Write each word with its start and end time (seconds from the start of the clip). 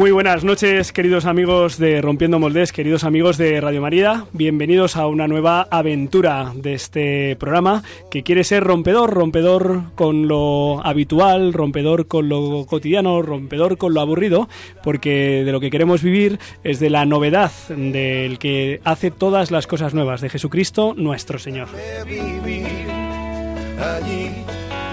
Muy 0.00 0.12
buenas 0.12 0.44
noches, 0.44 0.92
queridos 0.94 1.26
amigos 1.26 1.76
de 1.76 2.00
Rompiendo 2.00 2.38
Moldes, 2.38 2.72
queridos 2.72 3.04
amigos 3.04 3.36
de 3.36 3.60
Radio 3.60 3.82
María. 3.82 4.24
Bienvenidos 4.32 4.96
a 4.96 5.06
una 5.06 5.28
nueva 5.28 5.68
aventura 5.70 6.52
de 6.54 6.72
este 6.72 7.36
programa 7.36 7.82
que 8.10 8.22
quiere 8.22 8.42
ser 8.44 8.64
rompedor, 8.64 9.12
rompedor 9.12 9.92
con 9.96 10.26
lo 10.26 10.80
habitual, 10.86 11.52
rompedor 11.52 12.06
con 12.06 12.30
lo 12.30 12.64
cotidiano, 12.64 13.20
rompedor 13.20 13.76
con 13.76 13.92
lo 13.92 14.00
aburrido, 14.00 14.48
porque 14.82 15.42
de 15.44 15.52
lo 15.52 15.60
que 15.60 15.70
queremos 15.70 16.02
vivir 16.02 16.38
es 16.64 16.80
de 16.80 16.88
la 16.88 17.04
novedad 17.04 17.52
del 17.68 18.38
que 18.38 18.80
hace 18.84 19.10
todas 19.10 19.50
las 19.50 19.66
cosas 19.66 19.92
nuevas, 19.92 20.22
de 20.22 20.30
Jesucristo 20.30 20.94
nuestro 20.96 21.38
Señor. 21.38 21.68
allí 23.78 24.30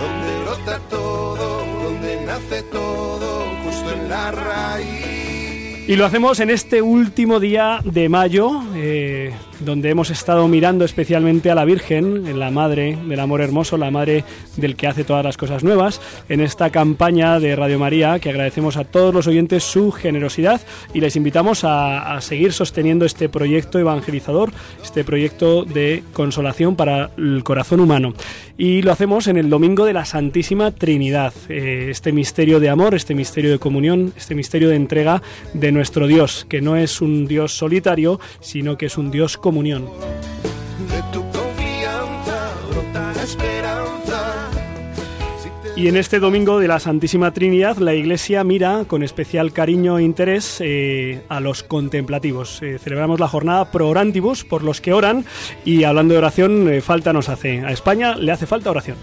donde 0.01 0.43
brota 0.43 0.79
todo, 0.89 1.65
donde 1.81 2.25
nace 2.25 2.61
todo, 2.63 3.36
en 3.91 4.09
la 4.09 4.31
raíz. 4.31 5.87
Y 5.87 5.95
lo 5.95 6.05
hacemos 6.05 6.39
en 6.39 6.49
este 6.49 6.81
último 6.81 7.39
día 7.39 7.79
de 7.83 8.09
mayo, 8.09 8.61
eh, 8.75 9.33
donde 9.59 9.89
hemos 9.89 10.09
estado 10.09 10.47
mirando 10.47 10.85
especialmente 10.85 11.51
a 11.51 11.55
la 11.55 11.65
Virgen, 11.65 12.27
en 12.27 12.39
la 12.39 12.51
Madre 12.51 12.97
del 13.07 13.19
Amor 13.19 13.41
Hermoso, 13.41 13.77
la 13.77 13.91
Madre 13.91 14.23
del 14.55 14.75
que 14.75 14.87
hace 14.87 15.03
todas 15.03 15.23
las 15.23 15.37
cosas 15.37 15.63
nuevas, 15.63 16.01
en 16.29 16.41
esta 16.41 16.69
campaña 16.69 17.39
de 17.39 17.55
Radio 17.55 17.79
María, 17.79 18.19
que 18.19 18.29
agradecemos 18.29 18.77
a 18.77 18.85
todos 18.85 19.13
los 19.13 19.27
oyentes 19.27 19.63
su 19.63 19.91
generosidad 19.91 20.61
y 20.93 21.01
les 21.01 21.15
invitamos 21.15 21.63
a, 21.63 22.15
a 22.15 22.21
seguir 22.21 22.53
sosteniendo 22.53 23.05
este 23.05 23.29
proyecto 23.29 23.79
evangelizador, 23.79 24.51
este 24.83 25.03
proyecto 25.03 25.63
de 25.63 26.03
consolación 26.13 26.75
para 26.75 27.11
el 27.17 27.43
corazón 27.43 27.79
humano. 27.79 28.13
Y 28.59 28.81
lo 28.81 28.91
hacemos 28.91 29.27
en 29.27 29.37
el 29.37 29.51
Domingo 29.51 29.85
de 29.85 29.93
la 29.93 30.05
Santísima 30.05 30.71
Trinidad, 30.71 31.31
eh, 31.47 31.89
este 31.91 32.11
misterio 32.11 32.59
de 32.59 32.69
amor, 32.69 32.95
este 32.95 33.13
misterio 33.13 33.51
de 33.51 33.59
comunión, 33.59 34.13
este 34.17 34.33
misterio 34.33 34.69
de 34.69 34.75
entrega 34.75 35.21
de 35.53 35.71
nuestro 35.71 36.07
Dios, 36.07 36.47
que 36.49 36.59
no 36.59 36.75
es 36.75 36.99
un 36.99 37.27
Dios 37.27 37.55
solitario, 37.55 38.19
sino 38.39 38.75
que 38.75 38.87
es 38.87 38.97
un 38.97 39.11
Dios 39.11 39.37
comunión. 39.47 39.85
Y 45.77 45.87
en 45.87 45.95
este 45.95 46.19
Domingo 46.19 46.59
de 46.59 46.67
la 46.67 46.81
Santísima 46.81 47.31
Trinidad, 47.31 47.77
la 47.77 47.93
Iglesia 47.93 48.43
mira 48.43 48.83
con 48.87 49.03
especial 49.03 49.53
cariño 49.53 49.99
e 49.99 50.03
interés 50.03 50.57
eh, 50.59 51.21
a 51.29 51.39
los 51.39 51.63
contemplativos. 51.63 52.61
Eh, 52.61 52.77
celebramos 52.77 53.21
la 53.21 53.29
jornada 53.29 53.71
Pro 53.71 53.87
Orantibus, 53.87 54.43
por 54.43 54.63
los 54.63 54.81
que 54.81 54.91
oran, 54.91 55.23
y 55.63 55.85
hablando 55.85 56.13
de 56.13 56.17
oración, 56.17 56.67
eh, 56.67 56.81
falta 56.81 57.13
nos 57.13 57.29
hace. 57.29 57.61
A 57.61 57.71
España 57.71 58.17
le 58.17 58.33
hace 58.33 58.47
falta 58.47 58.69
oración. 58.69 58.97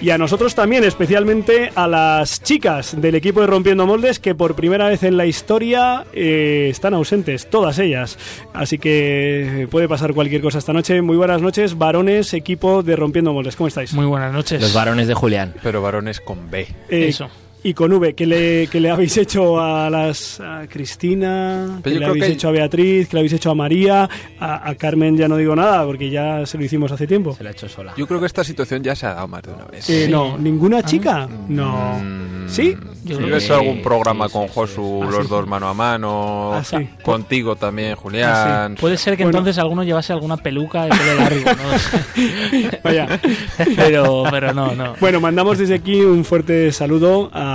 Y 0.00 0.08
a 0.10 0.16
nosotros 0.16 0.54
también, 0.54 0.82
especialmente 0.84 1.72
a 1.74 1.86
las 1.86 2.42
chicas 2.42 2.98
del 2.98 3.14
equipo 3.16 3.42
de 3.42 3.46
Rompiendo 3.46 3.86
Moldes, 3.86 4.18
que 4.18 4.34
por 4.34 4.54
primera 4.54 4.88
vez 4.88 5.02
en 5.02 5.18
la 5.18 5.26
historia 5.26 6.06
eh, 6.14 6.68
están 6.70 6.94
ausentes, 6.94 7.50
todas 7.50 7.78
ellas. 7.78 8.18
Así 8.54 8.78
que 8.78 9.68
puede 9.70 9.88
pasar 9.88 10.14
cualquier 10.14 10.40
cosa 10.40 10.58
esta 10.58 10.72
noche. 10.72 11.02
Muy 11.02 11.18
buenas 11.18 11.42
noches, 11.42 11.76
varones, 11.76 12.32
equipo 12.32 12.82
de 12.82 12.96
Rompiendo 12.96 13.34
Moldes. 13.34 13.56
¿Cómo 13.56 13.68
estáis? 13.68 13.92
Muy 13.92 14.06
buenas 14.06 14.32
noches. 14.32 14.62
Los 14.62 14.72
varones 14.72 15.06
de 15.06 15.12
Julián. 15.14 15.54
Pero 15.62 15.82
varones 15.82 16.20
con 16.20 16.50
B. 16.50 16.66
Eh, 16.88 17.08
Eso. 17.08 17.28
Y 17.62 17.74
con 17.74 17.92
V, 17.92 18.14
¿qué 18.14 18.24
le, 18.26 18.66
qué 18.68 18.80
le 18.80 18.90
habéis 18.90 19.16
hecho 19.18 19.60
a 19.60 19.90
las 19.90 20.40
a 20.40 20.66
Cristina? 20.66 21.66
¿Qué 21.76 21.82
Pero 21.82 21.94
yo 21.94 22.00
le 22.00 22.06
habéis 22.06 22.24
que- 22.24 22.32
hecho 22.32 22.48
a 22.48 22.52
Beatriz? 22.52 23.08
¿Qué 23.08 23.16
le 23.16 23.20
habéis 23.20 23.34
hecho 23.34 23.50
a 23.50 23.54
María? 23.54 24.08
A, 24.38 24.68
a 24.70 24.74
Carmen 24.76 25.16
ya 25.16 25.28
no 25.28 25.36
digo 25.36 25.54
nada, 25.54 25.84
porque 25.84 26.08
ya 26.08 26.46
se 26.46 26.56
lo 26.56 26.64
hicimos 26.64 26.90
hace 26.90 27.06
tiempo. 27.06 27.34
Se 27.34 27.44
la 27.44 27.50
ha 27.50 27.52
hecho 27.52 27.68
sola. 27.68 27.92
Yo 27.98 28.06
creo 28.06 28.18
que 28.18 28.26
esta 28.26 28.44
situación 28.44 28.82
ya 28.82 28.94
se 28.94 29.04
ha 29.06 29.12
dado 29.14 29.28
más 29.28 29.42
de 29.42 29.52
una 29.52 29.64
vez. 29.66 29.90
Eh, 29.90 30.08
No, 30.10 30.38
¿ninguna 30.38 30.82
chica? 30.82 31.28
No. 31.48 31.98
Mm, 32.02 32.48
¿Sí? 32.48 32.74
Yo 33.04 33.18
que 33.18 33.36
hecho 33.36 33.54
algún 33.54 33.80
programa 33.82 34.26
sí, 34.26 34.32
con 34.32 34.46
sí, 34.48 34.52
Josu, 34.54 35.02
Ah, 35.02 35.06
los 35.10 35.24
sí. 35.24 35.30
dos 35.30 35.46
mano 35.46 35.68
a 35.68 35.74
mano. 35.74 36.52
Ah, 36.54 36.64
sí. 36.64 36.76
Contigo 37.02 37.56
también, 37.56 37.92
Ah, 37.92 37.96
Julián. 37.96 38.74
Puede 38.76 38.96
ser 38.96 39.16
que 39.16 39.24
Bueno. 39.24 39.38
entonces 39.38 39.58
alguno 39.58 39.82
llevase 39.84 40.12
alguna 40.12 40.36
peluca 40.36 40.84
de 40.84 40.90
pelo 40.90 41.14
largo, 41.14 41.44
¿no? 41.44 42.70
Vaya. 42.84 43.20
pero, 43.76 44.24
pero 44.30 44.52
no, 44.54 44.74
no. 44.74 44.94
Bueno, 45.00 45.20
mandamos 45.20 45.58
desde 45.58 45.74
aquí 45.74 46.00
un 46.00 46.24
fuerte 46.24 46.72
saludo 46.72 47.30
a 47.32 47.49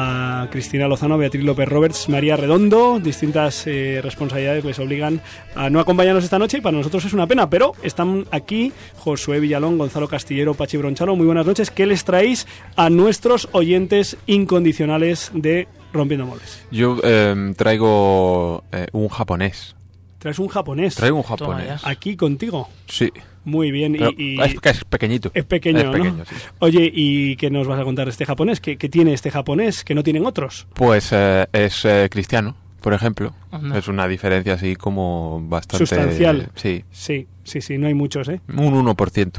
Cristina 0.52 0.88
Lozano, 0.88 1.18
Beatriz 1.18 1.44
López 1.44 1.68
Roberts, 1.68 2.10
María 2.10 2.36
Redondo. 2.38 3.00
Distintas 3.00 3.66
eh, 3.68 4.00
responsabilidades 4.02 4.64
les 4.64 4.80
obligan 4.80 5.22
a 5.56 5.70
no 5.70 5.80
acompañarnos 5.80 6.24
esta 6.24 6.40
noche 6.40 6.58
y 6.58 6.62
para 6.62 6.78
nosotros 6.78 7.06
es 7.06 7.14
una 7.14 7.28
pena, 7.28 7.50
pero 7.50 7.74
están 7.84 8.26
aquí 8.32 8.72
Josué 8.98 9.40
Villalón, 9.40 9.78
Gonzalo 9.78 10.08
Castillero, 10.08 10.54
Pachi 10.54 10.78
Bronchalo. 10.78 11.16
Muy 11.16 11.26
buenas 11.26 11.46
noches. 11.46 11.72
¿Qué 11.72 11.86
les 11.86 12.04
traéis 12.06 12.48
a 12.76 12.90
nuestros 12.90 13.50
oyentes 13.52 14.18
incondicionales 14.28 15.32
de 15.34 15.68
Rompiendo 15.94 16.26
Moldes? 16.26 16.66
Yo 16.72 16.98
eh, 17.04 17.54
traigo 17.58 18.64
eh, 18.72 18.88
un 18.92 19.10
japonés. 19.10 19.76
Traes 20.20 20.40
un 20.40 20.48
japonés 20.48 20.96
Traigo 20.96 21.18
un 21.18 21.24
japonés. 21.24 21.82
aquí 21.86 22.16
contigo. 22.16 22.70
Sí. 22.88 23.12
Muy 23.46 23.72
bien. 23.72 23.96
Y, 23.96 24.24
y- 24.36 24.42
es, 24.42 24.60
que 24.60 24.70
es 24.70 24.84
pequeñito. 24.84 25.32
es 25.34 25.46
pequeño, 25.46 25.80
Es 25.80 25.86
¿no? 25.86 25.92
pequeño, 25.92 26.26
sí. 26.26 26.36
Oye, 26.60 26.92
¿y 26.94 27.36
qué 27.38 27.50
nos 27.50 27.68
vas 27.68 27.80
a 27.80 27.84
contar 27.84 28.06
de 28.06 28.12
este 28.12 28.26
japonés? 28.26 28.60
¿Qué, 28.60 28.76
qué 28.78 28.90
tiene 28.90 29.14
este 29.14 29.32
japonés 29.32 29.84
que 29.84 29.96
no 29.96 30.04
tienen 30.04 30.26
otros? 30.26 30.68
Pues 30.74 31.10
eh, 31.12 31.46
es 31.54 31.86
eh, 31.86 32.10
cristiano, 32.12 32.56
por 32.82 32.94
ejemplo. 32.94 33.34
Anda. 33.56 33.78
Es 33.78 33.88
una 33.88 34.08
diferencia 34.08 34.54
así 34.54 34.76
como 34.76 35.42
bastante... 35.48 35.86
Sustancial. 35.86 36.50
Sí. 36.56 36.84
Sí, 36.92 37.28
sí, 37.44 37.62
sí, 37.62 37.78
no 37.78 37.88
hay 37.88 37.94
muchos, 37.94 38.28
¿eh? 38.30 38.42
Un 38.50 38.86
1% 38.86 39.32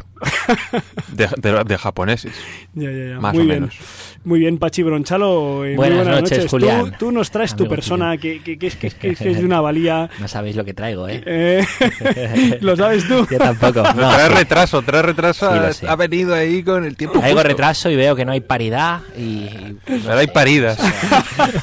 de, 1.13 1.29
de, 1.37 1.65
de 1.65 1.79
japoneses. 1.79 2.33
Ya, 2.75 2.91
ya, 2.91 3.09
ya. 3.11 3.21
Más 3.21 3.35
muy 3.35 3.43
o 3.43 3.47
bien. 3.47 3.61
menos. 3.61 3.77
Muy 4.25 4.41
bien, 4.41 4.59
Pachi 4.59 4.83
Bronchalo. 4.83 5.65
eh, 5.65 5.69
muy 5.69 5.77
Buenas 5.77 5.99
buenas 6.05 6.23
noches, 6.23 6.45
Tú- 6.45 6.51
Julián. 6.51 6.97
Tú, 6.99 7.13
nos 7.13 7.31
traes 7.31 7.55
tu 7.55 7.65
Amigo 7.65 7.75
persona 7.77 8.17
que, 8.17 8.43
que, 8.43 8.59
que 8.59 8.67
es, 8.67 8.75
que, 8.77 8.91
que 8.91 9.11
es 9.11 9.19
de 9.21 9.45
una 9.45 9.61
valía. 9.61 10.09
No 10.19 10.27
sabéis 10.29 10.57
lo 10.57 10.65
que 10.65 10.75
traigo, 10.75 11.07
¿eh? 11.09 11.23
Eh, 11.27 12.59
¿Lo 12.63 12.75
sabes 12.77 13.07
tú? 13.07 13.27
Yo 13.31 13.39
tampoco. 13.39 13.83
No, 13.97 14.11
trae 14.11 14.29
sí. 14.29 14.35
retraso, 14.35 14.83
trae 14.83 15.03
retraso. 15.03 15.73
Sí, 15.73 15.87
ha- 15.87 15.93
ha 15.93 15.97
venido 15.97 16.35
ahí 16.35 16.63
con 16.63 16.85
el 16.85 16.97
tiempo 16.97 17.19
Traigo 17.19 17.37
justo. 17.39 17.49
retraso 17.49 17.91
y 17.91 17.97
veo 17.97 18.17
que 18.17 18.25
no 18.25 18.33
hay 18.33 18.41
paridad 18.41 19.01
y... 19.17 19.23
y- 19.23 19.79
Pero 19.85 20.13
hay 20.19 20.27
paridas. 20.29 20.79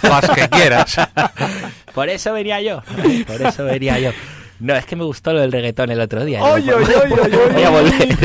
Las 0.03 0.29
que 0.29 0.47
quieras. 0.49 0.95
Por 1.93 2.09
eso 2.09 2.33
venía 2.33 2.61
yo. 2.61 2.81
Por 3.27 3.41
eso 3.41 3.65
venía 3.65 3.99
yo. 3.99 4.11
No, 4.59 4.75
es 4.75 4.85
que 4.85 4.95
me 4.95 5.03
gustó 5.03 5.33
lo 5.33 5.41
del 5.41 5.51
reggaetón 5.51 5.91
el 5.91 5.99
otro 5.99 6.23
día. 6.23 6.39
¿no? 6.39 6.53
Oye, 6.53 6.73
oye, 6.73 6.95
oye, 6.95 7.37
Voy 7.53 7.63
a 7.63 7.69
volver. 7.69 8.17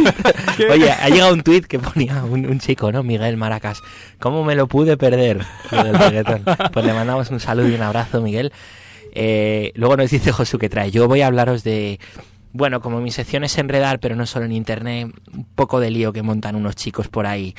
Oye, 0.71 0.91
ha 0.91 1.09
llegado 1.09 1.33
un 1.33 1.43
tuit 1.43 1.67
que 1.67 1.79
ponía 1.79 2.23
un, 2.23 2.47
un 2.47 2.61
chico, 2.61 2.93
¿no? 2.93 3.03
Miguel 3.03 3.37
Maracas. 3.37 3.81
¿Cómo 4.21 4.45
me 4.45 4.55
lo 4.55 4.69
pude 4.69 4.97
perder? 4.97 5.45
Lo 5.73 5.85
del 5.85 5.99
reggaetón. 5.99 6.45
Pues 6.73 6.87
le 6.87 6.93
mandamos 6.93 7.31
un 7.31 7.41
saludo 7.41 7.69
y 7.69 7.75
un 7.75 7.83
abrazo, 7.83 8.21
Miguel. 8.23 8.53
Eh, 9.13 9.73
luego 9.75 9.97
nos 9.97 10.11
dice 10.11 10.31
Josu 10.31 10.59
que 10.59 10.69
trae. 10.69 10.91
Yo 10.91 11.09
voy 11.09 11.23
a 11.23 11.27
hablaros 11.27 11.65
de. 11.65 11.99
Bueno, 12.53 12.81
como 12.81 13.01
mi 13.01 13.11
sección 13.11 13.43
es 13.45 13.59
enredar, 13.59 13.99
pero 14.01 14.15
no 14.15 14.25
solo 14.27 14.45
en 14.45 14.53
internet, 14.53 15.09
un 15.33 15.45
poco 15.55 15.81
de 15.81 15.91
lío 15.91 16.13
que 16.13 16.23
montan 16.23 16.57
unos 16.57 16.77
chicos 16.77 17.09
por 17.09 17.27
ahí. 17.27 17.55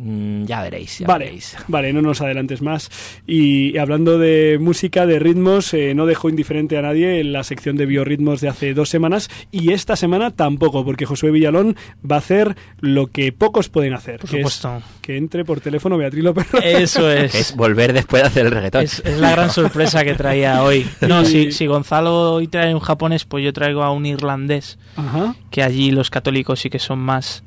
Mm, 0.00 0.44
ya 0.44 0.62
veréis, 0.62 1.00
ya 1.00 1.06
Vale, 1.08 1.24
veréis. 1.24 1.56
vale, 1.68 1.92
no 1.92 2.00
nos 2.02 2.20
adelantes 2.20 2.62
más. 2.62 2.88
Y 3.26 3.76
hablando 3.78 4.16
de 4.16 4.58
música, 4.60 5.06
de 5.06 5.18
ritmos, 5.18 5.74
eh, 5.74 5.92
no 5.94 6.06
dejó 6.06 6.28
indiferente 6.28 6.78
a 6.78 6.82
nadie 6.82 7.18
en 7.20 7.32
la 7.32 7.42
sección 7.42 7.76
de 7.76 7.84
biorritmos 7.86 8.40
de 8.40 8.48
hace 8.48 8.74
dos 8.74 8.88
semanas 8.90 9.28
y 9.50 9.72
esta 9.72 9.96
semana 9.96 10.30
tampoco, 10.30 10.84
porque 10.84 11.04
Josué 11.04 11.32
Villalón 11.32 11.76
va 12.08 12.14
a 12.16 12.18
hacer 12.20 12.54
lo 12.80 13.08
que 13.08 13.32
pocos 13.32 13.68
pueden 13.68 13.92
hacer, 13.92 14.20
Por 14.20 14.30
que 14.30 14.36
es 14.40 14.52
supuesto. 14.52 14.82
que 15.02 15.16
entre 15.16 15.44
por 15.44 15.60
teléfono 15.60 15.98
Beatriz 15.98 16.22
López. 16.22 16.46
Eso 16.62 17.10
es. 17.10 17.34
Es 17.34 17.56
volver 17.56 17.92
después 17.92 18.22
de 18.22 18.28
hacer 18.28 18.46
el 18.46 18.52
reggaetón. 18.52 18.84
Es, 18.84 19.02
es 19.04 19.18
la 19.18 19.32
gran 19.32 19.50
sorpresa 19.50 20.04
que 20.04 20.14
traía 20.14 20.62
hoy. 20.62 20.86
No, 21.00 21.22
Y- 21.22 21.26
si, 21.26 21.52
si 21.52 21.66
Gonzalo 21.66 22.34
hoy 22.34 22.46
trae 22.46 22.72
un 22.72 22.80
japonés, 22.80 23.24
pues 23.24 23.44
yo 23.44 23.52
traigo 23.52 23.82
a 23.82 23.90
un 23.90 24.06
irlandés, 24.06 24.78
Ajá. 24.94 25.34
que 25.50 25.64
allí 25.64 25.90
los 25.90 26.08
católicos 26.10 26.60
sí 26.60 26.70
que 26.70 26.78
son 26.78 27.00
más 27.00 27.42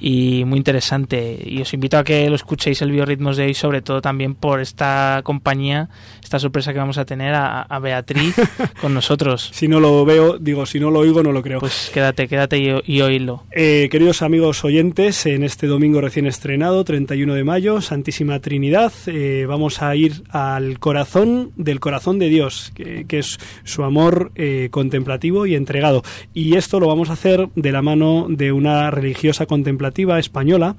y 0.00 0.44
muy 0.44 0.58
interesante. 0.58 1.38
Y 1.44 1.60
os 1.60 1.72
invito 1.74 1.98
a 1.98 2.04
que 2.04 2.28
lo 2.28 2.36
escuchéis 2.36 2.82
el 2.82 2.90
Biorritmos 2.90 3.36
de 3.36 3.44
hoy, 3.44 3.54
sobre 3.54 3.82
todo 3.82 4.00
también 4.00 4.34
por 4.34 4.60
esta 4.60 5.20
compañía, 5.24 5.88
esta 6.24 6.38
sorpresa 6.38 6.72
que 6.72 6.78
vamos 6.78 6.98
a 6.98 7.04
tener 7.04 7.34
a, 7.34 7.62
a 7.62 7.78
Beatriz 7.78 8.34
con 8.80 8.94
nosotros. 8.94 9.50
Si 9.52 9.68
no 9.68 9.78
lo 9.78 10.04
veo, 10.04 10.38
digo, 10.38 10.64
si 10.66 10.80
no 10.80 10.90
lo 10.90 11.00
oigo, 11.00 11.22
no 11.22 11.32
lo 11.32 11.42
creo. 11.42 11.60
Pues 11.60 11.90
quédate, 11.92 12.26
quédate 12.26 12.58
y, 12.58 12.72
y 12.86 13.02
oídlo. 13.02 13.44
Eh, 13.52 13.88
queridos 13.90 14.22
amigos 14.22 14.64
oyentes, 14.64 15.26
en 15.26 15.44
este 15.44 15.66
domingo 15.66 16.00
recién 16.00 16.26
estrenado, 16.26 16.82
31 16.82 17.34
de 17.34 17.44
mayo, 17.44 17.80
Santísima 17.82 18.40
Trinidad, 18.40 18.92
eh, 19.06 19.44
vamos 19.46 19.82
a 19.82 19.94
ir 19.94 20.22
al 20.30 20.78
corazón 20.78 21.52
del 21.56 21.78
corazón 21.78 22.18
de 22.18 22.30
Dios, 22.30 22.72
que, 22.74 23.04
que 23.06 23.18
es 23.18 23.38
su 23.64 23.84
amor 23.84 24.32
eh, 24.34 24.68
contemplativo 24.70 25.46
y 25.46 25.54
entregado. 25.54 26.02
Y 26.32 26.56
esto 26.56 26.80
lo 26.80 26.88
vamos 26.88 27.10
a 27.10 27.14
hacer 27.14 27.48
de 27.54 27.70
la 27.70 27.82
mano 27.82 28.26
de 28.30 28.50
una 28.50 28.90
religiosa 28.90 29.44
contemplativa 29.44 30.18
española, 30.18 30.74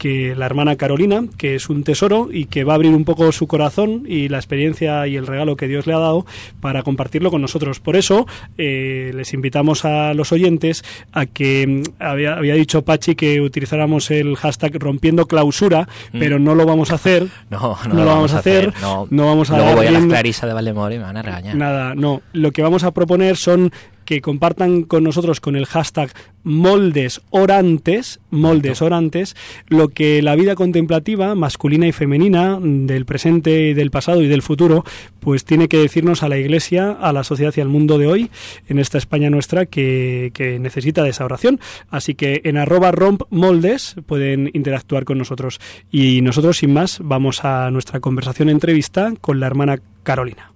que 0.00 0.34
la 0.34 0.46
hermana 0.46 0.76
Carolina, 0.76 1.26
que 1.36 1.54
es 1.54 1.68
un 1.68 1.84
tesoro 1.84 2.30
y 2.32 2.46
que 2.46 2.64
va 2.64 2.72
a 2.72 2.76
abrir 2.76 2.94
un 2.94 3.04
poco 3.04 3.30
su 3.32 3.46
corazón 3.46 4.04
y 4.08 4.28
la 4.28 4.38
experiencia 4.38 4.99
y 5.06 5.16
el 5.16 5.26
regalo 5.26 5.56
que 5.56 5.68
Dios 5.68 5.86
le 5.86 5.94
ha 5.94 5.98
dado 5.98 6.26
para 6.60 6.82
compartirlo 6.82 7.30
con 7.30 7.40
nosotros. 7.42 7.80
Por 7.80 7.96
eso 7.96 8.26
eh, 8.58 9.12
les 9.14 9.32
invitamos 9.34 9.84
a 9.84 10.14
los 10.14 10.32
oyentes 10.32 10.84
a 11.12 11.26
que 11.26 11.66
mm, 11.66 12.02
había, 12.02 12.34
había 12.36 12.54
dicho 12.54 12.82
Pachi 12.82 13.14
que 13.14 13.40
utilizáramos 13.40 14.10
el 14.10 14.36
hashtag 14.36 14.76
rompiendo 14.78 15.26
clausura, 15.26 15.88
Mm. 16.12 16.18
pero 16.18 16.38
no 16.38 16.54
lo 16.54 16.66
vamos 16.66 16.90
a 16.92 16.94
hacer. 16.96 17.26
No, 17.50 17.76
no, 17.88 17.94
No 17.94 18.04
lo 18.04 18.06
vamos 18.06 18.32
a 18.34 18.38
hacer, 18.38 18.72
No, 18.80 19.06
no 19.10 19.26
vamos 19.26 19.50
a 19.50 19.56
Luego 19.58 19.76
voy 19.76 19.86
a 19.86 19.90
rienda- 19.90 20.08
Clarisa 20.14 20.46
de 20.46 20.52
Valdemoro 20.52 20.94
y 20.94 20.98
me 20.98 21.04
van 21.04 21.16
a 21.16 21.22
regañar. 21.22 21.54
Nada, 21.56 21.94
no. 21.94 22.22
Lo 22.32 22.52
que 22.52 22.62
vamos 22.62 22.84
a 22.84 22.92
proponer 22.92 23.36
son 23.36 23.72
que 24.10 24.20
compartan 24.20 24.82
con 24.82 25.04
nosotros 25.04 25.38
con 25.38 25.54
el 25.54 25.66
hashtag 25.66 26.10
moldes 26.42 27.20
orantes, 27.30 28.18
moldes 28.30 28.82
orantes, 28.82 29.36
lo 29.68 29.90
que 29.90 30.20
la 30.20 30.34
vida 30.34 30.56
contemplativa, 30.56 31.36
masculina 31.36 31.86
y 31.86 31.92
femenina, 31.92 32.58
del 32.60 33.04
presente, 33.04 33.72
del 33.72 33.92
pasado 33.92 34.20
y 34.22 34.26
del 34.26 34.42
futuro, 34.42 34.84
pues 35.20 35.44
tiene 35.44 35.68
que 35.68 35.76
decirnos 35.76 36.24
a 36.24 36.28
la 36.28 36.38
Iglesia, 36.38 36.90
a 36.90 37.12
la 37.12 37.22
sociedad 37.22 37.54
y 37.56 37.60
al 37.60 37.68
mundo 37.68 37.98
de 37.98 38.08
hoy, 38.08 38.30
en 38.66 38.80
esta 38.80 38.98
España 38.98 39.30
nuestra, 39.30 39.66
que, 39.66 40.32
que 40.34 40.58
necesita 40.58 41.04
de 41.04 41.10
esa 41.10 41.24
oración. 41.24 41.60
Así 41.88 42.16
que 42.16 42.40
en 42.42 42.56
arroba 42.56 42.90
romp 42.90 43.22
moldes 43.30 43.94
pueden 44.06 44.50
interactuar 44.54 45.04
con 45.04 45.18
nosotros. 45.18 45.60
Y 45.92 46.20
nosotros, 46.22 46.56
sin 46.56 46.72
más, 46.72 46.98
vamos 47.00 47.44
a 47.44 47.70
nuestra 47.70 48.00
conversación 48.00 48.48
entrevista 48.48 49.12
con 49.20 49.38
la 49.38 49.46
hermana 49.46 49.78
Carolina. 50.02 50.50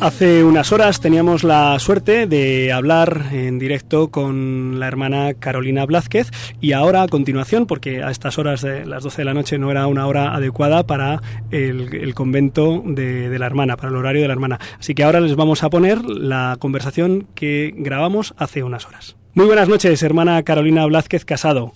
Hace 0.00 0.44
unas 0.44 0.70
horas 0.70 1.00
teníamos 1.00 1.42
la 1.42 1.76
suerte 1.80 2.28
de 2.28 2.72
hablar 2.72 3.30
en 3.32 3.58
directo 3.58 4.12
con 4.12 4.78
la 4.78 4.86
hermana 4.86 5.34
Carolina 5.34 5.84
Blázquez 5.86 6.30
y 6.60 6.70
ahora 6.70 7.02
a 7.02 7.08
continuación, 7.08 7.66
porque 7.66 8.04
a 8.04 8.12
estas 8.12 8.38
horas 8.38 8.62
de 8.62 8.86
las 8.86 9.02
12 9.02 9.22
de 9.22 9.24
la 9.24 9.34
noche 9.34 9.58
no 9.58 9.72
era 9.72 9.88
una 9.88 10.06
hora 10.06 10.36
adecuada 10.36 10.86
para 10.86 11.20
el, 11.50 12.14
convento 12.14 12.80
de, 12.86 13.28
de 13.28 13.38
la 13.40 13.46
hermana, 13.46 13.76
para 13.76 13.88
el 13.88 13.96
horario 13.96 14.22
de 14.22 14.28
la 14.28 14.34
hermana. 14.34 14.60
Así 14.78 14.94
que 14.94 15.02
ahora 15.02 15.20
les 15.20 15.34
vamos 15.34 15.64
a 15.64 15.70
poner 15.70 16.04
la 16.04 16.56
conversación 16.60 17.26
que 17.34 17.74
grabamos 17.76 18.34
hace 18.38 18.62
unas 18.62 18.86
horas. 18.86 19.16
Muy 19.34 19.46
buenas 19.46 19.68
noches, 19.68 20.00
hermana 20.04 20.44
Carolina 20.44 20.86
Blázquez 20.86 21.24
Casado. 21.24 21.72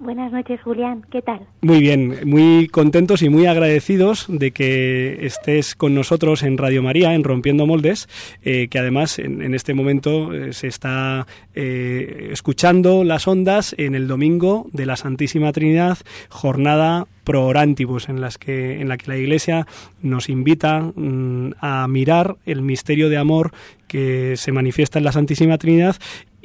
Buenas 0.00 0.30
noches, 0.30 0.60
Julián. 0.62 1.04
¿Qué 1.10 1.22
tal? 1.22 1.40
Muy 1.60 1.80
bien, 1.80 2.20
muy 2.24 2.68
contentos 2.68 3.20
y 3.22 3.30
muy 3.30 3.46
agradecidos 3.46 4.26
de 4.28 4.52
que 4.52 5.26
estés 5.26 5.74
con 5.74 5.92
nosotros 5.92 6.44
en 6.44 6.56
Radio 6.56 6.84
María, 6.84 7.14
en 7.14 7.24
Rompiendo 7.24 7.66
Moldes, 7.66 8.08
eh, 8.44 8.68
que 8.68 8.78
además 8.78 9.18
en, 9.18 9.54
este 9.54 9.74
momento 9.74 10.32
eh, 10.32 10.52
se 10.52 10.68
está 10.68 11.26
eh, 11.52 12.28
escuchando 12.30 13.02
las 13.02 13.26
ondas 13.26 13.74
en 13.76 13.96
el 13.96 14.06
domingo 14.06 14.68
de 14.72 14.86
la 14.86 14.94
Santísima 14.94 15.50
Trinidad, 15.50 15.98
jornada 16.28 17.08
pro 17.24 17.46
orantibus, 17.46 18.08
en, 18.08 18.20
las 18.20 18.38
que, 18.38 18.80
en 18.80 18.88
la 18.88 18.98
que 18.98 19.10
la 19.10 19.16
Iglesia 19.16 19.66
nos 20.00 20.28
invita 20.28 20.80
mm, 20.80 21.54
a 21.60 21.88
mirar 21.88 22.36
el 22.46 22.62
misterio 22.62 23.08
de 23.08 23.16
amor 23.16 23.50
que 23.88 24.36
se 24.36 24.52
manifiesta 24.52 24.98
en 24.98 25.04
la 25.04 25.12
Santísima 25.12 25.58
Trinidad 25.58 25.96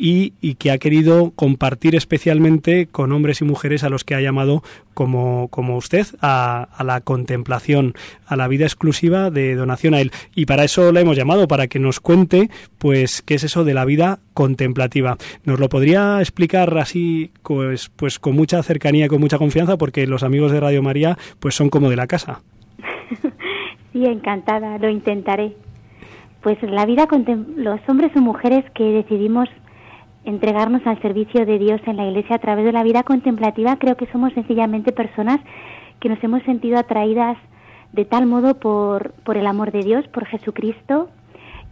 y, 0.03 0.33
y, 0.41 0.55
que 0.55 0.69
ha 0.69 0.79
querido 0.79 1.31
compartir 1.33 1.95
especialmente 1.95 2.87
con 2.87 3.13
hombres 3.13 3.39
y 3.39 3.45
mujeres 3.45 3.85
a 3.85 3.89
los 3.89 4.03
que 4.03 4.15
ha 4.15 4.19
llamado 4.19 4.61
como, 4.93 5.47
como 5.47 5.77
usted 5.77 6.05
a, 6.19 6.67
a, 6.75 6.83
la 6.83 6.99
contemplación, 6.99 7.93
a 8.27 8.35
la 8.35 8.49
vida 8.49 8.65
exclusiva 8.65 9.29
de 9.29 9.55
donación 9.55 9.93
a 9.93 10.01
él. 10.01 10.11
Y 10.35 10.45
para 10.45 10.65
eso 10.65 10.91
la 10.91 10.99
hemos 10.99 11.15
llamado, 11.15 11.47
para 11.47 11.67
que 11.67 11.79
nos 11.79 12.01
cuente 12.01 12.49
pues 12.79 13.21
qué 13.21 13.35
es 13.35 13.45
eso 13.45 13.63
de 13.63 13.73
la 13.73 13.85
vida 13.85 14.19
contemplativa. 14.33 15.15
¿Nos 15.45 15.61
lo 15.61 15.69
podría 15.69 16.19
explicar 16.19 16.77
así 16.77 17.31
pues, 17.41 17.87
pues 17.87 18.19
con 18.19 18.35
mucha 18.35 18.61
cercanía, 18.61 19.07
con 19.07 19.21
mucha 19.21 19.37
confianza? 19.37 19.77
Porque 19.77 20.05
los 20.05 20.23
amigos 20.23 20.51
de 20.51 20.59
Radio 20.59 20.83
María 20.83 21.17
pues 21.39 21.55
son 21.55 21.69
como 21.69 21.89
de 21.89 21.95
la 21.95 22.07
casa. 22.07 22.41
sí, 23.93 24.05
encantada, 24.05 24.77
lo 24.79 24.89
intentaré. 24.89 25.55
Pues 26.41 26.61
la 26.61 26.85
vida, 26.85 27.07
los 27.55 27.79
hombres 27.87 28.11
o 28.17 28.19
mujeres 28.19 28.65
que 28.75 28.83
decidimos 28.83 29.47
entregarnos 30.25 30.85
al 30.85 31.01
servicio 31.01 31.45
de 31.45 31.59
Dios 31.59 31.81
en 31.85 31.97
la 31.97 32.07
Iglesia 32.07 32.37
a 32.37 32.39
través 32.39 32.65
de 32.65 32.71
la 32.71 32.83
vida 32.83 33.03
contemplativa, 33.03 33.77
creo 33.77 33.95
que 33.95 34.07
somos 34.07 34.33
sencillamente 34.33 34.91
personas 34.91 35.39
que 35.99 36.09
nos 36.09 36.23
hemos 36.23 36.43
sentido 36.43 36.77
atraídas 36.77 37.37
de 37.91 38.05
tal 38.05 38.25
modo 38.25 38.55
por, 38.55 39.13
por 39.23 39.37
el 39.37 39.47
amor 39.47 39.71
de 39.71 39.83
Dios, 39.83 40.07
por 40.07 40.25
Jesucristo, 40.25 41.09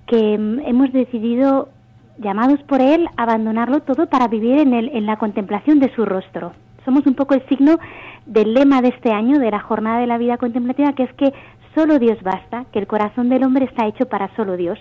que 0.05 0.33
hemos 0.33 0.91
decidido, 0.93 1.69
llamados 2.17 2.61
por 2.63 2.81
Él, 2.81 3.07
abandonarlo 3.17 3.81
todo 3.81 4.07
para 4.07 4.27
vivir 4.27 4.59
en, 4.59 4.73
el, 4.73 4.89
en 4.89 5.05
la 5.05 5.17
contemplación 5.17 5.79
de 5.79 5.93
su 5.95 6.05
rostro. 6.05 6.53
Somos 6.85 7.05
un 7.07 7.15
poco 7.15 7.33
el 7.33 7.45
signo 7.47 7.77
del 8.25 8.53
lema 8.53 8.81
de 8.81 8.89
este 8.89 9.11
año, 9.11 9.39
de 9.39 9.51
la 9.51 9.59
jornada 9.59 9.99
de 9.99 10.07
la 10.07 10.17
vida 10.17 10.37
contemplativa, 10.37 10.93
que 10.93 11.03
es 11.03 11.13
que 11.13 11.33
solo 11.75 11.99
Dios 11.99 12.21
basta, 12.21 12.65
que 12.71 12.79
el 12.79 12.87
corazón 12.87 13.29
del 13.29 13.43
hombre 13.43 13.65
está 13.65 13.87
hecho 13.87 14.05
para 14.07 14.33
solo 14.35 14.57
Dios. 14.57 14.79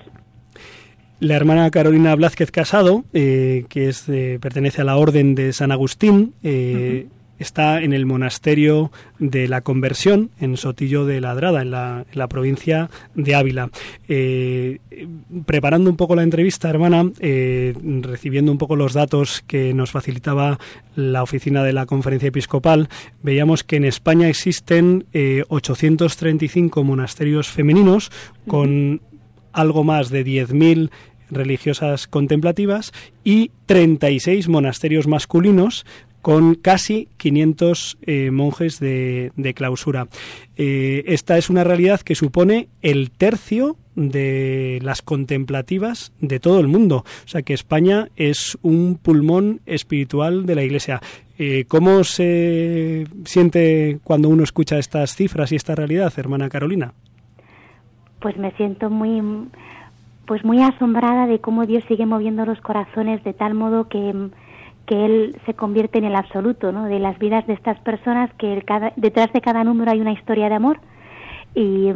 La 1.21 1.37
hermana 1.37 1.71
Carolina 1.71 2.15
Blázquez 2.15 2.51
Casado, 2.51 3.05
eh, 3.13 3.67
que 3.69 3.91
es 3.91 4.07
de, 4.07 4.39
pertenece 4.41 4.81
a 4.81 4.85
la 4.85 4.97
Orden 4.97 5.35
de 5.35 5.53
San 5.53 5.71
Agustín, 5.71 6.33
eh, 6.43 7.05
uh 7.05 7.09
-huh. 7.09 7.13
está 7.39 7.83
en 7.83 7.93
el 7.93 8.07
monasterio 8.07 8.91
de 9.19 9.47
la 9.47 9.61
Conversión, 9.61 10.31
en 10.41 10.57
Sotillo 10.57 11.05
de 11.05 11.21
Ladrada, 11.21 11.61
en 11.61 11.73
la, 11.73 12.07
en 12.11 12.19
la 12.19 12.27
provincia 12.27 12.89
de 13.15 13.35
Ávila. 13.35 13.69
Eh, 14.09 14.79
preparando 15.45 15.91
un 15.91 15.99
poco 15.99 16.17
la 16.17 16.23
entrevista, 16.23 16.71
hermana, 16.71 17.11
recibiendo 18.01 18.51
un 18.51 18.57
poco 18.57 18.75
los 18.75 18.95
datos 18.95 19.45
que 19.47 19.75
nos 19.75 19.91
facilitaba 19.91 20.59
la 20.97 21.23
oficina 21.23 21.63
de 21.63 21.75
la 21.75 21.85
Conferencia 21.85 22.29
Episcopal, 22.29 22.89
veíamos 23.23 23.63
que 23.63 23.77
en 23.77 23.85
España 23.85 24.27
existen 24.29 25.05
835 25.49 26.83
monasterios 26.83 27.49
femeninos 27.49 28.11
con 28.47 29.03
algo 29.53 29.85
más 29.85 30.11
de 30.11 30.25
10.000 30.25 30.91
religiosas 31.31 32.07
contemplativas 32.07 32.93
y 33.25 33.51
36 33.67 34.49
monasterios 34.49 35.07
masculinos 35.07 35.85
con 36.23 36.55
casi 36.55 37.09
500 37.17 37.99
eh, 38.03 38.31
monjes 38.31 38.79
de, 38.79 39.33
de 39.37 39.55
clausura. 39.55 40.09
Eh, 40.57 41.05
esta 41.07 41.39
es 41.39 41.49
una 41.49 41.65
realidad 41.65 42.01
que 42.01 42.15
supone 42.15 42.69
el 42.83 43.11
tercio 43.11 43.77
de 43.97 44.79
las 44.83 45.03
contemplativas 45.03 46.13
de 46.21 46.41
todo 46.41 46.61
el 46.61 46.69
mundo. 46.69 47.05
O 47.25 47.29
sea 47.29 47.43
que 47.43 47.55
España 47.55 48.09
es 48.17 48.59
un 48.63 48.99
pulmón 49.01 49.61
espiritual 49.67 50.47
de 50.47 50.55
la 50.55 50.63
Iglesia. 50.63 51.01
Eh, 51.39 51.65
¿Cómo 51.67 52.05
se 52.05 53.07
siente 53.25 53.99
cuando 54.05 54.29
uno 54.29 54.43
escucha 54.45 54.79
estas 54.79 55.15
cifras 55.15 55.53
y 55.53 55.57
esta 55.57 55.75
realidad, 55.75 56.13
hermana 56.17 56.49
Carolina? 56.49 56.93
Pues 58.21 58.37
me 58.37 58.53
siento 58.53 58.91
muy 58.91 59.23
pues 60.27 60.45
muy 60.45 60.63
asombrada 60.63 61.27
de 61.27 61.41
cómo 61.41 61.67
Dios 61.67 61.85
sigue 61.89 62.07
moviendo 62.07 62.45
los 62.45 62.61
corazones 62.61 63.23
de 63.25 63.33
tal 63.33 63.55
modo 63.55 63.89
que, 63.89 64.31
que 64.87 65.05
Él 65.05 65.37
se 65.47 65.55
convierte 65.55 65.99
en 65.99 66.05
el 66.05 66.15
absoluto, 66.15 66.73
¿no? 66.73 66.85
De 66.85 66.99
las 66.99 67.19
vidas 67.19 67.47
de 67.47 67.55
estas 67.55 67.79
personas 67.81 68.31
que 68.39 68.63
cada, 68.63 68.93
detrás 68.97 69.33
de 69.33 69.41
cada 69.41 69.65
número 69.65 69.91
hay 69.91 70.01
una 70.01 70.13
historia 70.13 70.49
de 70.49 70.55
amor 70.55 70.81
y, 71.55 71.89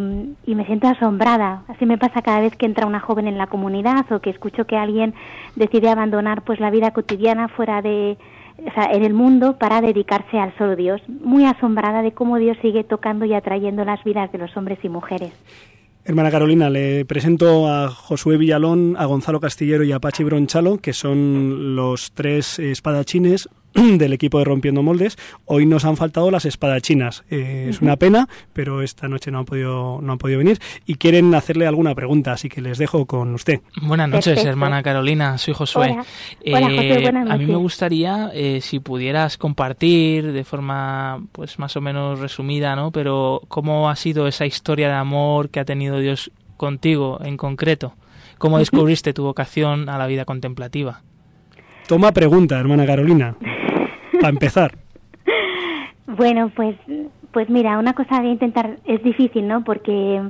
y, 0.47 0.55
me 0.55 0.67
siento 0.67 0.89
asombrada. 0.89 1.63
Así 1.69 1.87
me 1.87 1.99
pasa 1.99 2.23
cada 2.23 2.41
vez 2.41 2.57
que 2.57 2.67
entra 2.67 2.87
una 2.87 2.99
joven 2.99 3.29
en 3.29 3.39
la 3.39 3.47
comunidad 3.47 4.11
o 4.11 4.21
que 4.21 4.31
escucho 4.31 4.67
que 4.67 4.77
alguien 4.77 5.15
decide 5.55 5.89
abandonar 5.89 6.43
pues 6.43 6.59
la 6.59 6.71
vida 6.71 6.91
cotidiana 6.91 7.49
fuera 7.49 7.81
de 7.83 8.19
o 8.59 8.73
sea, 8.73 8.85
en 8.93 9.05
el 9.05 9.15
mundo 9.15 9.59
para 9.59 9.81
dedicarse 9.81 10.39
al 10.39 10.57
solo 10.57 10.77
Dios. 10.77 11.01
Muy 11.09 11.45
asombrada 11.45 12.03
de 12.03 12.13
cómo 12.13 12.39
Dios 12.39 12.57
sigue 12.63 12.85
tocando 12.85 13.25
y 13.25 13.35
atrayendo 13.35 13.85
las 13.85 14.03
vidas 14.05 14.31
de 14.33 14.39
los 14.39 14.57
hombres 14.57 14.79
y 14.83 14.89
mujeres. 14.89 15.33
Hermana 16.07 16.31
Carolina, 16.31 16.69
le 16.69 17.07
presento 17.07 17.67
a 17.67 17.89
Josué 17.89 18.37
Villalón, 18.37 18.95
a 18.99 19.07
Gonzalo 19.07 19.41
Castillero 19.41 19.85
y 19.85 19.93
a 19.93 20.01
Pachi 20.01 20.23
Bronchalo, 20.23 20.77
que 20.77 20.93
son 20.93 21.77
los 21.77 22.13
tres 22.13 22.59
espadachines 22.59 23.49
del 23.99 24.13
equipo 24.13 24.39
de 24.39 24.45
Rompiendo 24.45 24.83
Moldes. 24.83 25.17
Hoy 25.45 25.67
nos 25.67 25.85
han 25.85 25.97
faltado 25.97 26.31
las 26.31 26.45
espadachinas. 26.45 27.25
Eh, 27.31 27.67
es 27.71 27.81
una 27.81 27.97
pena, 27.97 28.29
pero 28.53 28.83
esta 28.83 29.09
noche 29.09 29.31
no 29.31 29.41
han 29.41 29.45
podido 29.45 30.01
no 30.01 30.13
han 30.13 30.19
podido 30.19 30.39
venir 30.39 30.59
y 30.87 30.95
quieren 30.95 31.35
hacerle 31.35 31.67
alguna 31.67 31.95
pregunta, 31.95 32.33
así 32.33 32.49
que 32.49 32.61
les 32.61 32.79
dejo 32.79 33.07
con 33.07 33.35
usted. 33.35 33.61
Buenas 33.83 34.09
noches, 34.09 34.27
Perfecto. 34.27 34.51
hermana 34.51 34.83
Carolina. 34.83 35.39
Soy 35.39 35.55
Josué. 35.55 35.91
Hola. 35.91 36.05
Hola, 36.47 36.69
Josué, 36.71 37.01
buenas 37.03 37.31
a 37.31 37.37
mí 37.37 37.47
me 37.47 37.57
gustaría 37.57 38.31
eh, 38.33 38.61
si 38.61 38.79
pudieras 38.79 39.37
compartir 39.39 40.33
de 40.33 40.45
forma, 40.45 41.25
pues 41.33 41.59
más 41.59 41.77
o 41.77 41.81
menos 41.81 42.21
resumida, 42.21 42.77
¿no? 42.77 42.93
Pero 42.93 43.43
cómo 43.49 43.91
ha 43.91 43.97
sido 43.97 44.29
esa 44.29 44.47
historia 44.47 44.89
de 44.89 44.95
amor 44.95 45.51
que 45.51 45.61
ha 45.61 45.65
tenido 45.65 45.99
Dios 45.99 46.31
contigo 46.57 47.19
en 47.23 47.37
concreto. 47.37 47.95
¿Cómo 48.39 48.59
descubriste 48.59 49.13
tu 49.13 49.25
vocación 49.25 49.89
a 49.89 49.99
la 49.99 50.07
vida 50.07 50.25
contemplativa? 50.25 51.03
Toma 51.89 52.13
pregunta, 52.13 52.59
hermana 52.59 52.87
Carolina. 52.87 53.37
Para 54.21 54.29
empezar. 54.29 54.75
Bueno, 56.07 56.51
pues, 56.55 56.77
pues 57.33 57.49
mira, 57.49 57.79
una 57.79 57.95
cosa 57.95 58.21
de 58.21 58.29
intentar 58.29 58.77
es 58.85 59.03
difícil, 59.03 59.49
¿no? 59.49 59.65
Porque 59.65 60.23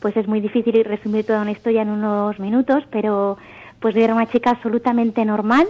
pues 0.00 0.16
es 0.16 0.26
muy 0.26 0.40
difícil 0.40 0.82
resumir 0.84 1.26
toda 1.26 1.42
una 1.42 1.50
historia 1.50 1.82
en 1.82 1.90
unos 1.90 2.38
minutos, 2.38 2.84
pero 2.90 3.36
pues 3.80 3.94
yo 3.94 4.02
era 4.02 4.14
una 4.14 4.26
chica 4.26 4.50
absolutamente 4.50 5.24
normal, 5.24 5.66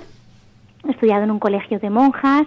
he 0.87 0.93
estudiado 0.93 1.25
en 1.25 1.31
un 1.33 1.41
colegio 1.41 1.79
de 1.79 1.91
monjas, 1.91 2.47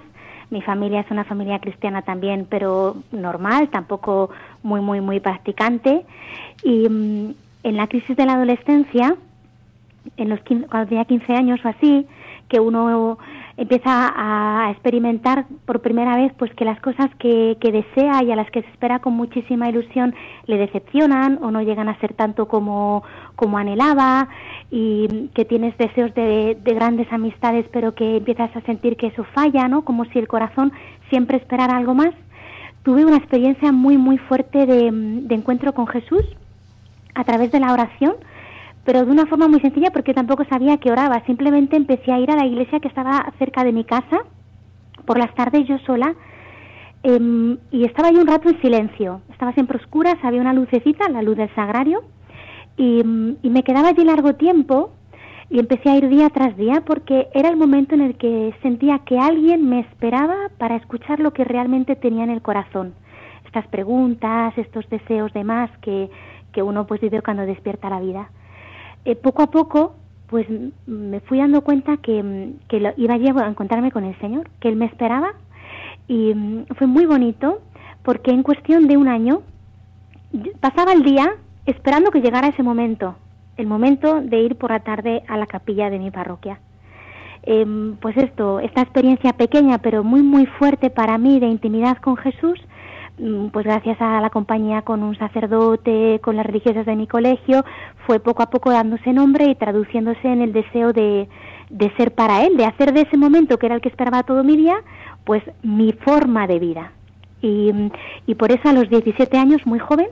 mi 0.49 0.61
familia 0.61 1.01
es 1.01 1.11
una 1.11 1.23
familia 1.23 1.59
cristiana 1.59 2.03
también, 2.03 2.45
pero 2.49 2.97
normal, 3.11 3.69
tampoco 3.69 4.29
muy, 4.61 4.81
muy, 4.81 5.01
muy 5.01 5.19
practicante. 5.19 6.05
Y 6.63 6.87
mm, 6.87 7.33
en 7.63 7.77
la 7.77 7.87
crisis 7.87 8.15
de 8.15 8.25
la 8.25 8.33
adolescencia, 8.33 9.15
en 10.15 10.29
los 10.29 10.39
15 10.41 10.67
cuando 10.67 10.89
tenía 10.89 11.05
15 11.05 11.33
años 11.33 11.59
o 11.65 11.69
así, 11.69 12.05
que 12.49 12.59
uno 12.59 13.17
empieza 13.55 14.11
a 14.15 14.71
experimentar 14.71 15.45
por 15.65 15.81
primera 15.81 16.15
vez 16.15 16.33
pues 16.37 16.53
que 16.55 16.65
las 16.65 16.79
cosas 16.79 17.09
que, 17.19 17.55
desea 17.61 18.23
y 18.23 18.31
a 18.31 18.35
las 18.35 18.49
que 18.49 18.61
se 18.61 18.69
espera 18.69 18.99
con 18.99 19.13
muchísima 19.13 19.69
ilusión 19.69 20.15
le 20.47 20.57
decepcionan 20.57 21.39
o 21.41 21.51
no 21.51 21.61
llegan 21.61 21.87
a 21.87 21.99
ser 21.99 22.13
tanto 22.13 22.47
como, 22.47 23.03
como 23.35 23.57
anhelaba 23.57 24.27
y 24.71 25.29
que 25.35 25.45
tienes 25.45 25.77
deseos 25.77 26.13
de, 26.15 26.57
de 26.61 26.73
grandes 26.73 27.11
amistades 27.11 27.65
pero 27.71 27.93
que 27.93 28.17
empiezas 28.17 28.55
a 28.55 28.61
sentir 28.61 28.97
que 28.97 29.07
eso 29.07 29.23
falla, 29.35 29.67
¿no? 29.67 29.85
Como 29.85 30.05
si 30.05 30.19
el 30.19 30.27
corazón 30.27 30.71
siempre 31.09 31.37
esperara 31.37 31.77
algo 31.77 31.93
más. 31.93 32.13
Tuve 32.83 33.05
una 33.05 33.17
experiencia 33.17 33.71
muy 33.71 33.97
muy 33.97 34.17
fuerte 34.17 34.65
de, 34.65 34.89
de 34.91 35.35
encuentro 35.35 35.73
con 35.73 35.87
Jesús 35.87 36.23
a 37.15 37.23
través 37.23 37.51
de 37.51 37.59
la 37.59 37.71
oración, 37.71 38.15
pero 38.83 39.05
de 39.05 39.11
una 39.11 39.25
forma 39.25 39.47
muy 39.47 39.59
sencilla 39.61 39.91
porque 39.91 40.13
tampoco 40.13 40.43
sabía 40.45 40.77
que 40.77 40.91
oraba. 40.91 41.23
Simplemente 41.25 41.75
empecé 41.75 42.11
a 42.11 42.19
ir 42.19 42.31
a 42.31 42.35
la 42.35 42.45
iglesia 42.45 42.79
que 42.79 42.87
estaba 42.87 43.31
cerca 43.39 43.63
de 43.63 43.71
mi 43.71 43.83
casa 43.85 44.23
por 45.05 45.17
las 45.17 45.33
tardes 45.35 45.67
yo 45.67 45.77
sola 45.79 46.15
em, 47.03 47.57
y 47.71 47.85
estaba 47.85 48.11
yo 48.11 48.21
un 48.21 48.27
rato 48.27 48.49
en 48.49 48.61
silencio. 48.61 49.21
Estaba 49.31 49.53
siempre 49.53 49.77
oscuras, 49.77 50.15
había 50.23 50.41
una 50.41 50.53
lucecita, 50.53 51.09
la 51.09 51.21
luz 51.21 51.37
del 51.37 51.53
sagrario, 51.55 52.03
y, 52.77 53.01
y 53.41 53.49
me 53.49 53.63
quedaba 53.63 53.89
allí 53.89 54.03
largo 54.03 54.33
tiempo 54.35 54.91
y 55.49 55.59
empecé 55.59 55.89
a 55.89 55.97
ir 55.97 56.09
día 56.09 56.29
tras 56.29 56.57
día 56.57 56.81
porque 56.85 57.27
era 57.33 57.49
el 57.49 57.57
momento 57.57 57.93
en 57.93 58.01
el 58.01 58.15
que 58.15 58.55
sentía 58.61 58.99
que 58.99 59.19
alguien 59.19 59.69
me 59.69 59.81
esperaba 59.81 60.49
para 60.57 60.75
escuchar 60.75 61.19
lo 61.19 61.31
que 61.31 61.43
realmente 61.43 61.95
tenía 61.95 62.23
en 62.23 62.31
el 62.31 62.41
corazón. 62.41 62.95
Estas 63.45 63.67
preguntas, 63.67 64.57
estos 64.57 64.89
deseos 64.89 65.31
de 65.33 65.43
más 65.43 65.69
que, 65.81 66.09
que 66.51 66.63
uno 66.63 66.87
pues 66.87 67.01
vive 67.01 67.21
cuando 67.21 67.45
despierta 67.45 67.89
la 67.89 67.99
vida. 67.99 68.29
Eh, 69.05 69.15
poco 69.15 69.41
a 69.43 69.47
poco 69.47 69.95
pues 70.27 70.47
me 70.87 71.19
fui 71.19 71.37
dando 71.37 71.61
cuenta 71.61 71.97
que, 71.97 72.23
mm, 72.23 72.67
que 72.67 72.93
iba 72.97 73.13
a 73.13 73.49
encontrarme 73.49 73.91
con 73.91 74.03
el 74.03 74.17
Señor, 74.19 74.49
que 74.59 74.69
Él 74.69 74.75
me 74.75 74.85
esperaba 74.85 75.33
y 76.07 76.33
mm, 76.33 76.65
fue 76.75 76.87
muy 76.87 77.05
bonito 77.05 77.61
porque 78.03 78.31
en 78.31 78.43
cuestión 78.43 78.87
de 78.87 78.97
un 78.97 79.07
año 79.07 79.43
pasaba 80.59 80.93
el 80.93 81.03
día 81.03 81.35
esperando 81.65 82.11
que 82.11 82.21
llegara 82.21 82.47
ese 82.47 82.63
momento, 82.63 83.15
el 83.57 83.67
momento 83.67 84.21
de 84.21 84.39
ir 84.39 84.55
por 84.55 84.71
la 84.71 84.79
tarde 84.79 85.23
a 85.27 85.37
la 85.37 85.45
capilla 85.45 85.89
de 85.89 85.99
mi 85.99 86.09
parroquia. 86.09 86.59
Em, 87.43 87.97
pues 87.97 88.15
esto, 88.17 88.59
esta 88.59 88.81
experiencia 88.81 89.33
pequeña 89.33 89.77
pero 89.79 90.03
muy 90.03 90.23
muy 90.23 90.45
fuerte 90.45 90.89
para 90.89 91.17
mí 91.17 91.39
de 91.39 91.47
intimidad 91.47 91.97
con 91.97 92.15
Jesús, 92.15 92.59
pues 93.17 93.65
gracias 93.65 94.01
a 94.01 94.19
la 94.21 94.29
compañía 94.29 94.81
con 94.81 95.03
un 95.03 95.15
sacerdote, 95.17 96.19
con 96.23 96.35
las 96.35 96.45
religiosas 96.45 96.85
de 96.85 96.95
mi 96.95 97.07
colegio, 97.07 97.63
fue 98.05 98.19
poco 98.19 98.43
a 98.43 98.49
poco 98.49 98.71
dándose 98.71 99.13
nombre 99.13 99.45
y 99.45 99.55
traduciéndose 99.55 100.27
en 100.27 100.41
el 100.41 100.53
deseo 100.53 100.93
de, 100.93 101.27
de 101.69 101.91
ser 101.95 102.13
para 102.13 102.45
Él, 102.45 102.57
de 102.57 102.65
hacer 102.65 102.93
de 102.93 103.01
ese 103.01 103.17
momento 103.17 103.57
que 103.57 103.67
era 103.67 103.75
el 103.75 103.81
que 103.81 103.89
esperaba 103.89 104.23
todo 104.23 104.43
mi 104.43 104.57
día, 104.57 104.77
pues 105.25 105.43
mi 105.61 105.91
forma 105.91 106.47
de 106.47 106.59
vida. 106.59 106.91
Y, 107.41 107.71
mm, 107.71 107.91
y 108.27 108.35
por 108.35 108.51
eso 108.51 108.69
a 108.69 108.73
los 108.73 108.89
17 108.89 109.37
años, 109.37 109.65
muy 109.65 109.79
joven, 109.79 110.07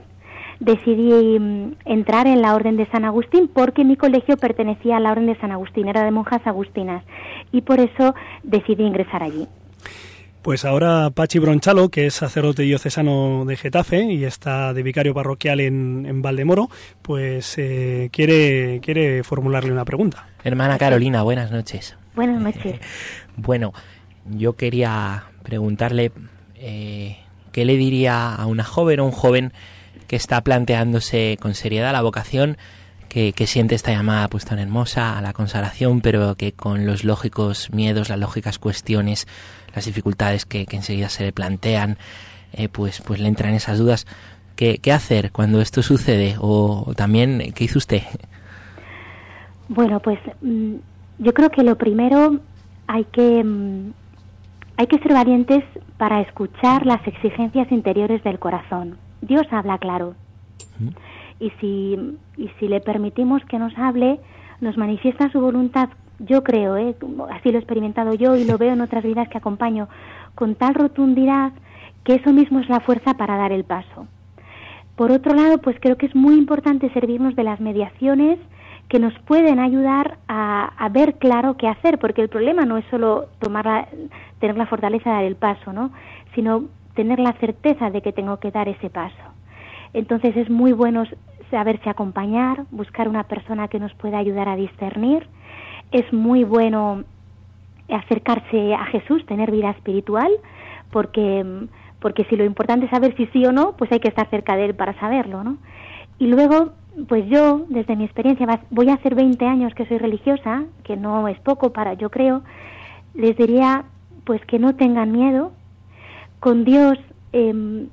decidí 0.61 1.39
mm, 1.39 1.73
entrar 1.85 2.27
en 2.27 2.41
la 2.41 2.55
Orden 2.55 2.77
de 2.77 2.85
San 2.91 3.03
Agustín 3.03 3.49
porque 3.51 3.83
mi 3.83 3.97
colegio 3.97 4.37
pertenecía 4.37 4.97
a 4.97 4.99
la 4.99 5.11
Orden 5.11 5.25
de 5.25 5.39
San 5.39 5.51
Agustín, 5.51 5.87
era 5.87 6.03
de 6.03 6.11
monjas 6.11 6.45
agustinas 6.45 7.03
y 7.51 7.61
por 7.61 7.79
eso 7.79 8.15
decidí 8.43 8.83
ingresar 8.83 9.23
allí. 9.23 9.47
Pues 10.41 10.65
ahora 10.65 11.11
Pachi 11.11 11.37
Bronchalo, 11.37 11.89
que 11.89 12.07
es 12.07 12.15
sacerdote 12.15 12.63
diocesano 12.63 13.45
de 13.45 13.57
Getafe 13.57 14.05
y 14.05 14.25
está 14.25 14.73
de 14.73 14.81
vicario 14.81 15.13
parroquial 15.13 15.59
en, 15.59 16.07
en 16.07 16.23
Valdemoro, 16.23 16.67
pues 17.03 17.59
eh, 17.59 18.09
quiere, 18.11 18.79
quiere 18.81 19.23
formularle 19.23 19.71
una 19.71 19.85
pregunta. 19.85 20.27
Hermana 20.43 20.79
Carolina, 20.79 21.21
buenas 21.21 21.51
noches. 21.51 21.95
Buenas 22.15 22.41
noches. 22.41 22.79
Bueno, 23.37 23.73
yo 24.29 24.53
quería 24.53 25.23
preguntarle 25.41 26.11
eh, 26.55 27.17
qué 27.51 27.65
le 27.65 27.77
diría 27.77 28.35
a 28.35 28.45
una 28.45 28.65
joven 28.65 28.99
o 28.99 29.05
un 29.05 29.11
joven 29.11 29.53
que 30.07 30.17
está 30.17 30.41
planteándose 30.41 31.37
con 31.39 31.55
seriedad 31.55 31.93
la 31.93 32.01
vocación, 32.01 32.57
que, 33.11 33.33
que 33.33 33.45
siente 33.45 33.75
esta 33.75 33.91
llamada 33.91 34.29
pues 34.29 34.45
tan 34.45 34.57
hermosa 34.57 35.17
a 35.17 35.21
la 35.21 35.33
consagración, 35.33 35.99
pero 35.99 36.35
que 36.35 36.53
con 36.53 36.85
los 36.85 37.03
lógicos 37.03 37.69
miedos, 37.73 38.07
las 38.07 38.17
lógicas 38.17 38.57
cuestiones, 38.57 39.27
las 39.75 39.83
dificultades 39.83 40.45
que, 40.45 40.65
que 40.65 40.77
enseguida 40.77 41.09
se 41.09 41.25
le 41.25 41.33
plantean, 41.33 41.97
eh, 42.53 42.69
pues, 42.69 43.01
pues 43.01 43.19
le 43.19 43.27
entran 43.27 43.53
esas 43.53 43.79
dudas. 43.79 44.07
¿Qué, 44.55 44.77
qué 44.77 44.93
hacer 44.93 45.33
cuando 45.33 45.59
esto 45.59 45.81
sucede? 45.81 46.35
O, 46.39 46.93
también, 46.95 47.51
¿qué 47.53 47.65
hizo 47.65 47.79
usted? 47.79 48.03
Bueno, 49.67 49.99
pues 49.99 50.19
mm, 50.41 50.75
yo 51.19 51.33
creo 51.33 51.49
que 51.49 51.63
lo 51.63 51.77
primero 51.77 52.39
hay 52.87 53.03
que 53.11 53.43
mm, 53.43 53.91
hay 54.77 54.87
que 54.87 54.99
ser 54.99 55.11
valientes 55.11 55.65
para 55.97 56.21
escuchar 56.21 56.85
las 56.85 57.05
exigencias 57.05 57.69
interiores 57.73 58.23
del 58.23 58.39
corazón. 58.39 58.97
Dios 59.21 59.45
habla 59.51 59.77
claro. 59.79 60.15
Y 61.41 61.49
si 61.59 62.17
y 62.37 62.47
si 62.59 62.67
le 62.69 62.79
permitimos 62.79 63.43
que 63.45 63.59
nos 63.59 63.77
hable, 63.77 64.19
nos 64.61 64.77
manifiesta 64.77 65.29
su 65.31 65.41
voluntad, 65.41 65.89
yo 66.19 66.43
creo, 66.43 66.77
¿eh? 66.77 66.95
así 67.31 67.49
lo 67.51 67.57
he 67.57 67.61
experimentado 67.61 68.13
yo 68.13 68.35
y 68.35 68.45
lo 68.45 68.57
veo 68.59 68.73
en 68.73 68.81
otras 68.81 69.03
vidas 69.03 69.27
que 69.27 69.39
acompaño, 69.39 69.89
con 70.35 70.53
tal 70.55 70.75
rotundidad 70.75 71.51
que 72.03 72.15
eso 72.15 72.31
mismo 72.31 72.59
es 72.59 72.69
la 72.69 72.79
fuerza 72.79 73.15
para 73.15 73.37
dar 73.37 73.51
el 73.51 73.63
paso. 73.63 74.07
Por 74.95 75.11
otro 75.11 75.33
lado, 75.33 75.57
pues 75.57 75.77
creo 75.79 75.97
que 75.97 76.05
es 76.05 76.15
muy 76.15 76.35
importante 76.35 76.91
servirnos 76.93 77.35
de 77.35 77.43
las 77.43 77.59
mediaciones 77.59 78.37
que 78.87 78.99
nos 78.99 79.13
pueden 79.25 79.57
ayudar 79.59 80.17
a, 80.27 80.65
a 80.77 80.89
ver 80.89 81.15
claro 81.15 81.57
qué 81.57 81.67
hacer, 81.67 81.97
porque 81.97 82.21
el 82.21 82.29
problema 82.29 82.65
no 82.65 82.77
es 82.77 82.85
solo 82.91 83.27
tomar 83.39 83.65
la- 83.65 83.87
tener 84.39 84.57
la 84.57 84.67
fortaleza 84.67 85.09
de 85.09 85.15
dar 85.15 85.25
el 85.25 85.35
paso, 85.37 85.73
¿no? 85.73 85.91
sino 86.35 86.65
tener 86.93 87.19
la 87.19 87.33
certeza 87.33 87.89
de 87.89 88.01
que 88.01 88.11
tengo 88.13 88.37
que 88.37 88.51
dar 88.51 88.67
ese 88.67 88.89
paso. 88.89 89.15
Entonces 89.93 90.35
es 90.37 90.49
muy 90.49 90.71
bueno 90.73 91.03
saberse 91.51 91.89
acompañar, 91.89 92.65
buscar 92.71 93.07
una 93.07 93.23
persona 93.23 93.67
que 93.67 93.79
nos 93.79 93.93
pueda 93.93 94.17
ayudar 94.17 94.49
a 94.49 94.55
discernir. 94.55 95.27
Es 95.91 96.11
muy 96.11 96.43
bueno 96.43 97.03
acercarse 97.89 98.73
a 98.73 98.85
Jesús, 98.85 99.25
tener 99.25 99.51
vida 99.51 99.69
espiritual, 99.71 100.31
porque, 100.91 101.67
porque 101.99 102.25
si 102.25 102.35
lo 102.35 102.45
importante 102.45 102.85
es 102.85 102.91
saber 102.91 103.15
si 103.17 103.27
sí 103.27 103.45
o 103.45 103.51
no, 103.51 103.73
pues 103.77 103.91
hay 103.91 103.99
que 103.99 104.07
estar 104.07 104.29
cerca 104.29 104.55
de 104.55 104.65
Él 104.65 104.75
para 104.75 104.97
saberlo, 104.99 105.43
¿no? 105.43 105.57
Y 106.17 106.27
luego, 106.27 106.71
pues 107.07 107.25
yo, 107.27 107.65
desde 107.69 107.95
mi 107.95 108.05
experiencia, 108.05 108.47
voy 108.69 108.89
a 108.89 108.95
hacer 108.95 109.15
20 109.15 109.45
años 109.45 109.73
que 109.73 109.85
soy 109.85 109.97
religiosa, 109.97 110.63
que 110.83 110.95
no 110.95 111.27
es 111.27 111.39
poco 111.39 111.73
para, 111.73 111.93
yo 111.93 112.09
creo, 112.09 112.43
les 113.13 113.35
diría, 113.35 113.85
pues 114.23 114.43
que 114.45 114.59
no 114.59 114.75
tengan 114.75 115.11
miedo, 115.11 115.51
con 116.39 116.63
Dios 116.63 116.97
em, 117.33 117.87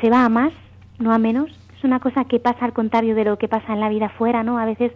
se 0.00 0.10
va 0.10 0.24
a 0.24 0.28
más, 0.28 0.52
no 0.98 1.12
a 1.12 1.18
menos. 1.18 1.50
Una 1.86 2.00
cosa 2.00 2.24
que 2.24 2.40
pasa 2.40 2.64
al 2.64 2.72
contrario 2.72 3.14
de 3.14 3.24
lo 3.24 3.38
que 3.38 3.46
pasa 3.46 3.72
en 3.72 3.78
la 3.78 3.88
vida 3.88 4.08
fuera, 4.08 4.42
¿no? 4.42 4.58
A 4.58 4.64
veces 4.64 4.90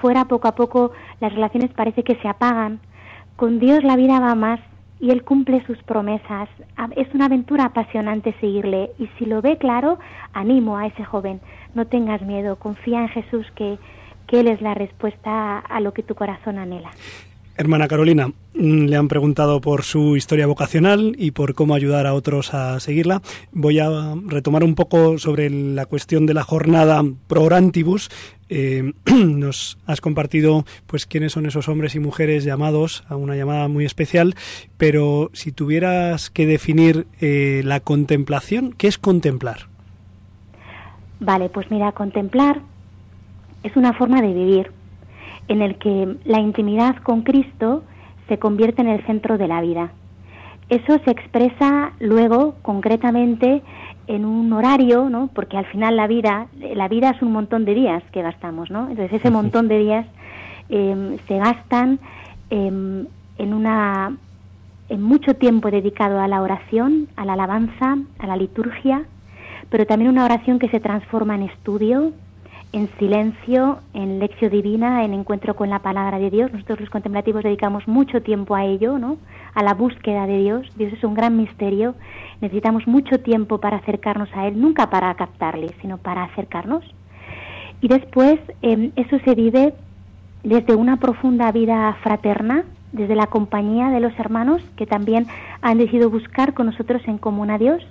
fuera 0.00 0.24
poco 0.24 0.48
a 0.48 0.56
poco 0.56 0.90
las 1.20 1.32
relaciones 1.32 1.70
parece 1.72 2.02
que 2.02 2.16
se 2.16 2.26
apagan. 2.26 2.80
Con 3.36 3.60
Dios 3.60 3.84
la 3.84 3.94
vida 3.94 4.18
va 4.18 4.34
más 4.34 4.58
y 4.98 5.12
Él 5.12 5.22
cumple 5.22 5.64
sus 5.66 5.80
promesas. 5.84 6.48
Es 6.96 7.06
una 7.14 7.26
aventura 7.26 7.66
apasionante 7.66 8.34
seguirle 8.40 8.90
y 8.98 9.06
si 9.18 9.24
lo 9.24 9.40
ve 9.40 9.56
claro, 9.56 10.00
animo 10.32 10.78
a 10.78 10.86
ese 10.86 11.04
joven, 11.04 11.40
no 11.76 11.86
tengas 11.86 12.22
miedo, 12.22 12.56
confía 12.56 13.02
en 13.02 13.08
Jesús 13.08 13.46
que, 13.54 13.78
que 14.26 14.40
Él 14.40 14.48
es 14.48 14.60
la 14.60 14.74
respuesta 14.74 15.60
a 15.60 15.80
lo 15.80 15.94
que 15.94 16.02
tu 16.02 16.16
corazón 16.16 16.58
anhela. 16.58 16.90
Hermana 17.56 17.86
Carolina, 17.86 18.28
mm, 18.54 18.86
le 18.86 18.96
han 18.96 19.08
preguntado 19.08 19.60
por 19.60 19.82
su 19.82 20.16
historia 20.16 20.46
vocacional 20.46 21.14
y 21.18 21.32
por 21.32 21.54
cómo 21.54 21.74
ayudar 21.74 22.06
a 22.06 22.14
otros 22.14 22.54
a 22.54 22.80
seguirla. 22.80 23.20
Voy 23.52 23.78
a 23.78 24.14
retomar 24.26 24.64
un 24.64 24.74
poco 24.74 25.18
sobre 25.18 25.50
la 25.50 25.86
cuestión 25.86 26.24
de 26.24 26.34
la 26.34 26.42
jornada 26.42 27.04
pro 27.26 27.42
orantibus. 27.42 28.10
Eh, 28.48 28.92
nos 29.14 29.78
has 29.86 30.00
compartido 30.00 30.64
pues 30.86 31.06
quiénes 31.06 31.32
son 31.32 31.46
esos 31.46 31.68
hombres 31.68 31.94
y 31.94 32.00
mujeres 32.00 32.44
llamados 32.44 33.04
a 33.08 33.16
una 33.16 33.36
llamada 33.36 33.68
muy 33.68 33.84
especial, 33.84 34.34
pero 34.78 35.30
si 35.34 35.52
tuvieras 35.52 36.30
que 36.30 36.46
definir 36.46 37.06
eh, 37.20 37.60
la 37.64 37.80
contemplación, 37.80 38.74
¿qué 38.76 38.88
es 38.88 38.98
contemplar? 38.98 39.68
Vale, 41.20 41.50
pues 41.50 41.70
mira, 41.70 41.92
contemplar 41.92 42.62
es 43.62 43.76
una 43.76 43.92
forma 43.92 44.20
de 44.20 44.32
vivir 44.32 44.72
en 45.48 45.62
el 45.62 45.76
que 45.76 46.16
la 46.24 46.40
intimidad 46.40 46.96
con 46.96 47.22
Cristo 47.22 47.82
se 48.28 48.38
convierte 48.38 48.82
en 48.82 48.88
el 48.88 49.04
centro 49.06 49.38
de 49.38 49.48
la 49.48 49.60
vida. 49.60 49.92
Eso 50.68 50.98
se 51.04 51.10
expresa 51.10 51.92
luego 51.98 52.54
concretamente 52.62 53.62
en 54.06 54.24
un 54.24 54.52
horario, 54.52 55.10
¿no? 55.10 55.28
Porque 55.34 55.56
al 55.56 55.66
final 55.66 55.96
la 55.96 56.06
vida, 56.06 56.46
la 56.58 56.88
vida 56.88 57.10
es 57.10 57.22
un 57.22 57.32
montón 57.32 57.64
de 57.64 57.74
días 57.74 58.02
que 58.12 58.22
gastamos, 58.22 58.70
¿no? 58.70 58.88
Entonces 58.88 59.12
ese 59.12 59.30
montón 59.30 59.68
de 59.68 59.78
días 59.78 60.06
eh, 60.68 61.18
se 61.28 61.38
gastan 61.38 61.98
eh, 62.50 63.06
en 63.38 63.54
una 63.54 64.16
en 64.88 65.02
mucho 65.02 65.34
tiempo 65.34 65.70
dedicado 65.70 66.20
a 66.20 66.28
la 66.28 66.42
oración, 66.42 67.08
a 67.16 67.24
la 67.24 67.32
alabanza, 67.32 67.96
a 68.18 68.26
la 68.26 68.36
liturgia, 68.36 69.04
pero 69.70 69.86
también 69.86 70.10
una 70.10 70.26
oración 70.26 70.58
que 70.58 70.68
se 70.68 70.80
transforma 70.80 71.34
en 71.34 71.44
estudio, 71.44 72.12
en 72.72 72.88
silencio, 72.98 73.78
en 73.92 74.18
lección 74.18 74.50
divina, 74.50 75.04
en 75.04 75.12
encuentro 75.12 75.54
con 75.54 75.68
la 75.68 75.80
palabra 75.80 76.18
de 76.18 76.30
Dios. 76.30 76.52
Nosotros 76.52 76.80
los 76.80 76.90
contemplativos 76.90 77.42
dedicamos 77.42 77.86
mucho 77.86 78.22
tiempo 78.22 78.54
a 78.54 78.64
ello, 78.64 78.98
¿no? 78.98 79.18
A 79.54 79.62
la 79.62 79.74
búsqueda 79.74 80.26
de 80.26 80.38
Dios. 80.38 80.66
Dios 80.76 80.92
es 80.92 81.04
un 81.04 81.14
gran 81.14 81.36
misterio. 81.36 81.94
Necesitamos 82.40 82.86
mucho 82.86 83.20
tiempo 83.20 83.58
para 83.58 83.76
acercarnos 83.76 84.30
a 84.34 84.46
Él, 84.46 84.60
nunca 84.60 84.88
para 84.88 85.14
captarle, 85.14 85.74
sino 85.82 85.98
para 85.98 86.24
acercarnos. 86.24 86.82
Y 87.82 87.88
después 87.88 88.40
eh, 88.62 88.90
eso 88.96 89.18
se 89.24 89.34
vive 89.34 89.74
desde 90.42 90.74
una 90.74 90.96
profunda 90.98 91.52
vida 91.52 91.96
fraterna, 92.02 92.64
desde 92.92 93.14
la 93.14 93.26
compañía 93.26 93.90
de 93.90 94.00
los 94.00 94.18
hermanos 94.18 94.62
que 94.76 94.86
también 94.86 95.26
han 95.60 95.78
decidido 95.78 96.10
buscar 96.10 96.54
con 96.54 96.66
nosotros 96.66 97.02
en 97.06 97.18
común 97.18 97.50
a 97.50 97.58
Dios 97.58 97.82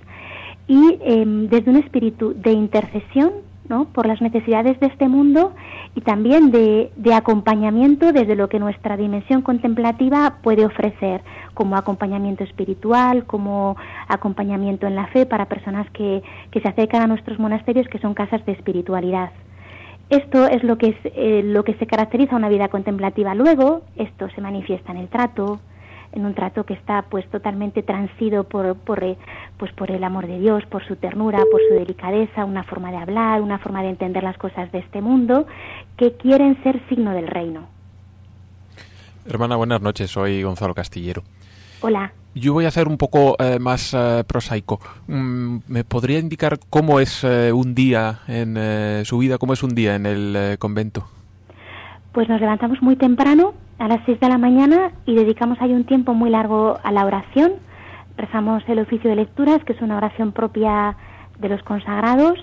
y 0.68 0.98
eh, 1.00 1.24
desde 1.26 1.70
un 1.70 1.76
espíritu 1.76 2.34
de 2.34 2.52
intercesión 2.52 3.32
¿no? 3.68 3.86
por 3.86 4.06
las 4.06 4.20
necesidades 4.20 4.78
de 4.80 4.86
este 4.86 5.08
mundo 5.08 5.52
y 5.94 6.00
también 6.00 6.50
de, 6.50 6.90
de, 6.96 7.14
acompañamiento 7.14 8.12
desde 8.12 8.34
lo 8.34 8.48
que 8.48 8.58
nuestra 8.58 8.96
dimensión 8.96 9.42
contemplativa 9.42 10.38
puede 10.42 10.64
ofrecer, 10.64 11.22
como 11.54 11.76
acompañamiento 11.76 12.44
espiritual, 12.44 13.24
como 13.24 13.76
acompañamiento 14.08 14.86
en 14.86 14.96
la 14.96 15.06
fe 15.08 15.26
para 15.26 15.46
personas 15.46 15.88
que, 15.90 16.22
que 16.50 16.60
se 16.60 16.68
acercan 16.68 17.02
a 17.02 17.06
nuestros 17.06 17.38
monasterios, 17.38 17.88
que 17.88 17.98
son 17.98 18.14
casas 18.14 18.44
de 18.46 18.52
espiritualidad. 18.52 19.30
Esto 20.10 20.46
es 20.46 20.62
lo 20.62 20.76
que, 20.76 20.88
es, 20.88 20.96
eh, 21.04 21.42
lo 21.42 21.64
que 21.64 21.74
se 21.74 21.86
caracteriza 21.86 22.36
una 22.36 22.50
vida 22.50 22.68
contemplativa. 22.68 23.34
Luego, 23.34 23.82
esto 23.96 24.28
se 24.34 24.42
manifiesta 24.42 24.92
en 24.92 24.98
el 24.98 25.08
trato, 25.08 25.60
en 26.12 26.26
un 26.26 26.34
trato 26.34 26.64
que 26.64 26.74
está 26.74 27.02
pues 27.02 27.28
totalmente 27.30 27.82
transido 27.82 28.44
por, 28.44 28.76
por, 28.76 29.02
eh, 29.02 29.16
pues, 29.56 29.72
por 29.72 29.90
el 29.90 30.04
amor 30.04 30.26
de 30.26 30.38
Dios, 30.38 30.64
por 30.66 30.86
su 30.86 30.96
ternura, 30.96 31.38
por 31.50 31.60
su 31.68 31.74
delicadeza, 31.74 32.44
una 32.44 32.64
forma 32.64 32.90
de 32.90 32.98
hablar, 32.98 33.40
una 33.40 33.58
forma 33.58 33.82
de 33.82 33.90
entender 33.90 34.22
las 34.22 34.36
cosas 34.38 34.70
de 34.72 34.78
este 34.78 35.00
mundo, 35.00 35.46
que 35.96 36.12
quieren 36.12 36.62
ser 36.62 36.80
signo 36.88 37.12
del 37.12 37.26
reino. 37.26 37.66
Hermana, 39.26 39.56
buenas 39.56 39.80
noches. 39.80 40.10
Soy 40.10 40.42
Gonzalo 40.42 40.74
Castillero. 40.74 41.22
Hola. 41.80 42.12
Yo 42.34 42.54
voy 42.54 42.64
a 42.64 42.68
hacer 42.68 42.88
un 42.88 42.96
poco 42.96 43.36
eh, 43.38 43.58
más 43.58 43.92
eh, 43.92 44.24
prosaico. 44.26 44.80
Mm, 45.06 45.58
¿Me 45.68 45.84
podría 45.84 46.18
indicar 46.18 46.58
cómo 46.70 46.98
es 46.98 47.24
eh, 47.24 47.52
un 47.52 47.74
día 47.74 48.20
en 48.26 49.04
su 49.04 49.18
vida, 49.18 49.38
cómo 49.38 49.52
es 49.52 49.62
un 49.62 49.74
día 49.74 49.94
en 49.94 50.06
el 50.06 50.58
convento? 50.58 51.08
Pues 52.12 52.28
nos 52.28 52.40
levantamos 52.40 52.80
muy 52.82 52.96
temprano, 52.96 53.54
a 53.78 53.88
las 53.88 54.00
6 54.06 54.20
de 54.20 54.28
la 54.28 54.38
mañana, 54.38 54.92
y 55.06 55.14
dedicamos 55.14 55.60
ahí 55.60 55.72
un 55.72 55.84
tiempo 55.84 56.14
muy 56.14 56.30
largo 56.30 56.78
a 56.82 56.92
la 56.92 57.04
oración. 57.04 57.54
Rezamos 58.16 58.62
el 58.68 58.78
oficio 58.78 59.10
de 59.10 59.16
lecturas, 59.16 59.64
que 59.64 59.72
es 59.72 59.80
una 59.80 59.96
oración 59.96 60.32
propia 60.32 60.96
de 61.38 61.48
los 61.48 61.62
consagrados. 61.62 62.38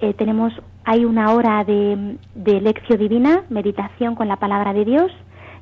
Eh, 0.00 0.14
tenemos 0.14 0.52
hay 0.84 1.04
una 1.04 1.32
hora 1.32 1.62
de, 1.64 2.16
de 2.34 2.60
lección 2.60 2.98
divina, 2.98 3.42
meditación 3.50 4.14
con 4.14 4.26
la 4.26 4.36
palabra 4.36 4.72
de 4.72 4.84
Dios. 4.84 5.12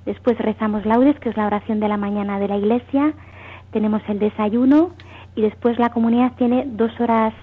Después 0.06 0.38
rezamos 0.38 0.86
laudes, 0.86 1.18
que 1.20 1.28
es 1.28 1.36
la 1.36 1.46
oración 1.46 1.78
de 1.78 1.88
la 1.88 1.98
mañana 1.98 2.38
de 2.38 2.48
la 2.48 2.56
iglesia. 2.56 3.12
Tenemos 3.70 4.02
el 4.08 4.18
desayuno 4.18 4.90
y 5.34 5.42
después 5.42 5.78
la 5.78 5.90
comunidad 5.90 6.32
tiene 6.36 6.64
dos 6.66 6.98
horas 7.00 7.34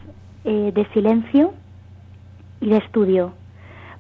eh, 0.43 0.71
de 0.73 0.85
silencio 0.93 1.53
y 2.61 2.69
de 2.69 2.77
estudio. 2.77 3.33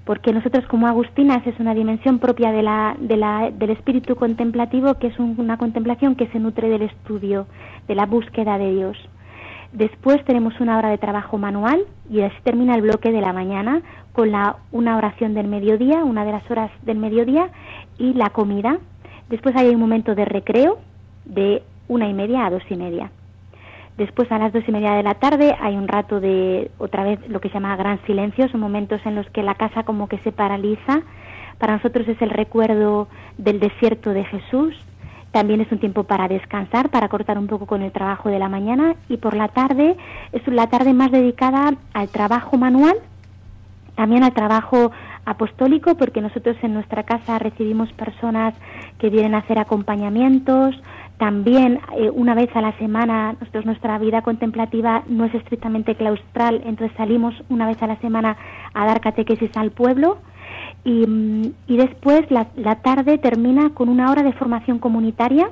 Porque 0.07 0.31
nosotros 0.31 0.65
como 0.67 0.87
agustinas 0.87 1.45
es 1.45 1.59
una 1.59 1.75
dimensión 1.75 2.19
propia 2.19 2.53
de 2.53 2.63
la, 2.63 2.95
de 2.97 3.17
la, 3.17 3.51
del 3.51 3.71
espíritu 3.71 4.15
contemplativo, 4.15 4.93
que 4.95 5.07
es 5.07 5.19
un, 5.19 5.35
una 5.37 5.57
contemplación 5.57 6.15
que 6.15 6.27
se 6.27 6.39
nutre 6.39 6.69
del 6.69 6.83
estudio, 6.83 7.45
de 7.89 7.95
la 7.95 8.05
búsqueda 8.05 8.57
de 8.57 8.73
Dios. 8.73 8.97
Después 9.73 10.23
tenemos 10.23 10.57
una 10.61 10.77
hora 10.77 10.89
de 10.89 10.97
trabajo 10.97 11.37
manual 11.37 11.83
y 12.09 12.21
así 12.21 12.37
termina 12.43 12.75
el 12.75 12.83
bloque 12.83 13.11
de 13.11 13.19
la 13.19 13.33
mañana 13.33 13.81
con 14.13 14.31
la, 14.31 14.55
una 14.71 14.95
oración 14.95 15.33
del 15.33 15.49
mediodía, 15.49 16.05
una 16.05 16.23
de 16.23 16.31
las 16.31 16.49
horas 16.49 16.71
del 16.83 16.99
mediodía 16.99 17.49
y 17.97 18.13
la 18.13 18.29
comida. 18.29 18.79
Después 19.27 19.57
hay 19.57 19.67
un 19.75 19.81
momento 19.81 20.15
de 20.15 20.23
recreo 20.23 20.79
de 21.25 21.63
una 21.89 22.07
y 22.07 22.13
media 22.13 22.45
a 22.45 22.49
dos 22.49 22.63
y 22.69 22.77
media. 22.77 23.11
Después 23.97 24.31
a 24.31 24.37
las 24.37 24.53
dos 24.53 24.63
y 24.67 24.71
media 24.71 24.93
de 24.93 25.01
la 25.01 25.15
tarde 25.15 25.55
hay 25.59 25.75
un 25.75 25.87
rato 25.87 26.19
de 26.19 26.69
otra 26.77 27.03
vez 27.03 27.19
lo 27.29 27.41
que 27.41 27.49
se 27.49 27.55
llama 27.55 27.75
gran 27.75 27.99
silencio, 28.05 28.47
son 28.49 28.61
momentos 28.61 29.01
en 29.05 29.15
los 29.15 29.27
que 29.31 29.41
la 29.41 29.55
casa 29.55 29.83
como 29.83 30.07
que 30.07 30.19
se 30.19 30.31
paraliza. 30.31 31.01
Para 31.57 31.77
nosotros 31.77 32.07
es 32.07 32.21
el 32.21 32.29
recuerdo 32.29 33.07
del 33.39 33.59
desierto 33.59 34.11
de 34.11 34.23
Jesús. 34.23 34.75
También 35.31 35.61
es 35.61 35.71
un 35.71 35.79
tiempo 35.79 36.03
para 36.03 36.27
descansar, 36.27 36.89
para 36.89 37.09
cortar 37.09 37.39
un 37.39 37.47
poco 37.47 37.65
con 37.65 37.81
el 37.81 37.91
trabajo 37.91 38.29
de 38.29 38.37
la 38.37 38.49
mañana 38.49 38.95
y 39.09 39.17
por 39.17 39.35
la 39.35 39.47
tarde 39.47 39.97
es 40.31 40.47
la 40.47 40.67
tarde 40.67 40.93
más 40.93 41.11
dedicada 41.11 41.73
al 41.93 42.09
trabajo 42.09 42.55
manual, 42.55 42.97
también 43.95 44.23
al 44.23 44.33
trabajo 44.33 44.91
apostólico, 45.25 45.95
porque 45.95 46.21
nosotros 46.21 46.55
en 46.61 46.75
nuestra 46.75 47.03
casa 47.03 47.39
recibimos 47.39 47.91
personas 47.93 48.53
que 48.99 49.09
vienen 49.09 49.35
a 49.35 49.39
hacer 49.39 49.59
acompañamientos, 49.59 50.75
también 51.17 51.79
eh, 51.97 52.11
una 52.11 52.35
vez 52.35 52.49
a 52.55 52.61
la 52.61 52.77
semana, 52.77 53.35
nosotros 53.39 53.65
nuestra 53.65 53.97
vida 53.97 54.21
contemplativa 54.21 55.03
no 55.07 55.25
es 55.25 55.33
estrictamente 55.33 55.95
claustral, 55.95 56.61
entonces 56.63 56.95
salimos 56.95 57.33
una 57.49 57.65
vez 57.65 57.81
a 57.81 57.87
la 57.87 57.99
semana 57.99 58.37
a 58.73 58.85
dar 58.85 59.01
catequesis 59.01 59.49
al 59.57 59.71
pueblo 59.71 60.19
y, 60.83 61.53
y 61.67 61.77
después 61.77 62.29
la, 62.29 62.47
la, 62.55 62.75
tarde 62.81 63.17
termina 63.17 63.71
con 63.71 63.89
una 63.89 64.11
hora 64.11 64.21
de 64.21 64.33
formación 64.33 64.77
comunitaria, 64.77 65.49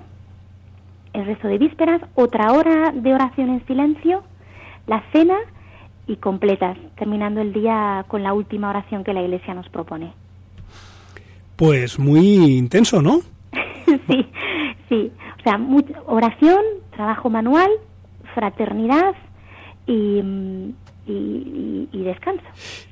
el 1.14 1.26
rezo 1.26 1.48
de 1.48 1.58
vísperas, 1.58 2.02
otra 2.14 2.54
hora 2.54 2.92
de 2.92 3.14
oración 3.14 3.50
en 3.50 3.66
silencio, 3.66 4.24
la 4.86 5.04
cena 5.12 5.38
y 6.06 6.18
completas, 6.18 6.78
terminando 6.96 7.42
el 7.42 7.54
día 7.54 8.06
con 8.08 8.22
la 8.22 8.34
última 8.34 8.70
oración 8.70 9.04
que 9.04 9.14
la 9.14 9.24
Iglesia 9.24 9.56
nos 9.56 9.68
propone. 9.70 10.14
Pues 11.56 11.98
muy 11.98 12.58
intenso, 12.58 13.02
¿no? 13.02 13.22
sí, 14.08 14.26
sí. 14.90 15.12
O 15.40 15.44
sea, 15.44 15.60
oración, 16.08 16.64
trabajo 16.92 17.30
manual, 17.30 17.70
fraternidad 18.34 19.14
y, 19.88 20.22
y, 21.08 21.88
y, 21.92 22.04
descanso. 22.04 22.44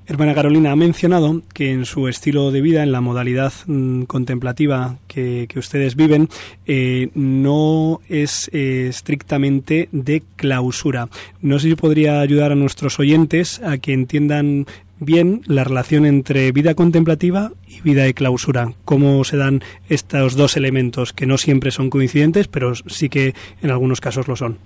Hermana 0.05 0.35
Carolina, 0.35 0.71
ha 0.71 0.75
mencionado 0.75 1.41
que 1.53 1.71
en 1.71 1.85
su 1.85 2.07
estilo 2.07 2.51
de 2.51 2.61
vida, 2.61 2.83
en 2.83 2.91
la 2.91 3.01
modalidad 3.01 3.53
mmm, 3.65 4.03
contemplativa 4.03 4.97
que, 5.07 5.47
que, 5.49 5.59
ustedes 5.59 5.95
viven, 5.95 6.29
eh, 6.65 7.09
no 7.15 8.01
es 8.09 8.49
eh, 8.53 8.87
estrictamente 8.87 9.89
de 9.91 10.21
clausura. 10.35 11.07
No 11.41 11.57
sé 11.57 11.69
si 11.69 11.75
podría 11.75 12.19
ayudar 12.21 12.51
a 12.51 12.55
nuestros 12.55 12.99
oyentes 12.99 13.61
a 13.63 13.77
que 13.77 13.93
entiendan 13.93 14.67
bien 14.99 15.41
la 15.45 15.63
relación 15.63 16.05
entre 16.05 16.51
vida 16.51 16.75
contemplativa 16.75 17.51
y 17.67 17.81
vida 17.81 18.03
de 18.03 18.13
clausura. 18.13 18.73
Cómo 18.85 19.23
se 19.23 19.37
dan 19.37 19.61
estos 19.89 20.35
dos 20.35 20.57
elementos 20.57 21.13
que 21.13 21.25
no 21.25 21.37
siempre 21.37 21.71
son 21.71 21.89
coincidentes, 21.89 22.47
pero 22.47 22.75
sí 22.75 23.09
que 23.09 23.33
en 23.61 23.71
algunos 23.71 24.01
casos 24.01 24.27
lo 24.27 24.35
son. 24.35 24.57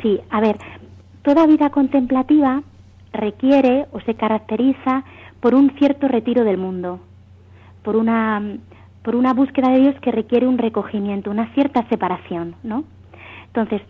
Sí, 0.00 0.18
a 0.30 0.40
ver, 0.40 0.56
toda 1.22 1.46
vida 1.46 1.70
contemplativa 1.70 2.62
requiere 3.12 3.86
o 3.92 4.00
se 4.00 4.14
caracteriza 4.14 5.04
por 5.40 5.54
un 5.54 5.70
cierto 5.78 6.08
retiro 6.08 6.44
del 6.44 6.56
mundo, 6.56 7.00
por 7.82 7.96
una, 7.96 8.40
por 9.02 9.16
una 9.16 9.32
búsqueda 9.34 9.70
de 9.70 9.80
Dios 9.80 9.94
que 10.00 10.12
requiere 10.12 10.46
un 10.46 10.58
recogimiento, 10.58 11.30
una 11.30 11.52
cierta 11.54 11.86
separación, 11.88 12.54
¿no? 12.62 12.84
Entonces, 13.46 13.82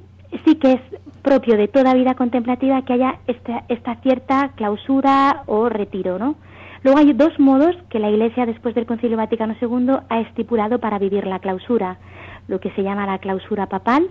sí 0.45 0.57
que 0.57 0.73
es 0.73 0.81
propio 1.23 1.57
de 1.57 1.68
toda 1.68 1.95
vida 1.95 2.14
contemplativa 2.14 2.83
que 2.83 2.95
haya 2.95 3.18
esta, 3.27 3.64
esta 3.68 3.97
cierta 3.97 4.51
clausura 4.57 5.45
o 5.47 5.68
retiro, 5.68 6.18
¿no? 6.18 6.37
Luego 6.83 6.99
hay 6.99 7.12
dos 7.12 7.38
modos 7.38 7.77
que 7.90 8.01
la 8.01 8.11
Iglesia 8.11 8.45
después 8.45 8.75
del 8.75 8.87
Concilio 8.87 9.16
Vaticano 9.16 9.55
II 9.61 9.99
ha 10.09 10.21
estipulado 10.21 10.81
para 10.81 10.99
vivir 10.99 11.27
la 11.27 11.38
clausura, 11.38 11.99
lo 12.49 12.59
que 12.59 12.71
se 12.73 12.83
llama 12.83 13.07
la 13.07 13.18
clausura 13.18 13.66
papal, 13.66 14.09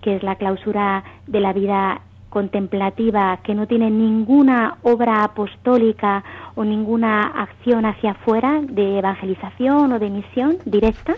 que 0.00 0.16
es 0.16 0.22
la 0.24 0.34
clausura 0.34 1.04
de 1.28 1.40
la 1.40 1.52
vida 1.52 2.00
contemplativa 2.28 3.38
que 3.44 3.54
no 3.54 3.68
tiene 3.68 3.90
ninguna 3.90 4.78
obra 4.82 5.22
apostólica 5.22 6.24
o 6.54 6.64
ninguna 6.64 7.26
acción 7.26 7.84
hacia 7.84 8.12
afuera 8.12 8.60
de 8.62 8.98
evangelización 8.98 9.92
o 9.92 9.98
de 9.98 10.10
misión 10.10 10.56
directa. 10.64 11.14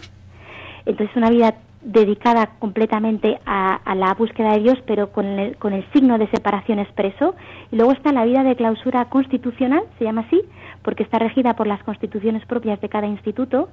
Entonces 0.85 1.16
una 1.16 1.31
vida 1.31 1.55
dedicada 1.85 2.47
completamente 2.59 3.38
a, 3.47 3.94
la 3.94 4.14
búsqueda 4.14 4.53
de 4.53 4.61
Dios, 4.61 4.79
pero 4.87 5.12
con 5.12 5.27
el, 5.27 5.57
con 5.57 5.73
el 5.73 5.85
signo 5.92 6.18
de 6.18 6.29
separación 6.29 6.79
expreso. 6.79 7.35
Y 7.70 7.77
luego 7.77 7.92
está 7.92 8.12
la 8.12 8.25
vida 8.25 8.42
de 8.42 8.57
clausura 8.57 9.05
constitucional, 9.07 9.83
se 9.99 10.05
llama 10.05 10.23
así, 10.23 10.42
porque 10.83 11.03
está 11.03 11.18
regida 11.18 11.55
por 11.55 11.66
las 11.66 11.83
constituciones 11.85 12.44
propias 12.47 12.81
de 12.81 12.88
cada 12.88 13.07
instituto. 13.07 13.68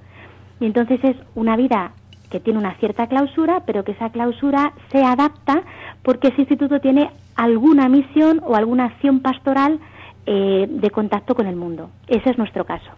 Y 0.60 0.66
entonces 0.66 1.00
es 1.04 1.16
una 1.36 1.56
vida 1.56 1.94
que 2.30 2.40
tiene 2.40 2.60
una 2.60 2.76
cierta 2.76 3.08
clausura, 3.08 3.64
pero 3.66 3.84
que 3.84 3.92
esa 3.92 4.10
clausura 4.10 4.74
se 4.92 5.04
adapta 5.04 5.64
porque 6.04 6.30
ese 6.30 6.42
instituto 6.42 6.80
tiene 6.80 7.10
alguna 7.36 7.90
misión 7.90 8.42
o 8.44 8.56
alguna 8.56 8.86
acción 8.86 9.22
pastoral 9.22 9.80
eh, 10.26 10.68
de 10.70 10.90
contacto 10.92 11.36
con 11.36 11.48
el 11.48 11.56
mundo. 11.56 11.90
Ese 12.08 12.30
es 12.30 12.38
nuestro 12.38 12.66
caso. 12.66 12.92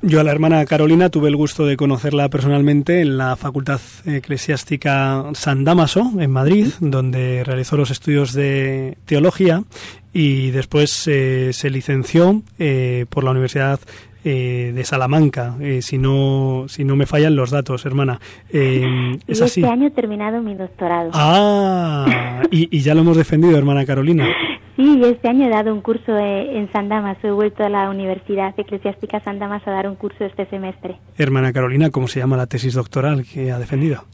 Yo 0.00 0.20
a 0.20 0.24
la 0.24 0.30
hermana 0.30 0.64
Carolina 0.64 1.10
tuve 1.10 1.28
el 1.28 1.34
gusto 1.34 1.66
de 1.66 1.76
conocerla 1.76 2.28
personalmente 2.28 3.00
en 3.00 3.18
la 3.18 3.34
Facultad 3.34 3.80
Eclesiástica 4.06 5.24
San 5.34 5.64
Damaso, 5.64 6.12
en 6.20 6.30
Madrid, 6.30 6.68
donde 6.78 7.42
realizó 7.42 7.76
los 7.76 7.90
estudios 7.90 8.32
de 8.32 8.96
teología 9.06 9.64
y 10.12 10.52
después 10.52 11.08
eh, 11.08 11.50
se 11.52 11.70
licenció 11.70 12.42
eh, 12.60 13.06
por 13.10 13.24
la 13.24 13.32
Universidad 13.32 13.80
eh, 14.28 14.72
de 14.72 14.84
Salamanca, 14.84 15.56
si 15.80 15.98
no 15.98 16.64
si 16.68 16.84
no 16.84 16.96
me 16.96 17.06
fallan 17.06 17.34
los 17.34 17.50
datos, 17.50 17.86
hermana. 17.86 18.20
¿Es 18.50 19.42
así? 19.42 19.60
Este 19.60 19.72
año 19.72 19.86
he 19.86 19.90
terminado 19.90 20.42
mi 20.42 20.54
doctorado. 20.54 21.10
Ah, 21.14 22.42
y, 22.50 22.68
y 22.76 22.80
ya 22.80 22.94
lo 22.94 23.00
hemos 23.00 23.16
defendido, 23.16 23.56
hermana 23.56 23.86
Carolina. 23.86 24.26
Sí, 24.78 25.02
este 25.02 25.28
año 25.28 25.46
he 25.46 25.50
dado 25.50 25.74
un 25.74 25.80
curso 25.80 26.16
eh, 26.16 26.56
en 26.56 26.70
San 26.70 26.88
Damaso. 26.88 27.26
He 27.26 27.32
vuelto 27.32 27.64
a 27.64 27.68
la 27.68 27.90
Universidad 27.90 28.54
Eclesiástica 28.56 29.18
San 29.24 29.40
Damaso 29.40 29.70
a 29.70 29.72
dar 29.72 29.88
un 29.88 29.96
curso 29.96 30.24
este 30.24 30.46
semestre. 30.46 30.98
Hermana 31.16 31.52
Carolina, 31.52 31.90
¿cómo 31.90 32.06
se 32.06 32.20
llama 32.20 32.36
la 32.36 32.46
tesis 32.46 32.74
doctoral 32.74 33.24
que 33.24 33.50
ha 33.50 33.58
defendido? 33.58 34.04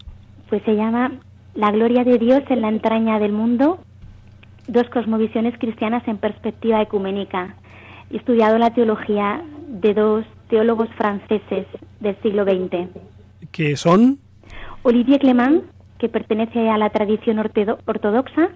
Pues 0.49 0.63
se 0.63 0.75
llama 0.75 1.13
La 1.55 1.71
gloria 1.71 2.03
de 2.03 2.19
Dios 2.19 2.45
en 2.49 2.63
la 2.63 2.69
entraña 2.69 3.19
del 3.19 3.33
mundo, 3.33 3.79
dos 4.67 4.89
cosmovisiones 4.89 5.53
cristianas 5.59 6.03
en 6.09 6.17
perspectiva 6.17 6.81
ecuménica. 6.81 7.57
He 8.15 8.19
estudiado 8.19 8.59
la 8.59 8.71
teología 8.71 9.43
de 9.67 9.93
dos 9.93 10.25
teólogos 10.49 10.89
franceses 10.91 11.67
del 11.99 12.17
siglo 12.23 12.45
XX. 12.45 12.89
¿Qué 13.51 13.77
son? 13.77 14.21
Olivier 14.85 15.19
Clément, 15.19 15.65
que 15.99 16.09
pertenece 16.09 16.71
a 16.71 16.79
la 16.79 16.91
tradición 16.91 17.41
ortodoxa, 17.41 18.51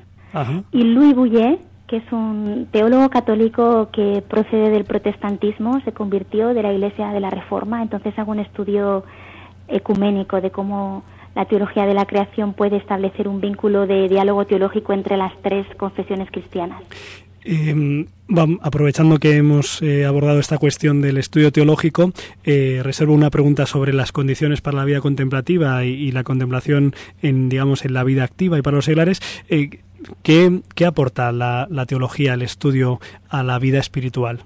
y 0.71 0.85
Louis 0.85 1.13
Bouillet, 1.13 1.59
que 1.89 1.97
es 1.97 2.13
un 2.13 2.69
teólogo 2.71 3.11
católico 3.11 3.89
que 3.91 4.23
procede 4.23 4.71
del 4.71 4.85
protestantismo, 4.85 5.81
se 5.81 5.91
convirtió 5.91 6.55
de 6.55 6.63
la 6.63 6.73
Iglesia 6.73 7.09
de 7.09 7.19
la 7.19 7.31
Reforma, 7.31 7.83
entonces 7.83 8.17
hago 8.17 8.31
un 8.31 8.39
estudio 8.39 9.03
ecuménico 9.67 10.41
de 10.41 10.53
cómo 10.53 11.03
la 11.35 11.47
teología 11.47 11.85
de 11.85 11.95
la 11.95 12.07
creación 12.07 12.53
puede 12.53 12.77
establecer 12.77 13.27
un 13.27 13.41
vínculo 13.41 13.89
de 13.89 14.09
diálogo 14.09 14.45
teológico 14.45 14.93
entre 14.93 15.17
las 15.17 15.37
tres 15.43 15.67
confesiones 15.77 16.31
cristianas. 16.31 16.81
Eh, 17.51 18.07
aprovechando 18.61 19.17
que 19.17 19.37
hemos 19.37 19.81
eh, 19.81 20.05
abordado 20.05 20.39
esta 20.39 20.59
cuestión 20.59 21.01
del 21.01 21.17
estudio 21.17 21.51
teológico, 21.51 22.13
eh, 22.45 22.83
reservo 22.85 23.15
una 23.15 23.31
pregunta 23.31 23.65
sobre 23.65 23.95
las 23.95 24.13
condiciones 24.13 24.61
para 24.61 24.77
la 24.77 24.85
vida 24.85 25.01
contemplativa 25.01 25.83
y, 25.87 26.13
la 26.13 26.25
contemplación 26.25 26.95
en, 27.23 27.49
digamos, 27.49 27.87
en 27.87 27.95
la 27.95 28.05
vida 28.05 28.25
activa 28.25 28.59
y 28.59 28.63
para 28.63 28.77
los 28.77 28.85
seglares. 28.85 29.23
Eh, 29.49 29.81
¿qué, 30.23 30.61
aporta 30.87 31.33
la, 31.33 31.67
la 31.71 31.87
teología, 31.87 32.35
el 32.35 32.43
estudio 32.43 33.01
a 33.31 33.43
la 33.43 33.59
vida 33.59 33.79
espiritual? 33.79 34.41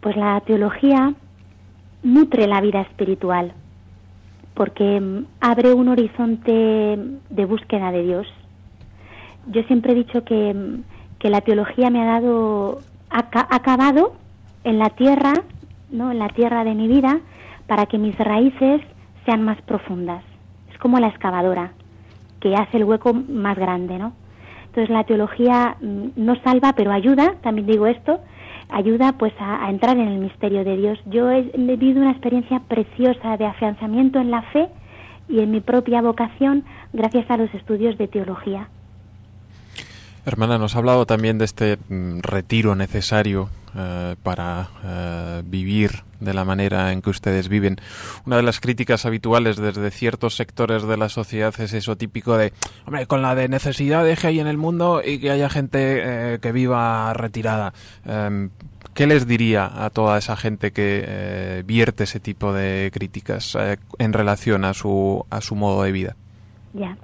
Pues 0.00 0.16
la 0.16 0.40
teología 0.40 1.14
nutre 2.02 2.48
la 2.48 2.60
vida 2.60 2.80
espiritual 2.80 3.52
porque 4.54 5.00
mm, 5.00 5.24
abre 5.40 5.72
un 5.72 5.86
horizonte 5.86 6.50
de 6.50 7.44
búsqueda 7.44 7.92
de 7.92 8.02
Dios. 8.02 8.26
Yo 9.52 9.62
siempre 9.64 9.92
he 9.92 9.94
dicho 9.94 10.24
que 10.24 10.52
mm, 10.52 10.95
que 11.18 11.30
la 11.30 11.40
teología 11.40 11.90
me 11.90 12.02
ha 12.02 12.06
dado, 12.06 12.80
ha 13.10 13.26
acabado 13.54 14.14
en 14.64 14.78
la 14.78 14.90
tierra, 14.90 15.32
¿no? 15.90 16.10
En 16.10 16.18
la 16.18 16.28
tierra 16.28 16.64
de 16.64 16.74
mi 16.74 16.88
vida, 16.88 17.20
para 17.66 17.86
que 17.86 17.98
mis 17.98 18.16
raíces 18.18 18.80
sean 19.24 19.42
más 19.42 19.60
profundas. 19.62 20.22
Es 20.72 20.78
como 20.78 20.98
la 21.00 21.08
excavadora, 21.08 21.72
que 22.40 22.54
hace 22.54 22.78
el 22.78 22.84
hueco 22.84 23.12
más 23.12 23.56
grande, 23.56 23.98
¿no? 23.98 24.12
Entonces 24.66 24.90
la 24.90 25.04
teología 25.04 25.76
mm, 25.80 26.08
no 26.16 26.36
salva, 26.42 26.74
pero 26.74 26.92
ayuda, 26.92 27.34
también 27.42 27.66
digo 27.66 27.86
esto, 27.86 28.20
ayuda 28.68 29.12
pues 29.12 29.32
a, 29.38 29.70
entrar 29.70 29.96
en 29.96 30.08
el 30.08 30.18
misterio 30.18 30.64
de 30.64 30.76
Dios. 30.76 30.98
Yo 31.06 31.30
he 31.30 31.42
vivido 31.56 32.02
una 32.02 32.10
experiencia 32.10 32.60
preciosa 32.60 33.36
de 33.36 33.46
afianzamiento 33.46 34.18
en 34.18 34.30
la 34.30 34.42
fe 34.42 34.68
y 35.28 35.40
en 35.40 35.50
mi 35.50 35.60
propia 35.60 36.02
vocación 36.02 36.64
gracias 36.92 37.30
a 37.30 37.36
los 37.36 37.52
estudios 37.54 37.96
de 37.98 38.08
teología. 38.08 38.68
Hermana, 40.26 40.58
nos 40.58 40.74
ha 40.74 40.78
hablado 40.78 41.06
también 41.06 41.38
de 41.38 41.44
este 41.44 41.78
mm, 41.88 42.18
retiro 42.18 42.74
necesario 42.74 43.48
eh, 43.76 44.16
para 44.24 44.70
eh, 44.84 45.42
vivir 45.46 46.02
de 46.18 46.34
la 46.34 46.44
manera 46.44 46.92
en 46.92 47.00
que 47.00 47.10
ustedes 47.10 47.48
viven. 47.48 47.76
Una 48.26 48.34
de 48.34 48.42
las 48.42 48.58
críticas 48.58 49.06
habituales 49.06 49.56
desde 49.56 49.88
ciertos 49.92 50.34
sectores 50.34 50.82
de 50.82 50.96
la 50.96 51.08
sociedad 51.10 51.54
es 51.60 51.72
eso 51.72 51.96
típico 51.96 52.36
de, 52.36 52.52
hombre, 52.86 53.06
con 53.06 53.22
la 53.22 53.36
de 53.36 53.48
necesidades 53.48 54.18
que 54.18 54.26
hay 54.26 54.40
en 54.40 54.48
el 54.48 54.58
mundo 54.58 55.00
y 55.04 55.20
que 55.20 55.30
haya 55.30 55.48
gente 55.48 55.78
eh, 56.34 56.38
que 56.40 56.50
viva 56.50 57.12
retirada. 57.12 57.72
Em, 58.04 58.50
¿Qué 58.94 59.06
les 59.06 59.28
diría 59.28 59.84
a 59.84 59.90
toda 59.90 60.18
esa 60.18 60.36
gente 60.36 60.72
que 60.72 61.62
vierte 61.66 62.04
ese 62.04 62.18
tipo 62.18 62.52
de 62.52 62.90
críticas 62.92 63.56
en 63.98 64.12
relación 64.12 64.64
a 64.64 64.72
su, 64.72 65.24
a 65.28 65.42
su 65.42 65.54
modo 65.54 65.82
de 65.82 65.92
vida? 65.92 66.16
Ya. 66.72 66.96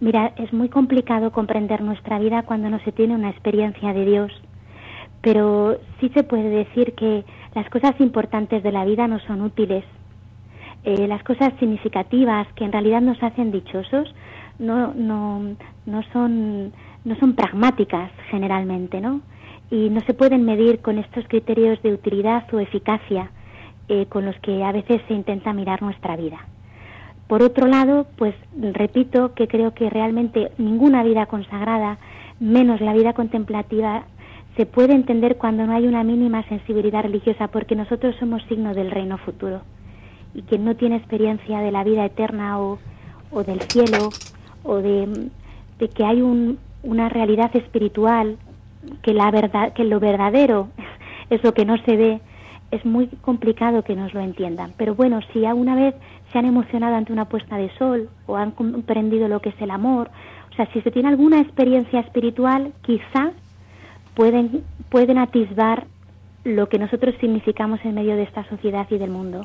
Mira, 0.00 0.32
es 0.36 0.52
muy 0.52 0.68
complicado 0.68 1.32
comprender 1.32 1.82
nuestra 1.82 2.18
vida 2.20 2.42
cuando 2.44 2.70
no 2.70 2.78
se 2.80 2.92
tiene 2.92 3.16
una 3.16 3.30
experiencia 3.30 3.92
de 3.92 4.04
Dios, 4.04 4.32
pero 5.22 5.78
sí 5.98 6.08
se 6.14 6.22
puede 6.22 6.48
decir 6.48 6.94
que 6.94 7.24
las 7.54 7.68
cosas 7.68 8.00
importantes 8.00 8.62
de 8.62 8.70
la 8.70 8.84
vida 8.84 9.08
no 9.08 9.18
son 9.20 9.42
útiles. 9.42 9.84
Eh, 10.84 11.08
las 11.08 11.22
cosas 11.24 11.52
significativas 11.58 12.46
que 12.54 12.64
en 12.64 12.70
realidad 12.70 13.00
nos 13.00 13.20
hacen 13.22 13.50
dichosos 13.50 14.14
no, 14.60 14.94
no, 14.94 15.56
no, 15.86 16.02
son, 16.12 16.72
no 17.04 17.16
son 17.16 17.34
pragmáticas 17.34 18.12
generalmente, 18.30 19.00
¿no? 19.00 19.20
Y 19.70 19.90
no 19.90 20.00
se 20.02 20.14
pueden 20.14 20.44
medir 20.44 20.80
con 20.80 20.98
estos 20.98 21.26
criterios 21.26 21.82
de 21.82 21.92
utilidad 21.92 22.44
o 22.54 22.60
eficacia 22.60 23.32
eh, 23.88 24.06
con 24.06 24.24
los 24.24 24.36
que 24.40 24.62
a 24.62 24.70
veces 24.70 25.02
se 25.08 25.14
intenta 25.14 25.52
mirar 25.52 25.82
nuestra 25.82 26.16
vida. 26.16 26.38
Por 27.28 27.42
otro 27.42 27.66
lado, 27.66 28.06
pues 28.16 28.34
repito 28.56 29.34
que 29.34 29.48
creo 29.48 29.74
que 29.74 29.90
realmente 29.90 30.50
ninguna 30.56 31.04
vida 31.04 31.26
consagrada, 31.26 31.98
menos 32.40 32.80
la 32.80 32.94
vida 32.94 33.12
contemplativa, 33.12 34.04
se 34.56 34.64
puede 34.64 34.94
entender 34.94 35.36
cuando 35.36 35.66
no 35.66 35.74
hay 35.74 35.86
una 35.86 36.02
mínima 36.02 36.42
sensibilidad 36.48 37.02
religiosa, 37.02 37.48
porque 37.48 37.76
nosotros 37.76 38.16
somos 38.18 38.42
signo 38.48 38.74
del 38.74 38.90
reino 38.90 39.18
futuro. 39.18 39.60
Y 40.34 40.42
quien 40.42 40.64
no 40.64 40.74
tiene 40.74 40.96
experiencia 40.96 41.60
de 41.60 41.70
la 41.70 41.84
vida 41.84 42.06
eterna 42.06 42.58
o, 42.60 42.78
o 43.30 43.44
del 43.44 43.60
cielo, 43.60 44.08
o 44.64 44.76
de, 44.76 45.30
que 45.94 46.04
hay 46.04 46.22
una 46.82 47.08
realidad 47.08 47.54
espiritual, 47.54 48.38
que, 49.02 49.12
la 49.12 49.30
verdad, 49.30 49.74
que 49.74 49.84
lo 49.84 50.00
verdadero 50.00 50.68
es 51.30 51.42
lo 51.44 51.52
que 51.52 51.66
no 51.66 51.76
se 51.84 51.96
ve, 51.96 52.20
es 52.70 52.84
muy 52.84 53.08
complicado 53.22 53.82
que 53.82 53.96
nos 53.96 54.12
lo 54.14 54.20
entiendan. 54.20 54.72
Pero 54.76 54.94
bueno, 54.94 55.20
si 55.32 55.44
alguna 55.44 55.74
vez 55.74 55.94
se 56.32 56.38
han 56.38 56.44
emocionado 56.44 56.96
ante 56.96 57.12
una 57.12 57.26
puesta 57.26 57.56
de 57.56 57.70
sol 57.76 58.08
o 58.26 58.36
han 58.36 58.50
comprendido 58.50 59.28
lo 59.28 59.40
que 59.40 59.50
es 59.50 59.60
el 59.60 59.70
amor. 59.70 60.10
O 60.52 60.54
sea, 60.54 60.66
si 60.72 60.80
se 60.82 60.90
tiene 60.90 61.08
alguna 61.08 61.40
experiencia 61.40 62.00
espiritual, 62.00 62.72
quizá 62.82 63.32
pueden, 64.14 64.64
pueden 64.90 65.18
atisbar 65.18 65.86
lo 66.44 66.68
que 66.68 66.78
nosotros 66.78 67.14
significamos 67.20 67.80
en 67.84 67.94
medio 67.94 68.16
de 68.16 68.24
esta 68.24 68.44
sociedad 68.48 68.86
y 68.90 68.98
del 68.98 69.10
mundo. 69.10 69.44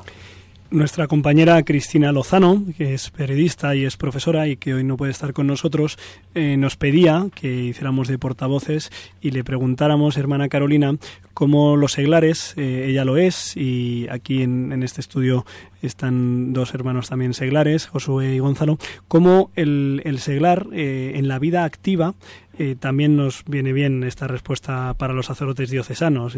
Nuestra 0.74 1.06
compañera 1.06 1.62
Cristina 1.62 2.10
Lozano, 2.10 2.64
que 2.76 2.94
es 2.94 3.10
periodista 3.10 3.76
y 3.76 3.84
es 3.84 3.96
profesora 3.96 4.48
y 4.48 4.56
que 4.56 4.74
hoy 4.74 4.82
no 4.82 4.96
puede 4.96 5.12
estar 5.12 5.32
con 5.32 5.46
nosotros, 5.46 5.96
eh, 6.34 6.56
nos 6.56 6.76
pedía 6.76 7.28
que 7.32 7.48
hiciéramos 7.48 8.08
de 8.08 8.18
portavoces 8.18 8.90
y 9.20 9.30
le 9.30 9.44
preguntáramos, 9.44 10.16
hermana 10.16 10.48
Carolina, 10.48 10.96
cómo 11.32 11.76
los 11.76 11.92
seglares, 11.92 12.54
eh, 12.56 12.86
ella 12.88 13.04
lo 13.04 13.18
es 13.18 13.56
y 13.56 14.08
aquí 14.10 14.42
en, 14.42 14.82
este 14.82 15.00
estudio 15.00 15.46
están 15.80 16.52
dos 16.52 16.74
hermanos 16.74 17.08
también 17.08 17.34
seglares, 17.34 17.86
Josué 17.86 18.34
y 18.34 18.40
Gonzalo, 18.40 18.76
cómo 19.06 19.52
el, 19.54 20.02
el 20.04 20.18
seglar 20.18 20.66
eh, 20.72 21.12
en 21.14 21.28
la 21.28 21.38
vida 21.38 21.62
activa 21.62 22.14
eh, 22.58 22.76
también 22.78 23.16
nos 23.16 23.44
viene 23.46 23.72
bien 23.72 24.04
esta 24.04 24.26
respuesta 24.26 24.94
para 24.94 25.12
los 25.12 25.26
sacerdotes 25.26 25.70
diocesanos. 25.70 26.36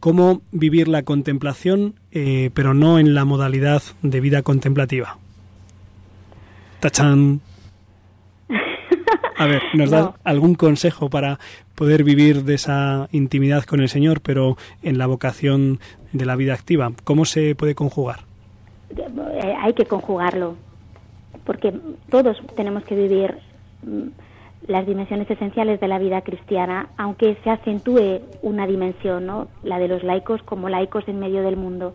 cómo 0.00 0.42
vivir 0.52 0.88
la 0.88 1.02
contemplación, 1.02 1.94
pero 2.10 2.74
no 2.74 2.98
en 2.98 3.14
la 3.14 3.24
modalidad 3.24 3.82
de 4.02 4.20
vida 4.20 4.42
contemplativa. 4.42 5.18
Tachán. 6.80 7.40
A 9.38 9.46
ver, 9.46 9.62
¿nos 9.74 9.90
da 9.94 10.14
algún 10.24 10.54
consejo 10.54 11.10
para 11.10 11.38
poder 11.74 12.04
vivir 12.04 12.44
de 12.44 12.54
esa 12.54 13.08
intimidad 13.12 13.64
con 13.64 13.80
el 13.80 13.88
Señor, 13.88 14.20
pero 14.20 14.56
en 14.82 14.98
la 14.98 15.06
vocación 15.06 15.78
de 16.12 16.26
la 16.26 16.36
vida 16.36 16.54
activa? 16.54 16.92
¿Cómo 17.04 17.24
se 17.24 17.54
puede 17.54 17.74
conjugar? 17.74 18.20
Eh, 18.90 19.54
hay 19.60 19.74
que 19.74 19.84
conjugarlo, 19.84 20.56
porque 21.44 21.74
todos 22.08 22.38
tenemos 22.56 22.84
que 22.84 22.94
vivir 22.94 23.36
mm, 23.82 24.08
las 24.68 24.86
dimensiones 24.86 25.30
esenciales 25.30 25.80
de 25.80 25.88
la 25.88 25.98
vida 25.98 26.22
cristiana, 26.22 26.88
aunque 26.96 27.36
se 27.44 27.50
acentúe 27.50 28.20
una 28.42 28.66
dimensión, 28.66 29.26
¿no? 29.26 29.48
la 29.62 29.78
de 29.78 29.88
los 29.88 30.02
laicos 30.02 30.42
como 30.42 30.68
laicos 30.68 31.06
en 31.08 31.18
medio 31.18 31.42
del 31.42 31.56
mundo. 31.56 31.94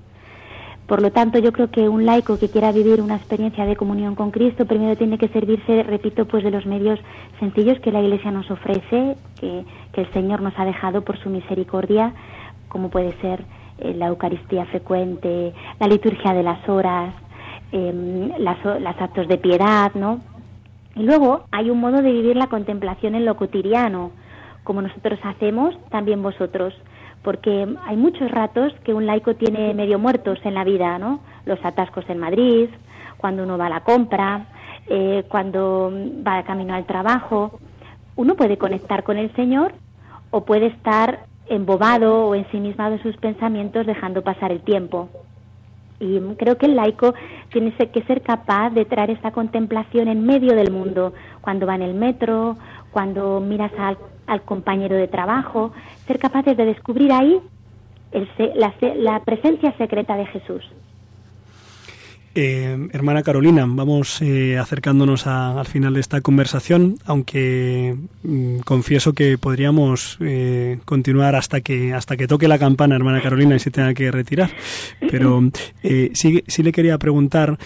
Por 0.88 1.02
lo 1.02 1.12
tanto, 1.12 1.40
yo 1.40 1.54
creo 1.54 1.72
que 1.72 1.88
un 1.88 2.06
laico 2.06 2.38
que 2.38 2.50
quiera 2.50 2.74
vivir 2.74 3.02
una 3.02 3.16
experiencia 3.16 3.66
de 3.66 3.78
comunión 3.78 4.16
con 4.16 4.32
Cristo, 4.32 4.66
primero 4.66 4.98
tiene 4.98 5.18
que 5.18 5.30
servirse, 5.30 5.84
repito, 5.84 6.26
pues 6.26 6.44
de 6.44 6.52
los 6.52 6.66
medios 6.66 7.00
sencillos 7.40 7.80
que 7.80 7.94
la 7.94 8.02
Iglesia 8.02 8.30
nos 8.30 8.52
ofrece, 8.52 9.16
que, 9.40 9.64
el 9.94 10.14
Señor 10.14 10.42
nos 10.42 10.58
ha 10.58 10.66
dejado 10.66 11.02
por 11.04 11.18
su 11.20 11.30
misericordia, 11.30 12.14
como 12.68 12.90
puede 12.90 13.14
ser 13.22 13.46
eh, 13.78 13.94
la 13.94 14.08
Eucaristía 14.08 14.66
frecuente, 14.66 15.54
la 15.80 15.88
liturgia 15.88 16.34
de 16.34 16.44
las 16.44 16.68
horas, 16.68 17.14
eh, 17.72 18.34
las, 18.40 19.02
actos 19.02 19.30
de 19.30 19.38
piedad, 19.38 19.94
¿no? 19.96 20.20
Y 21.02 21.04
luego 21.04 21.46
hay 21.52 21.72
un 21.72 21.80
modo 21.80 22.04
de 22.04 22.12
vivir 22.12 22.36
la 22.36 22.46
contemplación 22.46 23.16
en 23.16 23.26
lo 23.26 23.36
cotidiano, 23.36 24.12
como 24.64 24.84
nosotros 24.84 25.18
hacemos, 25.24 25.76
también 25.90 26.22
vosotros 26.22 26.76
porque 27.24 27.68
hay 27.88 27.98
muchos 27.98 28.30
ratos 28.30 28.72
que 28.84 28.94
un 28.94 29.08
laico 29.08 29.34
tiene 29.34 29.74
medio 29.74 29.98
muertos 29.98 30.38
en 30.44 30.54
la 30.54 30.64
vida, 30.64 31.00
¿no? 31.00 31.22
Los 31.46 31.58
atascos 31.66 32.08
en 32.08 32.20
Madrid, 32.20 32.70
cuando 33.18 33.42
uno 33.42 33.58
va 33.58 33.66
a 33.66 33.70
la 33.70 33.80
compra, 33.80 34.46
eh, 34.88 35.24
cuando 35.28 35.92
va 36.24 36.44
camino 36.44 36.76
al 36.76 36.86
trabajo. 36.86 37.60
Uno 38.16 38.36
puede 38.36 38.60
conectar 38.60 39.04
con 39.04 39.18
el 39.18 39.34
Señor 39.36 39.74
o 40.30 40.46
puede 40.46 40.68
estar 40.68 41.26
embobado 41.48 42.28
o 42.28 42.36
ensimismado 42.36 42.94
en 42.94 43.02
sus 43.02 43.18
pensamientos 43.18 43.88
dejando 43.88 44.22
pasar 44.22 44.52
el 44.52 44.62
tiempo. 44.62 45.10
Y 46.02 46.20
creo 46.36 46.58
que 46.58 46.66
el 46.66 46.76
laico 46.76 47.14
tiene 47.52 47.72
que 47.72 48.02
ser 48.04 48.22
capaz 48.22 48.72
de 48.72 48.86
traer 48.86 49.12
esta 49.12 49.32
contemplación 49.32 50.08
en 50.08 50.26
medio 50.26 50.56
del 50.56 50.72
mundo, 50.72 51.14
cuando 51.42 51.68
va 51.68 51.76
en 51.76 51.84
el 51.84 51.94
metro, 51.94 52.58
cuando 52.92 53.40
miras 53.40 53.72
al 54.26 54.42
compañero 54.42 54.96
de 54.96 55.08
trabajo, 55.08 55.72
ser 56.08 56.18
capaces 56.18 56.58
de 56.58 56.66
descubrir 56.66 57.12
ahí 57.12 57.40
la, 58.56 58.74
la 58.96 59.20
presencia 59.20 59.72
secreta 59.78 60.18
de 60.18 60.26
Jesús. 60.26 60.70
Eh, 62.34 62.88
hermana 62.94 63.24
Carolina, 63.24 63.66
vamos 63.68 64.22
eh, 64.22 64.58
acercándonos 64.58 65.28
al 65.28 65.66
final 65.66 65.96
de 65.96 66.00
esta 66.00 66.22
conversación, 66.22 66.98
aunque 67.04 67.98
mm, 68.24 68.60
confieso 68.60 69.12
que 69.12 69.38
podríamos 69.38 70.18
eh, 70.22 70.80
continuar 70.86 71.36
hasta 71.36 71.60
que 71.60 71.94
hasta 71.94 72.16
que 72.16 72.28
toque 72.28 72.48
la 72.48 72.58
campana, 72.58 72.96
hermana 72.96 73.22
Carolina, 73.22 73.58
y 73.58 73.60
se 73.60 73.70
tenga 73.70 73.94
que 73.94 74.12
retirar. 74.12 74.50
Pero 75.10 75.52
sí, 76.14 76.44
sí 76.48 76.64
le 76.64 76.72
quería 76.72 76.98
preguntar 76.98 77.58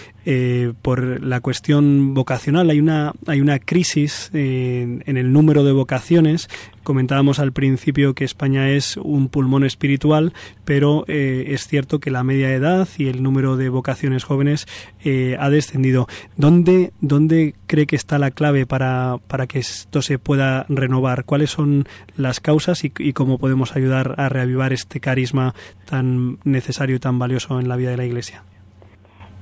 por 0.82 1.22
la 1.22 1.40
cuestión 1.40 2.14
vocacional. 2.14 2.68
Hay 2.68 2.80
una 2.80 3.12
hay 3.26 3.40
una 3.40 3.60
crisis 3.60 4.30
en 4.32 5.16
el 5.16 5.32
número 5.32 5.62
de 5.62 5.70
vocaciones 5.70 6.48
Comentábamos 6.86 7.40
al 7.40 7.50
principio 7.50 8.14
que 8.14 8.24
España 8.24 8.68
es 8.68 8.96
un 8.96 9.28
pulmón 9.28 9.64
espiritual, 9.64 10.32
pero 10.64 11.04
eh, 11.08 11.46
es 11.48 11.66
cierto 11.66 11.98
que 11.98 12.12
la 12.12 12.22
media 12.22 12.52
edad 12.52 12.86
y 12.96 13.08
el 13.08 13.24
número 13.24 13.56
de 13.56 13.70
vocaciones 13.70 14.22
jóvenes 14.22 14.68
eh, 15.04 15.36
ha 15.40 15.50
descendido. 15.50 16.06
¿Dónde, 16.36 16.92
¿Dónde 17.00 17.56
cree 17.66 17.88
que 17.88 17.96
está 17.96 18.20
la 18.20 18.30
clave 18.30 18.66
para, 18.66 19.16
para 19.26 19.48
que 19.48 19.58
esto 19.58 20.00
se 20.00 20.20
pueda 20.20 20.64
renovar? 20.68 21.24
¿Cuáles 21.24 21.50
son 21.50 21.88
las 22.16 22.38
causas 22.38 22.84
y, 22.84 22.92
y 23.00 23.14
cómo 23.14 23.38
podemos 23.38 23.74
ayudar 23.74 24.14
a 24.16 24.28
reavivar 24.28 24.72
este 24.72 25.00
carisma 25.00 25.56
tan 25.90 26.38
necesario 26.44 26.94
y 26.94 27.00
tan 27.00 27.18
valioso 27.18 27.58
en 27.58 27.68
la 27.68 27.74
vida 27.74 27.90
de 27.90 27.96
la 27.96 28.04
Iglesia? 28.04 28.44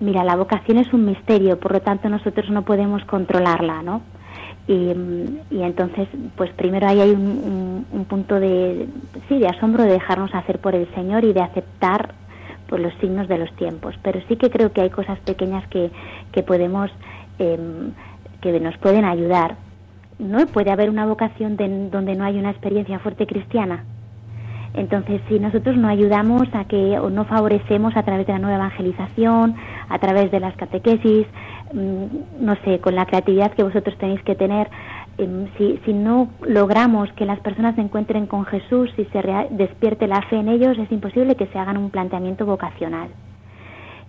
Mira, 0.00 0.24
la 0.24 0.36
vocación 0.36 0.78
es 0.78 0.90
un 0.94 1.04
misterio, 1.04 1.60
por 1.60 1.72
lo 1.72 1.82
tanto 1.82 2.08
nosotros 2.08 2.48
no 2.48 2.64
podemos 2.64 3.04
controlarla, 3.04 3.82
¿no? 3.82 4.00
Y, 4.66 4.90
entonces, 5.50 6.08
pues 6.36 6.50
primero 6.52 6.86
ahí 6.86 7.00
hay 7.00 7.10
un, 7.10 8.06
punto 8.08 8.38
de, 8.40 8.86
sí, 9.28 9.38
de 9.38 9.48
asombro 9.48 9.84
de 9.84 9.92
dejarnos 9.92 10.34
hacer 10.34 10.58
por 10.58 10.74
el 10.74 10.92
Señor 10.94 11.24
y 11.24 11.32
de 11.32 11.42
aceptar 11.42 12.14
pues, 12.68 12.82
los 12.82 12.94
signos 12.94 13.28
de 13.28 13.38
los 13.38 13.54
tiempos. 13.56 13.94
Pero 14.02 14.20
sí 14.28 14.36
que 14.36 14.50
creo 14.50 14.72
que 14.72 14.80
hay 14.80 14.90
cosas 14.90 15.18
pequeñas 15.20 15.66
que, 15.68 15.90
que 16.32 16.42
podemos, 16.42 16.90
em, 17.38 17.92
que 18.40 18.58
nos 18.60 18.76
pueden 18.78 19.04
ayudar. 19.04 19.56
No 20.18 20.46
puede 20.46 20.70
haber 20.70 20.90
una 20.90 21.06
vocación 21.06 21.56
donde 21.56 22.14
no 22.14 22.24
hay 22.24 22.38
una 22.38 22.50
experiencia 22.50 22.98
fuerte 23.00 23.26
cristiana. 23.26 23.84
Entonces, 24.74 25.20
si 25.28 25.38
nosotros 25.38 25.76
no 25.76 25.88
ayudamos 25.88 26.48
a 26.52 26.64
que 26.64 26.98
o 26.98 27.08
no 27.08 27.24
favorecemos 27.24 27.96
a 27.96 28.02
través 28.02 28.26
de 28.26 28.32
la 28.32 28.40
nueva 28.40 28.56
evangelización, 28.56 29.54
a 29.88 29.98
través 30.00 30.32
de 30.32 30.40
las 30.40 30.56
catequesis, 30.56 31.26
mm, 31.72 32.44
no 32.44 32.56
sé, 32.64 32.80
con 32.80 32.96
la 32.96 33.06
creatividad 33.06 33.52
que 33.52 33.62
vosotros 33.62 33.96
tenéis 33.98 34.20
que 34.22 34.34
tener, 34.34 34.68
em, 35.18 35.46
si, 35.56 35.78
si 35.84 35.92
no 35.92 36.28
logramos 36.42 37.12
que 37.12 37.24
las 37.24 37.38
personas 37.38 37.76
se 37.76 37.82
encuentren 37.82 38.26
con 38.26 38.44
Jesús 38.46 38.90
y 38.98 39.04
se 39.04 39.22
despierte 39.50 40.08
la 40.08 40.22
fe 40.22 40.36
en 40.36 40.48
ellos, 40.48 40.76
es 40.76 40.90
imposible 40.90 41.36
que 41.36 41.46
se 41.46 41.58
hagan 41.58 41.76
un 41.76 41.90
planteamiento 41.90 42.44
vocacional. 42.44 43.10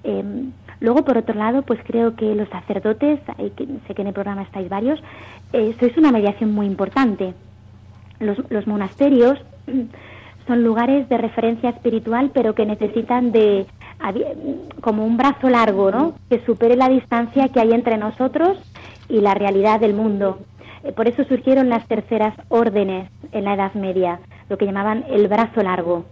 Em, 0.04 0.52
luego, 0.80 1.06
por 1.06 1.18
otro 1.18 1.36
lado, 1.36 1.62
pues 1.62 1.80
creo 1.86 2.16
que 2.16 2.34
los 2.34 2.50
sacerdotes, 2.50 3.20
sé 3.88 3.94
que 3.94 4.02
en 4.02 4.08
el 4.08 4.14
programa 4.14 4.42
estáis 4.42 4.68
varios, 4.68 5.00
eh, 5.54 5.76
sois 5.80 5.96
una 5.98 6.12
mediación 6.12 6.54
muy 6.54 6.66
importante. 6.66 7.36
Los, 8.20 8.38
los 8.50 8.66
monasterios 8.66 9.38
son 10.48 10.64
lugares 10.64 11.10
de 11.10 11.18
referencia 11.18 11.70
espiritual, 11.70 12.32
pero 12.34 12.54
que 12.56 12.66
necesitan 12.66 13.32
de 13.32 13.66
como 14.82 15.06
un 15.06 15.18
brazo 15.18 15.50
largo, 15.50 15.90
¿no? 15.92 16.14
Que 16.30 16.44
supere 16.46 16.76
la 16.76 16.90
distancia 16.90 17.50
que 17.50 17.60
hay 17.60 17.72
entre 17.72 17.98
nosotros 17.98 18.58
y 19.10 19.22
la 19.22 19.34
realidad 19.34 19.80
del 19.80 19.94
mundo. 19.94 20.40
Eh, 20.84 20.92
por 20.92 21.08
eso 21.08 21.24
surgieron 21.24 21.70
las 21.70 21.88
terceras 21.88 22.36
órdenes 22.50 23.10
en 23.32 23.46
la 23.46 23.56
Edad 23.56 23.74
Media, 23.74 24.20
lo 24.50 24.58
que 24.58 24.66
llamaban 24.66 25.04
el 25.10 25.28
brazo 25.28 25.62
largo. 25.64 26.06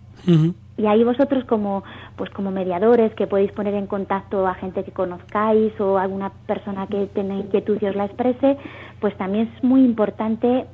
Y 0.77 0.85
ahí 0.85 1.03
vosotros 1.03 1.43
como 1.45 1.83
pues 2.15 2.29
como 2.29 2.49
mediadores 2.49 3.13
que 3.13 3.27
podéis 3.27 3.51
poner 3.51 3.73
en 3.73 3.87
contacto 3.87 4.47
a 4.47 4.53
gente 4.53 4.83
que 4.83 4.91
conozcáis 4.91 5.79
o 5.81 5.97
alguna 5.97 6.29
persona 6.47 6.87
que 6.87 7.07
tenga 7.07 7.35
inquietud 7.35 7.77
y 7.81 7.85
os 7.87 7.95
la 7.95 8.05
exprese, 8.05 8.57
pues 8.99 9.15
también 9.17 9.51
es 9.53 9.63
muy 9.63 9.83
importante 9.83 10.65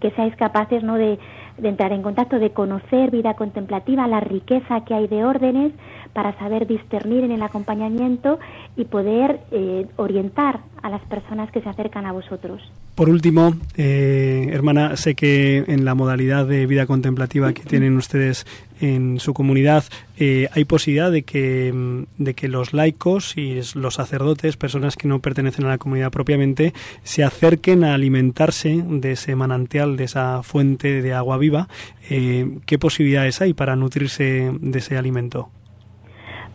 que 0.00 0.10
seáis 0.10 0.36
capaces 0.36 0.82
¿no? 0.82 0.96
de, 0.96 1.18
de 1.58 1.68
entrar 1.68 1.92
en 1.92 2.02
contacto, 2.02 2.38
de 2.38 2.52
conocer 2.52 3.10
vida 3.10 3.34
contemplativa, 3.34 4.06
la 4.06 4.20
riqueza 4.20 4.84
que 4.84 4.94
hay 4.94 5.08
de 5.08 5.24
órdenes 5.24 5.72
para 6.12 6.36
saber 6.38 6.66
discernir 6.66 7.24
en 7.24 7.32
el 7.32 7.42
acompañamiento 7.42 8.38
y 8.76 8.84
poder 8.84 9.40
eh, 9.50 9.86
orientar 9.96 10.60
a 10.82 10.90
las 10.90 11.02
personas 11.02 11.50
que 11.50 11.60
se 11.60 11.68
acercan 11.68 12.06
a 12.06 12.12
vosotros. 12.12 12.62
Por 12.94 13.08
último, 13.08 13.54
eh, 13.76 14.48
hermana, 14.52 14.96
sé 14.96 15.14
que 15.14 15.64
en 15.68 15.84
la 15.84 15.94
modalidad 15.94 16.46
de 16.46 16.66
vida 16.66 16.86
contemplativa 16.86 17.52
que 17.52 17.62
tienen 17.62 17.96
ustedes 17.96 18.44
en 18.80 19.20
su 19.20 19.34
comunidad 19.34 19.84
eh, 20.16 20.48
hay 20.52 20.64
posibilidad 20.64 21.12
de 21.12 21.22
que, 21.22 21.72
mm, 21.72 22.02
de 22.18 22.34
que 22.34 22.48
los 22.48 22.72
laicos 22.72 23.36
y 23.36 23.60
los 23.74 23.94
sacerdotes, 23.94 24.56
personas 24.56 24.96
que 24.96 25.06
no 25.06 25.20
pertenecen 25.20 25.66
a 25.66 25.68
la 25.68 25.78
comunidad 25.78 26.10
propiamente, 26.10 26.74
se 27.04 27.22
acerquen 27.22 27.84
a 27.84 27.94
alimentarse 27.94 28.82
de 28.84 29.12
ese 29.12 29.36
manantial, 29.36 29.96
de 29.96 30.04
esa 30.04 30.42
fuente 30.42 31.00
de 31.00 31.14
agua 31.14 31.38
viva. 31.38 31.68
Eh, 32.10 32.58
¿Qué 32.66 32.78
posibilidades 32.78 33.40
hay 33.40 33.54
para 33.54 33.76
nutrirse 33.76 34.50
de 34.60 34.78
ese 34.78 34.96
alimento? 34.96 35.50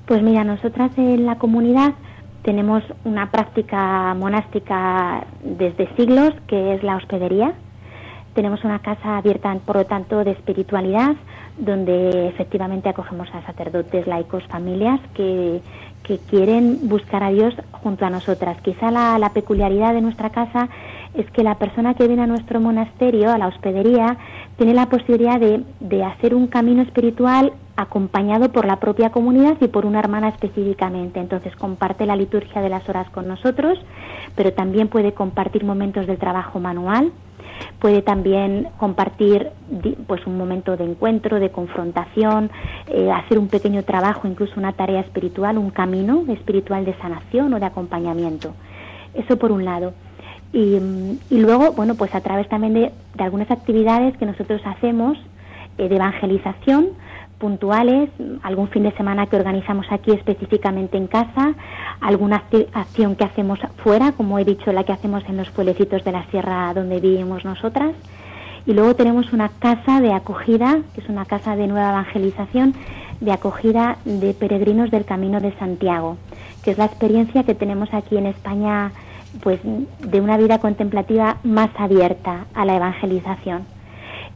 Pues 0.06 0.22
mira, 0.22 0.44
nosotras 0.44 0.92
en 0.98 1.26
la 1.26 1.38
comunidad 1.38 1.94
tenemos 2.44 2.84
una 3.06 3.32
práctica 3.32 4.14
monástica 4.14 5.26
desde 5.42 5.88
siglos, 5.96 6.34
que 6.48 6.76
es 6.76 6.84
la 6.84 6.98
hospedería. 6.98 7.54
Tenemos 8.34 8.66
una 8.66 8.80
casa 8.80 9.18
abierta, 9.18 9.56
por 9.66 9.78
lo 9.78 9.86
tanto, 9.86 10.24
de 10.26 10.32
espiritualidad, 10.32 11.16
donde 11.58 12.28
efectivamente 12.28 12.90
acogemos 12.90 13.30
a 13.34 13.46
sacerdotes, 13.46 14.06
laicos, 14.06 14.44
familias 14.48 15.00
que, 15.14 15.62
que 16.04 16.18
quieren 16.18 16.90
buscar 16.90 17.24
a 17.24 17.30
Dios 17.30 17.54
junto 17.72 18.06
a 18.06 18.10
nosotras. 18.10 18.58
Quizá 18.62 18.92
la, 18.92 19.32
peculiaridad 19.34 19.94
de 19.94 20.02
nuestra 20.02 20.32
casa 20.32 20.68
es 21.14 21.30
que 21.32 21.44
la 21.44 21.56
persona 21.56 21.94
que 21.94 22.08
viene 22.08 22.24
a 22.24 22.28
nuestro 22.28 22.60
monasterio, 22.60 23.32
a 23.32 23.38
la 23.38 23.48
hospedería, 23.48 24.18
tiene 24.58 24.74
la 24.74 24.88
posibilidad 24.88 25.40
de, 25.40 25.64
de 25.80 26.04
hacer 26.04 26.36
un 26.36 26.48
camino 26.48 26.82
espiritual 26.82 27.54
acompañado 27.76 28.52
por 28.52 28.66
la 28.66 28.80
propia 28.80 29.10
comunidad 29.10 29.58
y 29.60 29.68
por 29.68 29.86
una 29.86 30.00
hermana 30.00 30.30
específicamente. 30.30 31.20
Entonces 31.20 31.56
comparte 31.56 32.06
la 32.06 32.16
liturgia 32.16 32.62
de 32.62 32.70
las 32.70 32.88
horas 32.88 33.10
con 33.10 33.28
nosotros, 33.28 33.80
pero 34.36 34.54
también 34.54 34.88
puede 34.88 35.14
compartir 35.14 35.64
momentos 35.64 36.06
del 36.06 36.18
trabajo 36.18 36.60
manual, 36.60 37.12
puede 37.80 38.02
también 38.02 38.68
compartir 38.78 39.50
pues 40.08 40.26
un 40.28 40.38
momento 40.38 40.78
de 40.78 40.86
encuentro, 40.86 41.40
de 41.40 41.50
confrontación, 41.50 42.52
eh, 42.88 43.12
hacer 43.12 43.40
un 43.40 43.48
pequeño 43.48 43.84
trabajo, 43.84 44.28
incluso 44.28 44.54
una 44.58 44.74
tarea 44.74 45.02
espiritual, 45.02 45.58
un 45.58 45.72
camino 45.72 46.24
espiritual 46.30 46.86
de 46.86 46.96
sanación 46.98 47.54
o 47.54 47.60
de 47.60 47.66
acompañamiento. 47.66 48.54
Eso 49.14 49.38
por 49.38 49.52
un 49.52 49.66
lado. 49.66 49.94
Y, 50.52 50.80
luego, 51.32 51.72
bueno, 51.72 51.96
pues 51.96 52.14
a 52.14 52.22
través 52.22 52.48
también 52.48 52.74
de, 52.76 52.92
algunas 53.18 53.50
actividades 53.50 54.16
que 54.18 54.28
nosotros 54.28 54.62
hacemos 54.66 55.18
eh, 55.80 55.90
de 55.90 55.96
evangelización, 55.96 56.90
puntuales, 57.44 58.10
algún 58.42 58.70
fin 58.70 58.84
de 58.84 58.94
semana 58.94 59.26
que 59.26 59.36
organizamos 59.36 59.86
aquí 59.92 60.12
específicamente 60.12 60.96
en 60.96 61.08
casa, 61.08 61.54
alguna 62.00 62.42
acción 62.72 63.18
que 63.18 63.26
hacemos 63.26 63.60
fuera, 63.84 64.14
como 64.14 64.40
he 64.40 64.46
dicho, 64.46 64.72
la 64.72 64.86
que 64.86 64.94
hacemos 64.94 65.26
en 65.28 65.36
los 65.36 65.50
pueblecitos 65.50 66.06
de 66.06 66.14
la 66.14 66.24
sierra 66.28 66.74
donde 66.74 67.02
vivimos 67.02 67.44
nosotras. 67.44 67.92
Y 68.66 68.72
luego 68.72 68.96
tenemos 68.96 69.34
una 69.34 69.50
casa 69.50 70.00
de 70.00 70.14
acogida, 70.14 70.80
que 70.96 71.02
es 71.02 71.10
una 71.10 71.26
casa 71.26 71.58
de 71.58 71.68
nueva 71.68 71.90
evangelización, 71.90 72.76
de 73.20 73.34
acogida 73.34 73.98
de 74.06 74.34
peregrinos 74.34 74.90
del 74.90 75.04
Camino 75.04 75.42
de 75.42 75.52
Santiago, 75.58 76.16
que 76.64 76.72
es 76.72 76.78
la 76.78 76.86
experiencia 76.86 77.44
que 77.44 77.56
tenemos 77.56 77.94
aquí 77.94 78.16
en 78.16 78.28
España, 78.28 78.94
pues 79.42 79.60
de 79.64 80.22
una 80.22 80.38
vida 80.38 80.60
contemplativa 80.60 81.40
más 81.44 81.72
abierta 81.78 82.46
a 82.54 82.64
la 82.64 82.78
evangelización. 82.78 83.66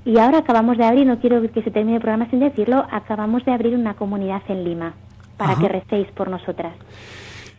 Y 0.08 0.18
ahora 0.20 0.38
acabamos 0.38 0.78
de 0.78 0.86
abrir, 0.86 1.06
no 1.06 1.20
quiero 1.20 1.42
que 1.52 1.62
se 1.62 1.70
termine 1.70 1.98
el 1.98 2.02
programa 2.02 2.30
sin 2.30 2.40
decirlo, 2.40 2.88
acabamos 2.90 3.44
de 3.44 3.52
abrir 3.52 3.76
una 3.76 3.94
comunidad 3.96 4.42
en 4.48 4.64
Lima 4.64 4.94
para 5.36 5.56
que 5.56 5.68
recéis 5.68 6.08
por 6.16 6.30
nosotras. 6.30 6.74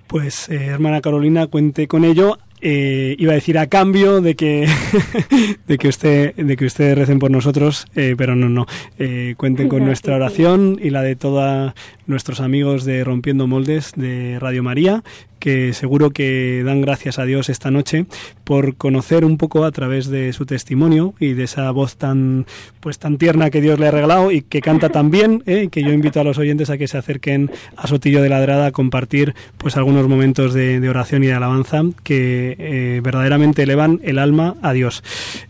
Pues, 0.07 0.49
eh, 0.49 0.69
hermana 0.69 1.03
Carolina, 1.03 1.47
cuente 1.49 1.87
con 1.87 2.07
ello. 2.07 2.39
Eh, 2.63 3.17
iba 3.19 3.33
a 3.33 3.35
decir 3.35 3.59
a 3.59 3.67
cambio 3.67 4.23
de 4.23 4.35
que 4.35 4.67
de 5.69 5.79
que 5.79 5.89
usted 5.89 6.35
de 6.35 6.57
que 6.57 6.65
ustedes 6.65 6.99
recen 6.99 7.21
por 7.21 7.31
nosotros 7.31 7.87
eh, 7.95 8.17
pero 8.19 8.35
no 8.35 8.49
no 8.49 8.67
cuenten 9.37 9.69
con 9.69 9.85
nuestra 9.87 10.17
oración 10.17 10.77
y 10.83 10.91
la 10.91 11.03
de 11.03 11.15
todos 11.15 11.73
nuestros 12.09 12.41
amigos 12.41 12.85
de 12.85 13.05
rompiendo 13.05 13.47
moldes 13.47 13.93
de 13.95 14.41
Radio 14.41 14.65
María 14.65 15.05
que 15.39 15.73
seguro 15.73 16.11
que 16.11 16.63
dan 16.65 16.81
gracias 16.81 17.19
a 17.19 17.25
Dios 17.25 17.49
esta 17.49 17.71
noche 17.71 18.07
por 18.45 18.77
conocer 18.77 19.25
un 19.25 19.37
poco 19.37 19.65
a 19.65 19.73
través 19.73 20.09
de 20.09 20.33
su 20.33 20.47
testimonio 20.47 21.15
y 21.19 21.35
de 21.35 21.45
esa 21.45 21.71
voz 21.71 21.97
tan 21.97 22.47
pues 22.81 22.99
tan 22.99 23.19
tierna 23.19 23.51
que 23.51 23.61
Dios 23.61 23.79
le 23.79 23.89
ha 23.89 23.91
regalado 23.91 24.31
y 24.31 24.43
que 24.43 24.61
canta 24.61 24.89
tan 24.89 25.11
bien, 25.11 25.43
¿eh? 25.47 25.69
que 25.71 25.83
yo 25.83 25.93
invito 25.93 26.21
a 26.21 26.25
los 26.25 26.39
oyentes 26.39 26.71
a 26.71 26.79
que 26.79 26.89
se 26.89 26.99
acerquen 26.99 27.51
a 27.77 27.87
Sotillo 27.87 28.23
de 28.23 28.29
Ladrada 28.29 28.67
a 28.67 28.73
compartir 28.73 29.35
pues 29.57 29.77
algunos 29.77 30.09
momentos 30.09 30.55
de, 30.55 30.89
oración 30.89 31.25
y 31.25 31.27
de 31.27 31.35
alabanza 31.35 31.83
que 32.03 32.57
eh, 32.59 33.01
verdaderamente 33.03 33.63
elevan 33.63 34.01
el 34.03 34.19
alma 34.19 34.57
a 34.63 34.73
Dios. 34.73 35.03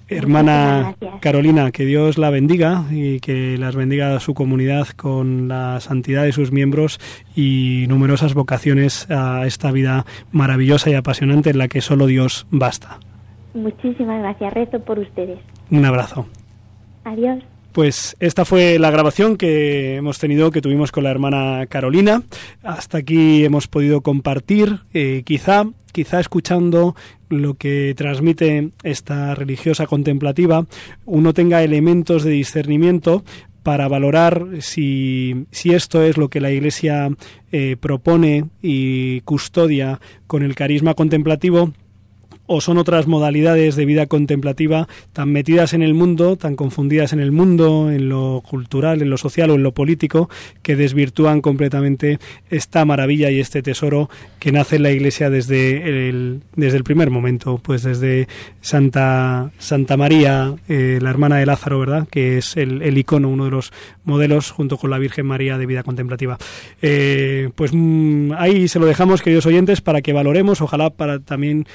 Hermana 0.08 0.94
Carolina, 1.20 1.70
que 1.70 1.84
Dios 1.84 2.16
la 2.16 2.30
bendiga 2.30 2.84
y 2.90 3.20
que 3.20 3.58
las 3.58 3.76
bendiga 3.76 4.16
a 4.16 4.20
su 4.20 4.34
comunidad 4.34 4.88
con 4.88 5.48
la 5.48 5.80
santidad 5.80 6.24
de 6.24 6.32
sus 6.32 6.50
miembros 6.50 6.98
y 7.36 7.84
numerosas 7.88 8.34
vocaciones 8.34 9.10
a 9.10 9.46
esta 9.46 9.70
vida 9.70 10.06
maravillosa 10.32 10.90
y 10.90 10.94
apasionante 10.94 11.50
en 11.50 11.58
la 11.58 11.68
que 11.68 11.82
solo 11.82 12.06
Dios 12.06 12.46
basta. 12.50 12.98
Muchísimas 13.54 14.20
gracias, 14.20 14.52
rezo 14.52 14.80
por 14.80 14.98
ustedes. 14.98 15.38
Un 15.70 15.84
abrazo. 15.84 16.26
Adiós. 17.04 17.42
Pues 17.72 18.16
esta 18.18 18.44
fue 18.44 18.78
la 18.78 18.90
grabación 18.90 19.36
que 19.36 19.96
hemos 19.96 20.18
tenido, 20.18 20.50
que 20.50 20.62
tuvimos 20.62 20.90
con 20.90 21.04
la 21.04 21.10
hermana 21.10 21.66
Carolina. 21.66 22.22
Hasta 22.62 22.98
aquí 22.98 23.44
hemos 23.44 23.68
podido 23.68 24.00
compartir, 24.00 24.80
eh, 24.94 25.22
quizá, 25.24 25.64
quizá 25.98 26.20
escuchando 26.20 26.94
lo 27.28 27.54
que 27.54 27.92
transmite 27.96 28.70
esta 28.84 29.34
religiosa 29.34 29.88
contemplativa, 29.88 30.64
uno 31.06 31.34
tenga 31.34 31.64
elementos 31.64 32.22
de 32.22 32.30
discernimiento 32.30 33.24
para 33.64 33.88
valorar 33.88 34.46
si, 34.60 35.46
si, 35.50 35.74
esto 35.74 36.04
es 36.04 36.16
lo 36.16 36.28
que 36.28 36.40
la 36.40 36.52
Iglesia 36.52 37.10
eh, 37.50 37.76
propone 37.80 38.44
y 38.62 39.22
custodia 39.22 39.98
con 40.28 40.44
el 40.44 40.54
carisma 40.54 40.94
contemplativo 40.94 41.72
o 42.48 42.60
son 42.60 42.78
otras 42.78 43.06
modalidades 43.06 43.76
de 43.76 43.84
vida 43.84 44.06
contemplativa 44.06 44.88
tan 45.12 45.30
metidas 45.30 45.74
en 45.74 45.82
el 45.82 45.94
mundo, 45.94 46.36
tan 46.36 46.56
confundidas 46.56 47.12
en 47.12 47.20
el 47.20 47.30
mundo, 47.30 47.90
en 47.90 48.08
lo 48.08 48.42
cultural, 48.48 49.02
en 49.02 49.10
lo 49.10 49.18
social 49.18 49.50
o 49.50 49.54
en 49.54 49.62
lo 49.62 49.72
político, 49.72 50.28
que 50.62 50.74
desvirtúan 50.74 51.40
completamente 51.40 52.18
esta 52.50 52.84
maravilla 52.84 53.30
y 53.30 53.38
este 53.38 53.62
tesoro 53.62 54.08
que 54.40 54.50
nace 54.50 54.76
en 54.76 54.82
la 54.82 54.90
Iglesia 54.90 55.30
desde 55.30 56.08
el, 56.08 56.40
desde 56.56 56.78
el 56.78 56.84
primer 56.84 57.10
momento, 57.10 57.58
pues 57.62 57.82
desde 57.82 58.28
Santa, 58.62 59.50
Santa 59.58 59.96
María, 59.98 60.54
eh, 60.68 60.98
la 61.02 61.10
hermana 61.10 61.36
de 61.36 61.46
Lázaro, 61.46 61.78
¿verdad? 61.78 62.08
Que 62.10 62.38
es 62.38 62.56
el, 62.56 62.80
el, 62.80 62.96
icono, 62.96 63.28
uno 63.28 63.44
de 63.44 63.50
los 63.50 63.72
modelos, 64.04 64.50
junto 64.50 64.78
con 64.78 64.90
la 64.90 64.98
Virgen 64.98 65.26
María 65.26 65.58
de 65.58 65.66
vida 65.66 65.82
contemplativa. 65.82 66.38
Eh, 66.80 67.50
pues 67.54 67.72
mm, 67.74 68.32
ahí 68.38 68.68
se 68.68 68.78
lo 68.78 68.86
dejamos, 68.86 69.20
queridos 69.20 69.44
oyentes, 69.44 69.82
para 69.82 70.00
que 70.00 70.14
valoremos, 70.14 70.62
ojalá 70.62 70.88
para 70.90 71.18
también 71.20 71.66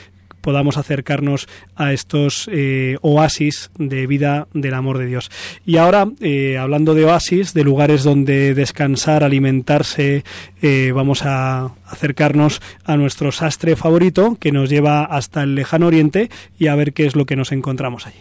podamos 0.44 0.78
acercarnos 0.78 1.48
a 1.76 1.94
estos 1.94 2.50
eh, 2.52 2.98
oasis 3.02 3.72
de 3.80 4.06
vida 4.06 4.48
del 4.54 4.74
amor 4.74 5.00
de 5.00 5.08
Dios. 5.08 5.32
Y 5.66 5.78
ahora, 5.78 6.08
eh, 6.20 6.58
hablando 6.58 6.94
de 6.94 7.06
oasis, 7.06 7.54
de 7.54 7.64
lugares 7.64 8.04
donde 8.04 8.54
descansar, 8.54 9.24
alimentarse, 9.24 10.24
eh, 10.62 10.92
vamos 10.94 11.24
a 11.24 11.72
acercarnos 11.88 12.62
a 12.84 12.98
nuestro 12.98 13.32
sastre 13.32 13.76
favorito 13.76 14.38
que 14.40 14.52
nos 14.52 14.70
lleva 14.70 15.06
hasta 15.06 15.44
el 15.44 15.56
lejano 15.56 15.88
oriente 15.88 16.30
y 16.60 16.68
a 16.68 16.76
ver 16.76 16.94
qué 16.94 17.06
es 17.06 17.16
lo 17.16 17.26
que 17.26 17.38
nos 17.38 17.54
encontramos 17.54 18.06
allí. 18.06 18.20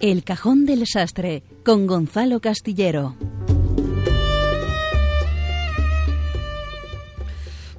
El 0.00 0.22
Cajón 0.22 0.64
del 0.64 0.86
Sastre 0.86 1.42
con 1.64 1.88
Gonzalo 1.88 2.38
Castillero. 2.38 3.16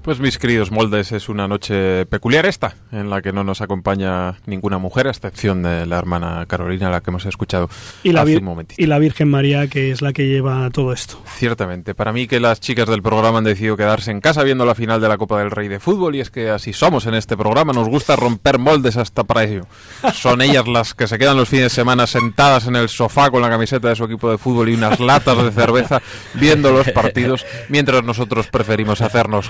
Pues 0.01 0.19
mis 0.19 0.37
queridos 0.37 0.71
moldes, 0.71 1.11
es 1.11 1.27
una 1.29 1.47
noche 1.47 2.05
peculiar 2.05 2.45
esta, 2.45 2.73
en 2.91 3.09
la 3.09 3.21
que 3.21 3.33
no 3.33 3.43
nos 3.43 3.61
acompaña 3.61 4.35
ninguna 4.45 4.77
mujer, 4.77 5.07
a 5.07 5.11
excepción 5.11 5.61
de 5.61 5.85
la 5.85 5.97
hermana 5.97 6.45
Carolina, 6.47 6.89
la 6.89 7.01
que 7.01 7.11
hemos 7.11 7.25
escuchado 7.25 7.69
y 8.01 8.13
la 8.13 8.21
hace 8.21 8.37
un 8.37 8.45
momentito. 8.45 8.81
Y 8.81 8.87
la 8.87 8.97
Virgen 8.97 9.29
María, 9.29 9.67
que 9.67 9.91
es 9.91 10.01
la 10.01 10.13
que 10.13 10.27
lleva 10.27 10.69
todo 10.71 10.93
esto. 10.93 11.21
Ciertamente. 11.35 11.93
Para 11.93 12.13
mí 12.13 12.27
que 12.27 12.39
las 12.39 12.59
chicas 12.61 12.87
del 12.87 13.03
programa 13.03 13.39
han 13.39 13.43
decidido 13.43 13.75
quedarse 13.75 14.09
en 14.09 14.21
casa 14.21 14.41
viendo 14.43 14.65
la 14.65 14.73
final 14.73 15.01
de 15.01 15.09
la 15.09 15.17
Copa 15.17 15.39
del 15.39 15.51
Rey 15.51 15.67
de 15.67 15.79
Fútbol, 15.79 16.15
y 16.15 16.21
es 16.21 16.31
que 16.31 16.49
así 16.49 16.71
somos 16.71 17.05
en 17.05 17.13
este 17.13 17.35
programa, 17.35 17.73
nos 17.73 17.89
gusta 17.89 18.15
romper 18.15 18.57
moldes 18.57 18.95
hasta 18.97 19.25
para 19.25 19.43
ello. 19.43 19.67
Son 20.13 20.41
ellas 20.41 20.67
las 20.67 20.93
que 20.93 21.07
se 21.07 21.19
quedan 21.19 21.37
los 21.37 21.49
fines 21.49 21.65
de 21.65 21.69
semana 21.69 22.07
sentadas 22.07 22.67
en 22.67 22.77
el 22.77 22.87
sofá 22.87 23.29
con 23.29 23.41
la 23.41 23.49
camiseta 23.49 23.89
de 23.89 23.95
su 23.95 24.05
equipo 24.05 24.31
de 24.31 24.37
fútbol 24.37 24.69
y 24.69 24.75
unas 24.75 24.99
latas 24.99 25.43
de 25.43 25.51
cerveza 25.51 26.01
viendo 26.35 26.71
los 26.71 26.89
partidos, 26.91 27.45
mientras 27.67 28.03
nosotros 28.03 28.47
preferimos 28.47 29.01
hacernos 29.01 29.49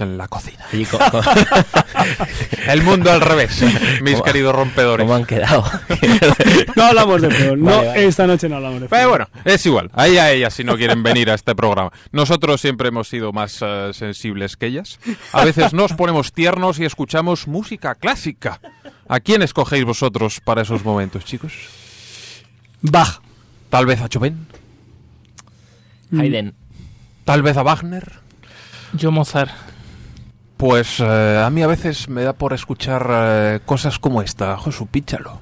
en 0.00 0.18
la 0.18 0.28
cocina. 0.28 0.64
El 2.66 2.82
mundo 2.82 3.10
al 3.10 3.20
revés, 3.20 3.62
mis 4.02 4.20
queridos 4.22 4.54
rompedores. 4.54 5.04
¿Cómo 5.04 5.14
han 5.14 5.24
quedado? 5.24 5.64
no 6.76 6.84
hablamos 6.84 7.22
de 7.22 7.28
peor. 7.28 7.58
No, 7.58 7.82
esta 7.94 8.26
noche 8.26 8.48
no 8.48 8.56
hablamos 8.56 8.82
de 8.82 8.88
Pero 8.88 9.08
bueno, 9.08 9.28
es 9.44 9.64
igual. 9.66 9.90
Ahí 9.94 10.18
a 10.18 10.30
ellas 10.32 10.54
si 10.54 10.64
no 10.64 10.76
quieren 10.76 11.02
venir 11.02 11.30
a 11.30 11.34
este 11.34 11.54
programa. 11.54 11.90
Nosotros 12.12 12.60
siempre 12.60 12.88
hemos 12.88 13.08
sido 13.08 13.32
más 13.32 13.58
eh, 13.62 13.90
sensibles 13.92 14.56
que 14.56 14.66
ellas. 14.66 14.98
A 15.32 15.44
veces 15.44 15.72
nos 15.72 15.92
ponemos 15.92 16.32
tiernos 16.32 16.78
y 16.78 16.84
escuchamos 16.84 17.46
música 17.46 17.94
clásica. 17.94 18.60
¿A 19.08 19.20
quién 19.20 19.42
escogéis 19.42 19.84
vosotros 19.84 20.40
para 20.40 20.62
esos 20.62 20.84
momentos, 20.84 21.24
chicos? 21.24 21.52
Bach. 22.82 23.20
Tal 23.68 23.86
vez 23.86 24.00
a 24.00 24.08
Chopin. 24.08 24.46
Haydn. 26.12 26.54
Tal 27.24 27.42
vez 27.42 27.56
a 27.56 27.62
Wagner. 27.62 28.19
Yo 28.92 29.10
Mozart. 29.10 29.50
Pues 30.56 31.00
eh, 31.00 31.42
a 31.42 31.48
mí 31.48 31.62
a 31.62 31.66
veces 31.66 32.08
me 32.08 32.22
da 32.22 32.34
por 32.34 32.52
escuchar 32.52 33.06
eh, 33.10 33.60
cosas 33.64 33.98
como 33.98 34.20
esta. 34.20 34.56
Josu, 34.56 34.86
píchalo. 34.86 35.40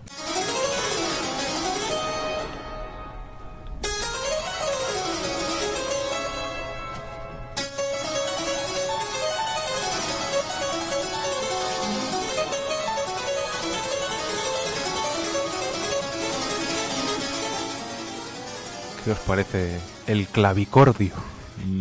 ¿Qué 19.05 19.13
os 19.13 19.19
parece 19.21 19.81
el 20.07 20.27
clavicordio? 20.27 21.38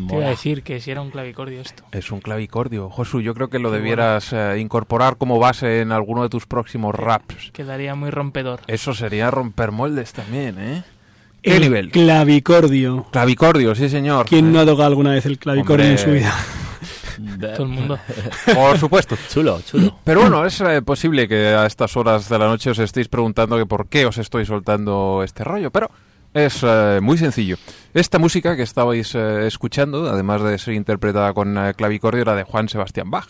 Te 0.08 0.16
iba 0.16 0.26
a 0.26 0.30
decir 0.30 0.64
que 0.64 0.80
si 0.80 0.92
era 0.92 1.02
un 1.02 1.10
clavicordio 1.12 1.62
esto. 1.62 1.84
Es 1.92 2.12
un 2.12 2.20
clavicordio. 2.20 2.90
Josu, 2.90 3.22
yo 3.22 3.34
creo 3.34 3.50
que 3.50 3.60
lo 3.60 3.72
debieras 3.72 4.32
eh, 4.34 4.58
incorporar 4.60 5.18
como 5.18 5.40
base 5.40 5.82
en 5.82 5.92
alguno 5.92 6.24
de 6.24 6.30
tus 6.30 6.46
próximos 6.46 6.96
raps. 6.96 7.52
Quedaría 7.54 7.96
muy 7.96 8.10
rompedor. 8.10 8.62
Eso 8.68 8.94
sería 8.94 9.30
romper 9.32 9.72
moldes 9.72 10.14
también, 10.14 10.56
¿eh? 10.60 10.84
¿Qué 11.42 11.56
El 11.56 11.62
nivel? 11.62 11.92
Clavicordio. 11.92 13.06
Clavicordio, 13.12 13.76
sí 13.76 13.90
señor. 13.90 14.26
¿Quién 14.26 14.52
no 14.52 14.60
Eh, 14.60 14.64
ha 14.64 14.66
tocado 14.66 14.88
alguna 14.88 15.12
vez 15.12 15.26
el 15.26 15.38
clavicordio 15.38 15.86
en 15.86 15.98
su 15.98 16.06
Hombre. 16.06 16.20
vida? 16.20 16.36
Todo 17.56 17.64
el 17.64 17.70
mundo. 17.70 18.00
Por 18.54 18.78
supuesto. 18.78 19.16
Chulo, 19.30 19.62
chulo. 19.62 19.98
Pero 20.04 20.22
bueno, 20.22 20.46
es 20.46 20.60
eh, 20.62 20.82
posible 20.82 21.28
que 21.28 21.48
a 21.48 21.66
estas 21.66 21.96
horas 21.98 22.28
de 22.30 22.38
la 22.38 22.46
noche 22.48 22.70
os 22.72 22.80
estéis 22.80 23.08
preguntando 23.08 23.58
que 23.58 23.66
por 23.66 23.88
qué 23.88 24.06
os 24.06 24.18
estoy 24.18 24.46
soltando 24.46 25.22
este 25.24 25.44
rollo, 25.44 25.72
pero 25.72 25.90
es 26.34 26.60
eh, 26.64 27.00
muy 27.02 27.18
sencillo. 27.18 27.58
Esta 27.94 28.20
música 28.20 28.56
que 28.56 28.64
estabais 28.64 29.14
eh, 29.16 29.48
escuchando, 29.48 30.10
además 30.10 30.42
de 30.44 30.58
ser 30.58 30.74
interpretada 30.76 31.34
con 31.34 31.58
eh, 31.58 31.74
clavicordio, 31.76 32.22
era 32.22 32.36
de 32.36 32.44
Juan 32.44 32.70
Sebastián 32.70 33.10
Bach. 33.10 33.28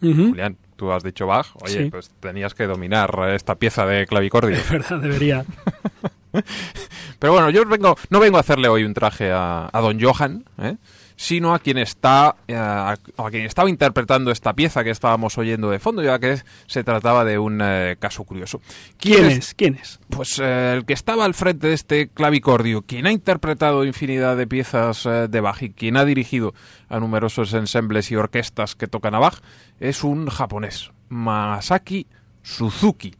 Julián, 0.00 0.58
tú 0.76 0.92
has 0.92 1.02
dicho 1.02 1.26
Bach, 1.26 1.46
oye, 1.62 1.84
Sí. 1.84 1.90
pues 1.90 2.10
tenías 2.20 2.52
que 2.52 2.66
dominar 2.66 3.14
eh, 3.26 3.34
esta 3.36 3.54
pieza 3.54 3.86
de 3.86 4.06
clavicordio. 4.06 4.56
Es 4.56 4.70
verdad, 4.70 4.98
debería. 5.00 5.44
Pero 7.18 7.32
bueno, 7.32 7.48
yo 7.50 7.64
vengo, 7.64 7.96
no 8.10 8.20
vengo 8.20 8.36
a 8.36 8.40
hacerle 8.40 8.68
hoy 8.68 8.84
un 8.84 8.92
traje 8.92 9.30
a, 9.32 9.68
a 9.72 9.80
Don 9.80 9.98
Johan, 10.00 10.44
¿eh? 10.58 10.76
Sino 11.16 11.54
a 11.54 11.58
quien 11.58 11.78
está 11.78 12.36
eh, 12.48 12.56
a, 12.56 12.96
quien 13.30 13.46
estaba 13.46 13.68
interpretando 13.68 14.30
esta 14.30 14.52
pieza 14.52 14.84
que 14.84 14.90
estábamos 14.90 15.38
oyendo 15.38 15.70
de 15.70 15.78
fondo, 15.78 16.02
ya 16.02 16.18
que 16.18 16.38
se 16.66 16.84
trataba 16.84 17.24
de 17.24 17.38
un 17.38 17.60
eh, 17.62 17.96
caso 17.98 18.24
curioso. 18.24 18.60
¿Quién 18.98 19.26
es? 19.26 19.54
¿Quién 19.54 19.74
es? 19.74 20.00
Pues 20.10 20.38
eh, 20.38 20.74
el 20.74 20.84
que 20.84 20.92
estaba 20.92 21.24
al 21.24 21.34
frente 21.34 21.68
de 21.68 21.74
este 21.74 22.08
clavicordio, 22.08 22.82
quien 22.82 23.06
ha 23.06 23.12
interpretado 23.12 23.84
infinidad 23.84 24.36
de 24.36 24.46
piezas 24.46 25.04
de 25.04 25.40
Bach 25.40 25.62
y 25.62 25.70
quien 25.70 25.96
ha 25.96 26.04
dirigido 26.04 26.54
a 26.88 26.98
numerosos 26.98 27.52
ensembles 27.54 28.10
y 28.10 28.16
orquestas 28.16 28.74
que 28.74 28.86
tocan 28.86 29.14
a 29.14 29.18
Bach, 29.18 29.40
es 29.80 30.04
un 30.04 30.28
japonés, 30.28 30.90
Masaki 31.08 32.06
Suzuki. 32.42 33.14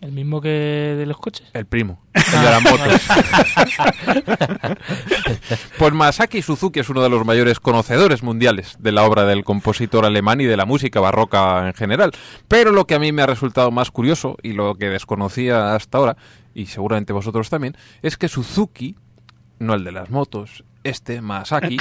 El 0.00 0.12
mismo 0.12 0.40
que 0.40 0.48
de 0.48 1.04
los 1.04 1.18
coches. 1.18 1.46
El 1.52 1.66
primo, 1.66 2.00
el 2.14 2.22
de 2.22 2.50
las 2.50 2.62
motos. 2.62 3.02
pues 5.78 5.92
Masaki 5.92 6.40
Suzuki 6.40 6.80
es 6.80 6.88
uno 6.88 7.02
de 7.02 7.10
los 7.10 7.26
mayores 7.26 7.60
conocedores 7.60 8.22
mundiales 8.22 8.76
de 8.78 8.92
la 8.92 9.04
obra 9.04 9.26
del 9.26 9.44
compositor 9.44 10.06
alemán 10.06 10.40
y 10.40 10.46
de 10.46 10.56
la 10.56 10.64
música 10.64 11.00
barroca 11.00 11.66
en 11.66 11.74
general. 11.74 12.12
Pero 12.48 12.72
lo 12.72 12.86
que 12.86 12.94
a 12.94 12.98
mí 12.98 13.12
me 13.12 13.20
ha 13.20 13.26
resultado 13.26 13.70
más 13.70 13.90
curioso 13.90 14.38
y 14.42 14.54
lo 14.54 14.74
que 14.76 14.88
desconocía 14.88 15.74
hasta 15.74 15.98
ahora, 15.98 16.16
y 16.54 16.66
seguramente 16.66 17.12
vosotros 17.12 17.50
también, 17.50 17.76
es 18.00 18.16
que 18.16 18.28
Suzuki, 18.28 18.96
no 19.58 19.74
el 19.74 19.84
de 19.84 19.92
las 19.92 20.08
motos, 20.08 20.64
este, 20.84 21.20
Masaki, 21.20 21.78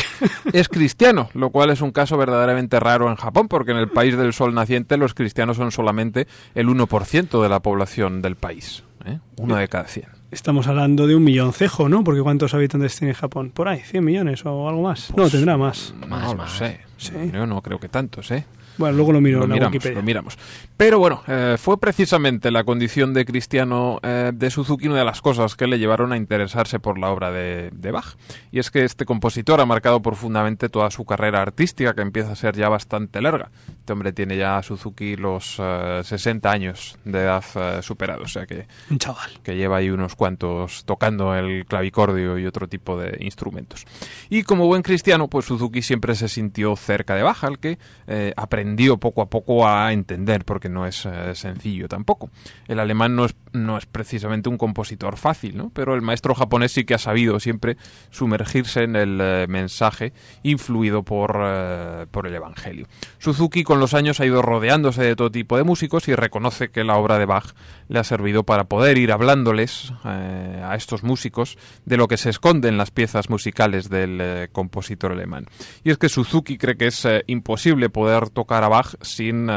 es 0.53 0.69
cristiano, 0.69 1.29
lo 1.33 1.49
cual 1.49 1.69
es 1.69 1.81
un 1.81 1.91
caso 1.91 2.17
verdaderamente 2.17 2.79
raro 2.79 3.09
en 3.09 3.15
Japón, 3.15 3.47
porque 3.47 3.71
en 3.71 3.77
el 3.77 3.89
país 3.89 4.17
del 4.17 4.33
sol 4.33 4.53
naciente 4.53 4.97
los 4.97 5.13
cristianos 5.13 5.57
son 5.57 5.71
solamente 5.71 6.27
el 6.55 6.67
1% 6.67 7.41
de 7.41 7.49
la 7.49 7.59
población 7.61 8.21
del 8.21 8.35
país. 8.35 8.83
¿eh? 9.05 9.19
Uno 9.37 9.55
de 9.55 9.67
cada 9.67 9.85
100. 9.85 10.05
Estamos 10.31 10.67
hablando 10.67 11.07
de 11.07 11.15
un 11.15 11.23
milloncejo, 11.23 11.89
¿no? 11.89 12.03
Porque 12.03 12.21
¿cuántos 12.21 12.53
habitantes 12.53 12.95
tiene 12.95 13.15
Japón? 13.15 13.51
Por 13.51 13.67
ahí, 13.67 13.79
100 13.79 14.03
millones 14.03 14.45
o 14.45 14.69
algo 14.69 14.83
más. 14.83 15.11
no, 15.15 15.27
tendrá 15.29 15.57
más. 15.57 15.93
Más, 16.07 16.23
no 16.23 16.35
lo 16.35 16.47
sé. 16.47 16.81
Sí. 16.97 17.13
Yo 17.33 17.47
no 17.47 17.61
creo 17.61 17.79
que 17.79 17.89
tantos, 17.89 18.29
¿eh? 18.31 18.45
Bueno, 18.79 18.95
luego 18.95 19.11
lo 19.11 19.21
miro 19.21 19.39
lo 19.39 19.43
en 19.43 19.49
la 19.49 19.55
miramos, 19.55 19.73
Wikipedia. 19.73 19.97
lo 19.97 20.03
miramos. 20.03 20.37
Pero 20.77 20.99
bueno, 20.99 21.21
eh, 21.27 21.57
fue 21.59 21.77
precisamente 21.77 22.49
la 22.49 22.63
condición 22.63 23.13
de 23.13 23.25
cristiano 23.25 23.99
eh, 24.01 24.31
de 24.33 24.49
Suzuki 24.49 24.87
una 24.87 24.99
de 24.99 25.05
las 25.05 25.21
cosas 25.21 25.55
que 25.55 25.67
le 25.67 25.77
llevaron 25.77 26.13
a 26.13 26.17
interesarse 26.17 26.79
por 26.79 26.97
la 26.97 27.11
obra 27.11 27.29
de, 27.29 27.71
de 27.73 27.91
Bach. 27.91 28.15
Y 28.51 28.59
es 28.59 28.71
que 28.71 28.85
este 28.85 29.05
compositor 29.05 29.59
ha 29.59 29.65
marcado 29.65 30.01
profundamente 30.01 30.69
toda 30.69 30.89
su 30.91 31.03
carrera 31.03 31.41
artística, 31.41 31.93
que 31.93 32.01
empieza 32.01 32.31
a 32.31 32.35
ser 32.35 32.55
ya 32.55 32.69
bastante 32.69 33.21
larga. 33.21 33.49
Este 33.89 33.93
hombre 33.93 34.13
tiene 34.13 34.37
ya 34.37 34.61
Suzuki 34.61 35.15
los 35.15 35.55
eh, 35.57 36.01
60 36.03 36.51
años 36.51 36.95
de 37.05 37.21
edad 37.21 37.43
eh, 37.55 37.79
superados, 37.81 38.25
o 38.25 38.27
sea 38.27 38.45
que 38.45 38.67
Un 38.91 38.99
chaval. 38.99 39.31
que 39.41 39.55
lleva 39.55 39.77
ahí 39.77 39.89
unos 39.89 40.13
cuantos 40.13 40.85
tocando 40.85 41.33
el 41.33 41.65
clavicordio 41.65 42.37
y 42.37 42.45
otro 42.45 42.67
tipo 42.67 42.99
de 42.99 43.17
instrumentos. 43.21 43.87
Y 44.29 44.43
como 44.43 44.67
buen 44.67 44.83
cristiano, 44.83 45.27
pues 45.27 45.45
Suzuki 45.45 45.81
siempre 45.81 46.13
se 46.13 46.27
sintió 46.29 46.75
cerca 46.75 47.15
de 47.15 47.23
Bach, 47.23 47.43
al 47.43 47.57
que 47.57 47.79
eh, 48.05 48.31
aprendió 48.37 48.97
poco 48.97 49.23
a 49.23 49.29
poco 49.31 49.67
a 49.67 49.91
entender, 49.91 50.45
porque 50.45 50.69
no 50.69 50.85
es 50.85 51.07
eh, 51.07 51.33
sencillo 51.33 51.87
tampoco. 51.87 52.29
El 52.67 52.79
alemán 52.79 53.15
no 53.15 53.25
es, 53.25 53.35
no 53.53 53.75
es 53.75 53.87
precisamente 53.87 54.49
un 54.49 54.59
compositor 54.59 55.17
fácil, 55.17 55.57
¿no? 55.57 55.71
pero 55.73 55.95
el 55.95 56.03
maestro 56.03 56.35
japonés 56.35 56.73
sí 56.73 56.83
que 56.83 56.93
ha 56.93 56.99
sabido 56.99 57.39
siempre 57.39 57.75
sumergirse 58.11 58.83
en 58.83 58.95
el 58.95 59.19
eh, 59.19 59.47
mensaje 59.49 60.13
influido 60.43 61.01
por, 61.01 61.31
por 62.11 62.27
el 62.27 62.35
Evangelio. 62.35 62.85
Suzuki 63.17 63.63
con 63.63 63.78
los 63.79 63.93
años 63.93 64.19
ha 64.19 64.25
ido 64.25 64.41
rodeándose 64.41 65.03
de 65.03 65.15
todo 65.15 65.31
tipo 65.31 65.57
de 65.57 65.63
músicos 65.63 66.07
y 66.07 66.15
reconoce 66.15 66.69
que 66.69 66.83
la 66.83 66.97
obra 66.97 67.17
de 67.17 67.25
Bach 67.25 67.53
le 67.87 67.99
ha 67.99 68.03
servido 68.03 68.43
para 68.43 68.65
poder 68.65 68.97
ir 68.97 69.11
hablándoles 69.11 69.93
eh, 70.05 70.63
a 70.63 70.75
estos 70.75 71.03
músicos 71.03 71.57
de 71.85 71.97
lo 71.97 72.07
que 72.07 72.17
se 72.17 72.29
esconde 72.29 72.69
en 72.69 72.77
las 72.77 72.91
piezas 72.91 73.29
musicales 73.29 73.89
del 73.89 74.19
eh, 74.21 74.47
compositor 74.51 75.11
alemán. 75.11 75.45
Y 75.83 75.91
es 75.91 75.97
que 75.97 76.09
Suzuki 76.09 76.57
cree 76.57 76.77
que 76.77 76.87
es 76.87 77.05
eh, 77.05 77.23
imposible 77.27 77.89
poder 77.89 78.29
tocar 78.29 78.63
a 78.63 78.69
Bach 78.69 78.95
sin 79.01 79.49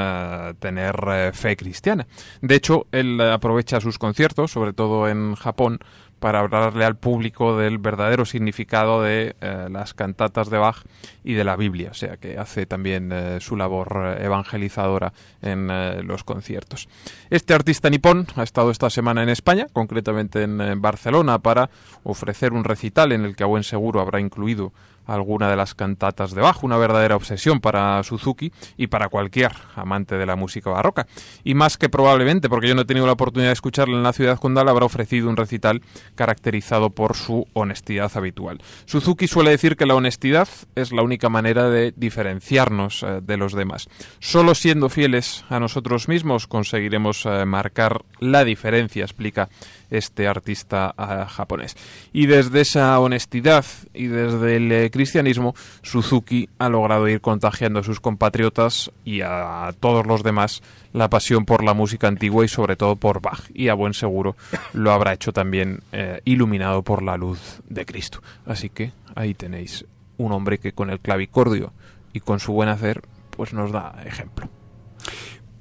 tener 0.58 1.32
fe 1.34 1.56
cristiana. 1.56 2.06
De 2.40 2.54
hecho, 2.54 2.86
él 2.92 3.20
aprovecha 3.20 3.80
sus 3.80 3.98
conciertos, 3.98 4.50
sobre 4.50 4.72
todo 4.72 5.08
en 5.08 5.34
Japón, 5.34 5.80
para 6.22 6.38
hablarle 6.38 6.84
al 6.84 6.94
público 6.94 7.58
del 7.58 7.78
verdadero 7.78 8.24
significado 8.24 9.02
de 9.02 9.34
eh, 9.40 9.66
las 9.68 9.92
cantatas 9.92 10.50
de 10.50 10.58
Bach 10.58 10.76
y 11.24 11.34
de 11.34 11.42
la 11.42 11.56
Biblia, 11.56 11.88
o 11.90 11.94
sea 11.94 12.16
que 12.16 12.38
hace 12.38 12.64
también 12.64 13.10
eh, 13.12 13.38
su 13.40 13.56
labor 13.56 14.16
eh, 14.20 14.24
evangelizadora 14.24 15.12
en 15.42 15.66
los 16.06 16.22
conciertos. 16.22 16.88
Este 17.28 17.54
artista 17.54 17.90
nipón 17.90 18.28
ha 18.36 18.44
estado 18.44 18.70
esta 18.70 18.88
semana 18.88 19.24
en 19.24 19.30
España, 19.30 19.66
concretamente 19.72 20.44
en, 20.44 20.80
Barcelona, 20.80 21.40
para 21.40 21.70
ofrecer 22.04 22.52
un 22.52 22.62
recital 22.62 23.10
en 23.10 23.24
el 23.24 23.34
que 23.34 23.42
a 23.42 23.46
buen 23.46 23.64
seguro 23.64 24.00
habrá 24.00 24.20
incluido 24.20 24.72
alguna 25.06 25.50
de 25.50 25.56
las 25.56 25.74
cantatas 25.74 26.34
de 26.34 26.40
Bach, 26.40 26.62
una 26.62 26.76
verdadera 26.76 27.16
obsesión 27.16 27.60
para 27.60 28.02
Suzuki 28.02 28.52
y 28.76 28.86
para 28.86 29.08
cualquier 29.08 29.52
amante 29.74 30.16
de 30.16 30.26
la 30.26 30.36
música 30.36 30.70
barroca. 30.70 31.06
Y 31.44 31.54
más 31.54 31.76
que 31.76 31.88
probablemente, 31.88 32.48
porque 32.48 32.68
yo 32.68 32.74
no 32.74 32.82
he 32.82 32.86
tenido 32.86 33.06
la 33.06 33.12
oportunidad 33.12 33.50
de 33.50 33.54
escucharla 33.54 33.96
en 33.96 34.02
la 34.02 34.12
ciudad 34.12 34.38
condal, 34.38 34.68
habrá 34.68 34.86
ofrecido 34.86 35.28
un 35.28 35.36
recital 35.36 35.82
caracterizado 36.14 36.90
por 36.90 37.16
su 37.16 37.46
honestidad 37.52 38.10
habitual. 38.14 38.60
Suzuki 38.84 39.26
suele 39.26 39.50
decir 39.50 39.76
que 39.76 39.86
la 39.86 39.94
honestidad 39.94 40.48
es 40.74 40.92
la 40.92 41.02
única 41.02 41.28
manera 41.28 41.68
de 41.68 41.92
diferenciarnos 41.96 43.02
eh, 43.02 43.20
de 43.22 43.36
los 43.36 43.52
demás. 43.52 43.88
Solo 44.20 44.54
siendo 44.54 44.88
fieles 44.88 45.44
a 45.48 45.60
nosotros 45.60 46.08
mismos 46.08 46.46
conseguiremos 46.46 47.26
eh, 47.26 47.44
marcar 47.44 48.04
la 48.20 48.44
diferencia, 48.44 49.04
explica 49.04 49.48
este 49.92 50.26
artista 50.26 50.94
eh, 50.98 51.24
japonés. 51.28 51.76
Y 52.12 52.26
desde 52.26 52.62
esa 52.62 52.98
honestidad 52.98 53.64
y 53.92 54.06
desde 54.06 54.56
el 54.56 54.72
eh, 54.72 54.90
cristianismo, 54.90 55.54
Suzuki 55.82 56.48
ha 56.58 56.68
logrado 56.68 57.08
ir 57.08 57.20
contagiando 57.20 57.80
a 57.80 57.84
sus 57.84 58.00
compatriotas 58.00 58.90
y 59.04 59.20
a 59.20 59.72
todos 59.78 60.06
los 60.06 60.22
demás 60.22 60.62
la 60.92 61.08
pasión 61.08 61.44
por 61.44 61.62
la 61.62 61.74
música 61.74 62.08
antigua 62.08 62.44
y 62.44 62.48
sobre 62.48 62.76
todo 62.76 62.96
por 62.96 63.20
Bach. 63.20 63.42
Y 63.54 63.68
a 63.68 63.74
buen 63.74 63.94
seguro 63.94 64.36
lo 64.72 64.92
habrá 64.92 65.12
hecho 65.12 65.32
también 65.32 65.82
eh, 65.92 66.20
iluminado 66.24 66.82
por 66.82 67.02
la 67.02 67.16
luz 67.16 67.60
de 67.68 67.84
Cristo. 67.84 68.22
Así 68.46 68.70
que 68.70 68.92
ahí 69.14 69.34
tenéis 69.34 69.84
un 70.16 70.32
hombre 70.32 70.58
que 70.58 70.72
con 70.72 70.90
el 70.90 71.00
clavicordio 71.00 71.72
y 72.12 72.20
con 72.20 72.40
su 72.40 72.52
buen 72.52 72.68
hacer 72.68 73.02
pues 73.30 73.52
nos 73.52 73.72
da 73.72 73.94
ejemplo. 74.04 74.48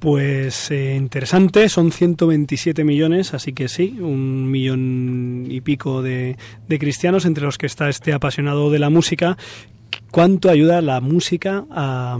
Pues 0.02 0.72
eh, 0.72 0.96
interesante, 0.96 1.70
son 1.70 1.92
127 1.92 2.84
millones, 2.84 3.36
así 3.36 3.54
que 3.54 3.68
sí, 3.68 3.98
un 4.00 4.50
millón 4.50 5.46
y 5.48 5.62
pico 5.62 6.02
de, 6.02 6.38
de 6.68 6.80
cristianos, 6.80 7.26
entre 7.26 7.44
los 7.44 7.60
que 7.60 7.68
está 7.68 7.88
este 7.88 8.12
apasionado 8.12 8.72
de 8.72 8.80
la 8.80 8.90
música. 8.90 9.38
¿Cuánto 10.10 10.50
ayuda 10.50 10.82
la 10.82 11.02
música 11.02 11.66
a, 11.70 12.18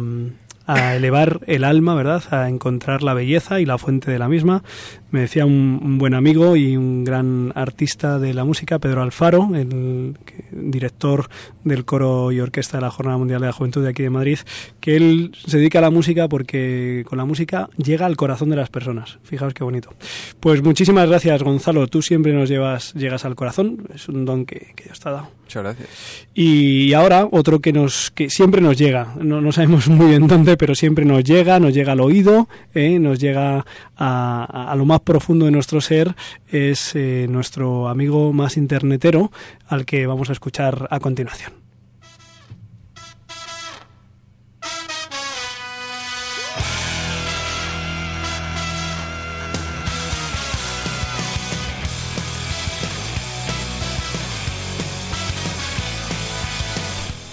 a 0.66 0.96
elevar 0.96 1.42
el 1.48 1.64
alma, 1.64 1.96
¿verdad? 1.96 2.24
A 2.32 2.50
encontrar 2.50 3.04
la 3.04 3.14
belleza 3.14 3.60
y 3.60 3.66
la 3.66 3.78
fuente 3.78 4.12
de 4.12 4.20
la 4.20 4.28
misma. 4.28 4.64
Me 5.12 5.22
decía 5.22 5.46
un, 5.46 5.80
un 5.84 5.98
buen 5.98 6.14
amigo 6.14 6.56
y 6.56 6.78
un 6.78 7.04
gran 7.04 7.52
artista 7.56 8.20
de 8.20 8.34
la 8.34 8.46
música, 8.46 8.80
Pedro 8.80 9.02
Alfaro, 9.02 9.50
el 9.54 10.16
director 10.52 11.28
del 11.64 11.86
coro 11.86 12.32
y 12.32 12.40
orquesta 12.40 12.78
de 12.78 12.82
la 12.82 12.92
Jornada 12.92 13.18
Mundial 13.18 13.42
de 13.42 13.48
la 13.48 13.54
Juventud 13.54 13.84
de 13.84 13.90
aquí 13.90 14.04
de 14.04 14.10
Madrid, 14.10 14.40
que 14.80 14.96
él 14.96 15.36
se 15.46 15.58
dedica 15.58 15.80
a 15.80 15.82
la 15.82 15.90
música 15.90 16.28
porque 16.30 17.04
con 17.08 17.18
la 17.18 17.26
música 17.26 17.70
llega 17.78 18.06
al 18.06 18.16
corazón 18.16 18.50
de 18.50 18.56
las 18.56 18.70
personas. 18.70 19.20
Fijaos 19.24 19.54
qué 19.54 19.64
bonito. 19.64 19.94
Pues 20.40 20.64
muchísimas 20.64 21.08
gracias, 21.10 21.44
Gonzalo. 21.44 21.88
Tú 21.88 22.02
siempre 22.02 22.34
nos 22.34 22.50
llevas, 22.50 22.94
llegas 22.94 23.26
al 23.26 23.36
corazón. 23.36 23.88
Es 23.94 24.08
un 24.08 24.26
don 24.26 24.46
que, 24.46 24.74
que 24.76 24.86
Dios 24.86 25.00
te 25.00 25.10
ha 25.10 25.12
dado. 25.12 25.30
Muchas 25.44 25.64
gracias. 25.64 25.90
Y 26.34 26.94
ahora 26.94 27.28
otro 27.30 27.60
que 27.60 27.74
nos 27.74 28.12
que 28.12 28.30
siempre 28.30 28.62
nos 28.62 28.78
llega, 28.78 29.16
no, 29.20 29.42
no 29.42 29.52
sabemos 29.52 29.88
muy 29.90 30.08
bien 30.08 30.28
dónde 30.28 30.51
pero 30.58 30.76
siempre 30.76 31.06
nos 31.06 31.24
llega, 31.24 31.60
nos 31.60 31.74
llega 31.74 31.94
al 31.94 32.02
oído, 32.02 32.48
¿eh? 32.74 33.00
nos 33.00 33.20
llega 33.20 33.66
a, 33.96 34.72
a, 34.72 34.76
lo 34.76 34.86
más 34.86 35.02
profundo 35.02 35.46
de 35.46 35.52
nuestro 35.52 35.82
ser, 35.82 36.16
es 36.50 36.96
eh, 36.96 37.28
nuestro 37.30 37.88
amigo 37.88 38.34
más 38.34 38.58
internetero, 38.58 39.32
al 39.68 39.86
que 39.86 40.06
vamos 40.06 40.30
a 40.30 40.34
escuchar 40.34 40.88
a 40.90 41.00
continuación. 41.00 41.54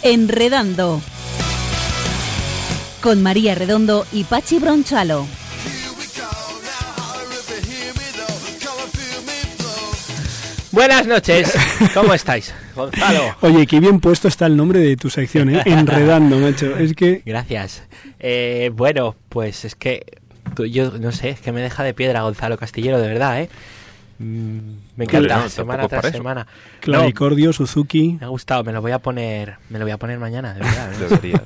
Enredando. 0.02 1.02
Con 3.08 3.22
María 3.22 3.54
Redondo 3.54 4.06
y 4.12 4.24
Pachi 4.24 4.58
Bronchalo. 4.58 5.26
Buenas 10.72 11.06
noches, 11.06 11.54
¿cómo 11.94 12.12
estáis? 12.12 12.54
Gonzalo. 12.74 13.34
Oye, 13.40 13.66
qué 13.66 13.80
bien 13.80 14.00
puesto 14.00 14.28
está 14.28 14.44
el 14.44 14.58
nombre 14.58 14.80
de 14.80 14.98
tu 14.98 15.08
sección, 15.08 15.48
¿eh? 15.48 15.62
Enredando, 15.64 16.38
macho. 16.38 16.76
Es 16.76 16.92
que... 16.92 17.22
Gracias. 17.24 17.82
Eh, 18.20 18.70
bueno, 18.74 19.16
pues 19.30 19.64
es 19.64 19.74
que 19.74 20.04
yo 20.70 20.90
no 20.98 21.10
sé, 21.10 21.30
es 21.30 21.40
que 21.40 21.50
me 21.50 21.62
deja 21.62 21.82
de 21.84 21.94
piedra 21.94 22.24
Gonzalo 22.24 22.58
Castillero, 22.58 23.00
de 23.00 23.08
verdad, 23.08 23.40
¿eh? 23.40 23.48
Mm, 24.18 24.58
me 24.96 25.04
encanta, 25.04 25.38
No, 25.38 25.48
semana 25.48 25.88
tras 25.88 26.12
semana. 26.12 26.44
No, 26.44 26.80
Clavicordio, 26.80 27.54
Suzuki... 27.54 28.18
me 28.20 28.26
ha 28.26 28.28
gustado, 28.28 28.64
me 28.64 28.72
lo 28.74 28.82
voy 28.82 28.92
a 28.92 28.98
poner, 28.98 29.56
me 29.70 29.78
lo 29.78 29.86
voy 29.86 29.92
a 29.92 29.96
poner 29.96 30.18
mañana, 30.18 30.52
de 30.52 30.60
verdad. 30.60 30.92
¿eh? 30.92 30.96
Deberías. 31.08 31.42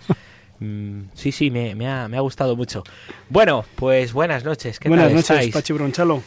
Mm, 0.62 1.08
sí, 1.14 1.32
sí, 1.32 1.50
me, 1.50 1.74
me 1.74 1.88
ha, 1.88 2.06
me 2.08 2.16
ha 2.16 2.20
gustado 2.20 2.54
mucho. 2.54 2.84
Bueno, 3.28 3.64
pues 3.74 4.12
buenas 4.12 4.44
noches, 4.44 4.78
¿qué 4.78 4.88
Buenas 4.88 5.06
tal 5.06 5.14
noches, 5.14 5.30
estáis? 5.30 5.52
Pachi 5.52 5.72
Bronchalo. 5.72 6.22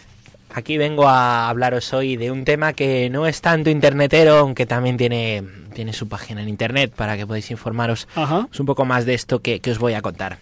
Aquí 0.54 0.78
vengo 0.78 1.08
a 1.08 1.50
hablaros 1.50 1.94
hoy 1.94 2.18
de 2.18 2.32
un 2.32 2.44
tema 2.46 2.74
que 2.74 3.10
no 3.10 3.28
es 3.28 3.42
tanto 3.42 3.70
internetero, 3.70 4.36
aunque 4.38 4.66
también 4.66 4.96
tiene, 4.98 5.44
tiene 5.74 5.92
su 5.94 6.08
página 6.08 6.42
en 6.42 6.50
internet 6.50 6.94
para 6.96 7.18
que 7.18 7.26
podáis 7.26 7.50
informaros 7.52 8.08
Ajá. 8.16 8.48
Es 8.52 8.60
un 8.60 8.66
poco 8.66 8.86
más 8.86 9.06
de 9.06 9.14
esto 9.14 9.42
que, 9.42 9.60
que 9.60 9.72
os 9.72 9.80
voy 9.80 9.94
a 9.94 10.02
contar. 10.02 10.38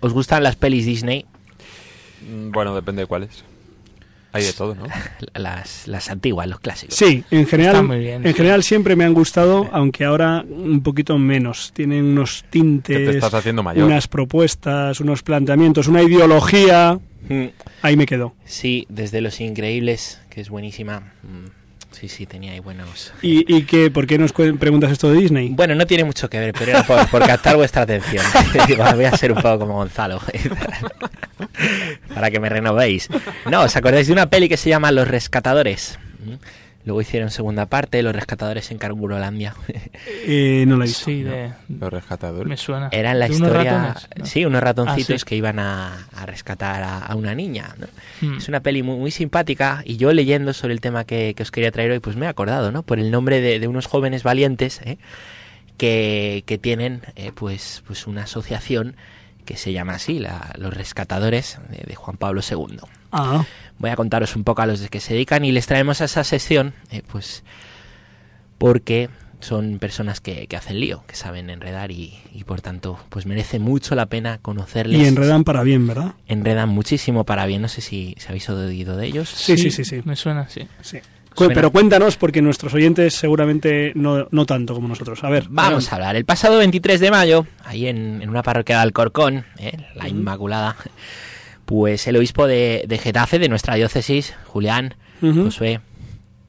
¿Os 0.00 0.12
gustan 0.12 0.42
las 0.42 0.56
pelis 0.56 0.86
Disney? 0.86 1.24
Mm, 2.28 2.50
Bueno, 2.52 2.74
depende 2.74 3.02
de 3.02 3.06
cuáles. 3.06 3.44
Hay 4.34 4.44
de 4.44 4.52
todo, 4.52 4.74
¿no? 4.74 4.84
Las, 5.34 5.86
las 5.86 6.10
antiguas, 6.10 6.48
los 6.48 6.58
clásicos. 6.60 6.96
Sí, 6.96 7.22
en 7.30 7.46
general, 7.46 7.84
muy 7.86 8.00
bien, 8.00 8.26
en 8.26 8.32
sí. 8.32 8.36
general 8.36 8.62
siempre 8.64 8.96
me 8.96 9.04
han 9.04 9.14
gustado, 9.14 9.70
aunque 9.72 10.04
ahora 10.04 10.44
un 10.46 10.82
poquito 10.82 11.16
menos. 11.18 11.72
Tienen 11.72 12.04
unos 12.04 12.44
tintes, 12.50 12.96
te 12.96 13.10
estás 13.10 13.32
haciendo 13.32 13.62
mayor. 13.62 13.84
unas 13.86 14.08
propuestas, 14.08 15.00
unos 15.00 15.22
planteamientos, 15.22 15.86
una 15.86 16.02
ideología. 16.02 16.98
Mm, 17.28 17.44
Ahí 17.82 17.96
me 17.96 18.06
quedo. 18.06 18.34
Sí, 18.44 18.86
desde 18.88 19.20
Los 19.20 19.40
Increíbles, 19.40 20.20
que 20.30 20.40
es 20.40 20.50
buenísima. 20.50 21.12
Mm, 21.22 21.63
Sí, 21.98 22.08
sí, 22.08 22.26
tenía 22.26 22.52
ahí 22.52 22.58
buenos... 22.58 23.12
¿Y, 23.22 23.44
y 23.54 23.62
qué, 23.62 23.88
por 23.88 24.06
qué 24.06 24.18
nos 24.18 24.32
preguntas 24.32 24.90
esto 24.90 25.12
de 25.12 25.20
Disney? 25.20 25.50
Bueno, 25.50 25.76
no 25.76 25.86
tiene 25.86 26.02
mucho 26.02 26.28
que 26.28 26.40
ver, 26.40 26.52
pero 26.52 26.72
era 26.72 26.82
por, 26.82 27.08
por 27.08 27.24
captar 27.24 27.56
vuestra 27.56 27.82
atención. 27.82 28.24
Digo, 28.66 28.84
voy 28.94 29.04
a 29.04 29.16
ser 29.16 29.30
un 29.30 29.40
poco 29.40 29.60
como 29.60 29.74
Gonzalo. 29.74 30.20
para 32.14 32.30
que 32.32 32.40
me 32.40 32.48
renovéis. 32.48 33.08
No, 33.48 33.62
¿os 33.62 33.76
acordáis 33.76 34.08
de 34.08 34.12
una 34.12 34.26
peli 34.26 34.48
que 34.48 34.56
se 34.56 34.70
llama 34.70 34.90
Los 34.90 35.06
Rescatadores? 35.06 35.98
Luego 36.84 37.00
hicieron 37.00 37.30
segunda 37.30 37.66
parte, 37.66 38.02
Los 38.02 38.14
Rescatadores 38.14 38.70
en 38.70 38.78
Cangurolandia. 38.78 39.54
Eh, 40.26 40.64
no 40.66 40.76
lo 40.76 40.84
he 40.84 40.86
visto. 40.86 41.04
Sí, 41.06 41.22
de, 41.22 41.52
Los 41.68 41.90
rescatadores. 41.92 42.46
me 42.48 42.56
suena. 42.56 42.88
Era 42.92 43.14
la 43.14 43.26
¿De 43.28 43.36
unos 43.36 43.48
historia... 43.48 43.72
ratones? 43.72 44.08
¿no? 44.16 44.26
Sí, 44.26 44.44
unos 44.44 44.62
ratoncitos 44.62 45.14
Ah, 45.14 45.18
sí. 45.18 45.24
que 45.24 45.36
iban 45.36 45.58
a, 45.58 46.06
a 46.14 46.26
rescatar 46.26 46.82
a, 46.82 46.98
a 46.98 47.14
una 47.14 47.34
niña. 47.34 47.74
¿no? 47.78 47.86
Mm. 48.28 48.38
Es 48.38 48.48
una 48.48 48.60
peli 48.60 48.82
muy, 48.82 48.98
muy 48.98 49.10
simpática 49.10 49.82
y 49.84 49.96
yo 49.96 50.12
leyendo 50.12 50.52
sobre 50.52 50.74
el 50.74 50.80
tema 50.80 51.04
que, 51.04 51.34
que 51.34 51.42
os 51.42 51.50
quería 51.50 51.70
traer 51.72 51.90
hoy, 51.90 52.00
pues 52.00 52.16
me 52.16 52.26
he 52.26 52.28
acordado, 52.28 52.70
¿no? 52.72 52.82
Por 52.82 52.98
el 52.98 53.10
nombre 53.10 53.40
de, 53.40 53.58
de 53.60 53.68
unos 53.68 53.86
jóvenes 53.86 54.22
valientes 54.22 54.80
¿eh? 54.84 54.98
que, 55.78 56.42
que 56.46 56.58
tienen 56.58 57.02
eh, 57.16 57.32
pues, 57.34 57.82
pues 57.86 58.06
una 58.06 58.24
asociación 58.24 58.96
que 59.44 59.56
se 59.56 59.72
llama 59.72 59.94
así, 59.94 60.18
la- 60.18 60.52
los 60.58 60.72
rescatadores 60.74 61.58
de, 61.70 61.84
de 61.86 61.94
Juan 61.94 62.16
Pablo 62.16 62.40
II. 62.48 62.78
Ah, 63.12 63.44
Voy 63.78 63.90
a 63.90 63.96
contaros 63.96 64.36
un 64.36 64.44
poco 64.44 64.62
a 64.62 64.66
los 64.66 64.80
de 64.80 64.88
que 64.88 65.00
se 65.00 65.14
dedican 65.14 65.44
y 65.44 65.52
les 65.52 65.66
traemos 65.66 66.00
a 66.00 66.04
esa 66.06 66.24
sección, 66.24 66.74
eh, 66.90 67.02
pues 67.10 67.42
porque 68.58 69.10
son 69.40 69.78
personas 69.78 70.20
que, 70.20 70.46
que 70.46 70.56
hacen 70.56 70.80
lío, 70.80 71.04
que 71.06 71.16
saben 71.16 71.50
enredar 71.50 71.90
y, 71.90 72.18
y 72.32 72.44
por 72.44 72.62
tanto 72.62 72.98
pues 73.10 73.26
merece 73.26 73.58
mucho 73.58 73.94
la 73.94 74.06
pena 74.06 74.38
conocerles. 74.40 75.00
y 75.00 75.04
enredan 75.04 75.44
para 75.44 75.62
bien, 75.62 75.86
¿verdad? 75.86 76.14
Enredan 76.26 76.70
muchísimo 76.70 77.24
para 77.24 77.44
bien, 77.44 77.60
no 77.60 77.68
sé 77.68 77.80
si, 77.82 78.14
si 78.18 78.28
habéis 78.28 78.48
oído 78.48 78.96
de 78.96 79.06
ellos. 79.06 79.28
Sí, 79.28 79.58
sí, 79.58 79.70
sí, 79.70 79.84
sí. 79.84 80.00
Me 80.04 80.16
suena, 80.16 80.48
sí. 80.48 80.66
sí. 80.80 80.98
Suena- 81.36 81.54
Pero 81.54 81.70
cuéntanos, 81.72 82.16
porque 82.16 82.40
nuestros 82.42 82.72
oyentes 82.74 83.14
seguramente 83.14 83.92
no, 83.94 84.28
no 84.30 84.46
tanto 84.46 84.74
como 84.74 84.88
nosotros. 84.88 85.22
A 85.24 85.30
ver, 85.30 85.46
Vamos 85.50 85.90
a 85.92 85.96
hablar. 85.96 86.14
El 86.16 86.24
pasado 86.24 86.58
23 86.58 87.00
de 87.00 87.10
mayo, 87.10 87.46
ahí 87.64 87.88
en, 87.88 88.22
en 88.22 88.28
una 88.30 88.42
parroquia 88.42 88.76
de 88.76 88.82
Alcorcón, 88.82 89.44
¿eh? 89.58 89.76
la 89.94 90.08
Inmaculada, 90.08 90.76
pues 91.64 92.06
el 92.06 92.16
obispo 92.16 92.46
de, 92.46 92.84
de 92.86 92.98
Getafe, 92.98 93.38
de 93.38 93.48
nuestra 93.48 93.74
diócesis, 93.74 94.34
Julián 94.46 94.94
Ujú. 95.22 95.44
Josué 95.46 95.80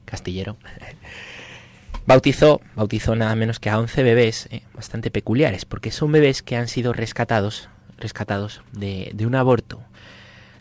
Castillero, 0.06 0.58
bautizó, 2.06 2.62
bautizó 2.76 3.16
nada 3.16 3.36
menos 3.36 3.60
que 3.60 3.70
a 3.70 3.80
11 3.80 4.04
bebés 4.04 4.48
¿eh? 4.52 4.62
bastante 4.74 5.12
peculiares, 5.12 5.66
porque 5.66 5.92
son 5.92 6.12
bebés 6.12 6.44
que 6.44 6.56
han 6.56 6.68
sido 6.68 6.94
rescatados, 6.94 7.70
rescatados 7.98 8.62
de, 8.72 9.10
de 9.14 9.26
un 9.26 9.36
aborto, 9.36 9.82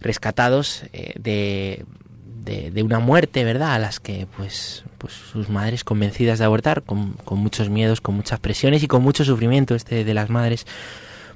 rescatados 0.01 0.85
eh, 0.93 1.12
de, 1.18 1.85
de, 2.45 2.70
de 2.70 2.82
una 2.82 2.99
muerte, 2.99 3.45
¿verdad? 3.45 3.74
A 3.74 3.78
las 3.78 4.01
que, 4.01 4.26
pues, 4.36 4.84
pues 4.99 5.12
sus 5.12 5.49
madres 5.49 5.84
convencidas 5.84 6.38
de 6.38 6.45
abortar, 6.45 6.82
con, 6.82 7.12
con 7.24 7.38
muchos 7.38 7.70
miedos, 7.70 8.01
con 8.01 8.14
muchas 8.14 8.40
presiones 8.40 8.82
y 8.82 8.88
con 8.88 9.03
mucho 9.03 9.24
sufrimiento 9.24 9.74
este 9.74 10.05
de 10.05 10.14
las 10.14 10.30
madres, 10.30 10.66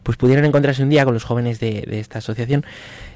pues 0.02 0.16
pudieron 0.16 0.44
encontrarse 0.44 0.82
un 0.82 0.88
día 0.88 1.04
con 1.04 1.14
los 1.14 1.24
jóvenes 1.24 1.60
de, 1.60 1.82
de 1.82 2.00
esta 2.00 2.18
asociación 2.18 2.64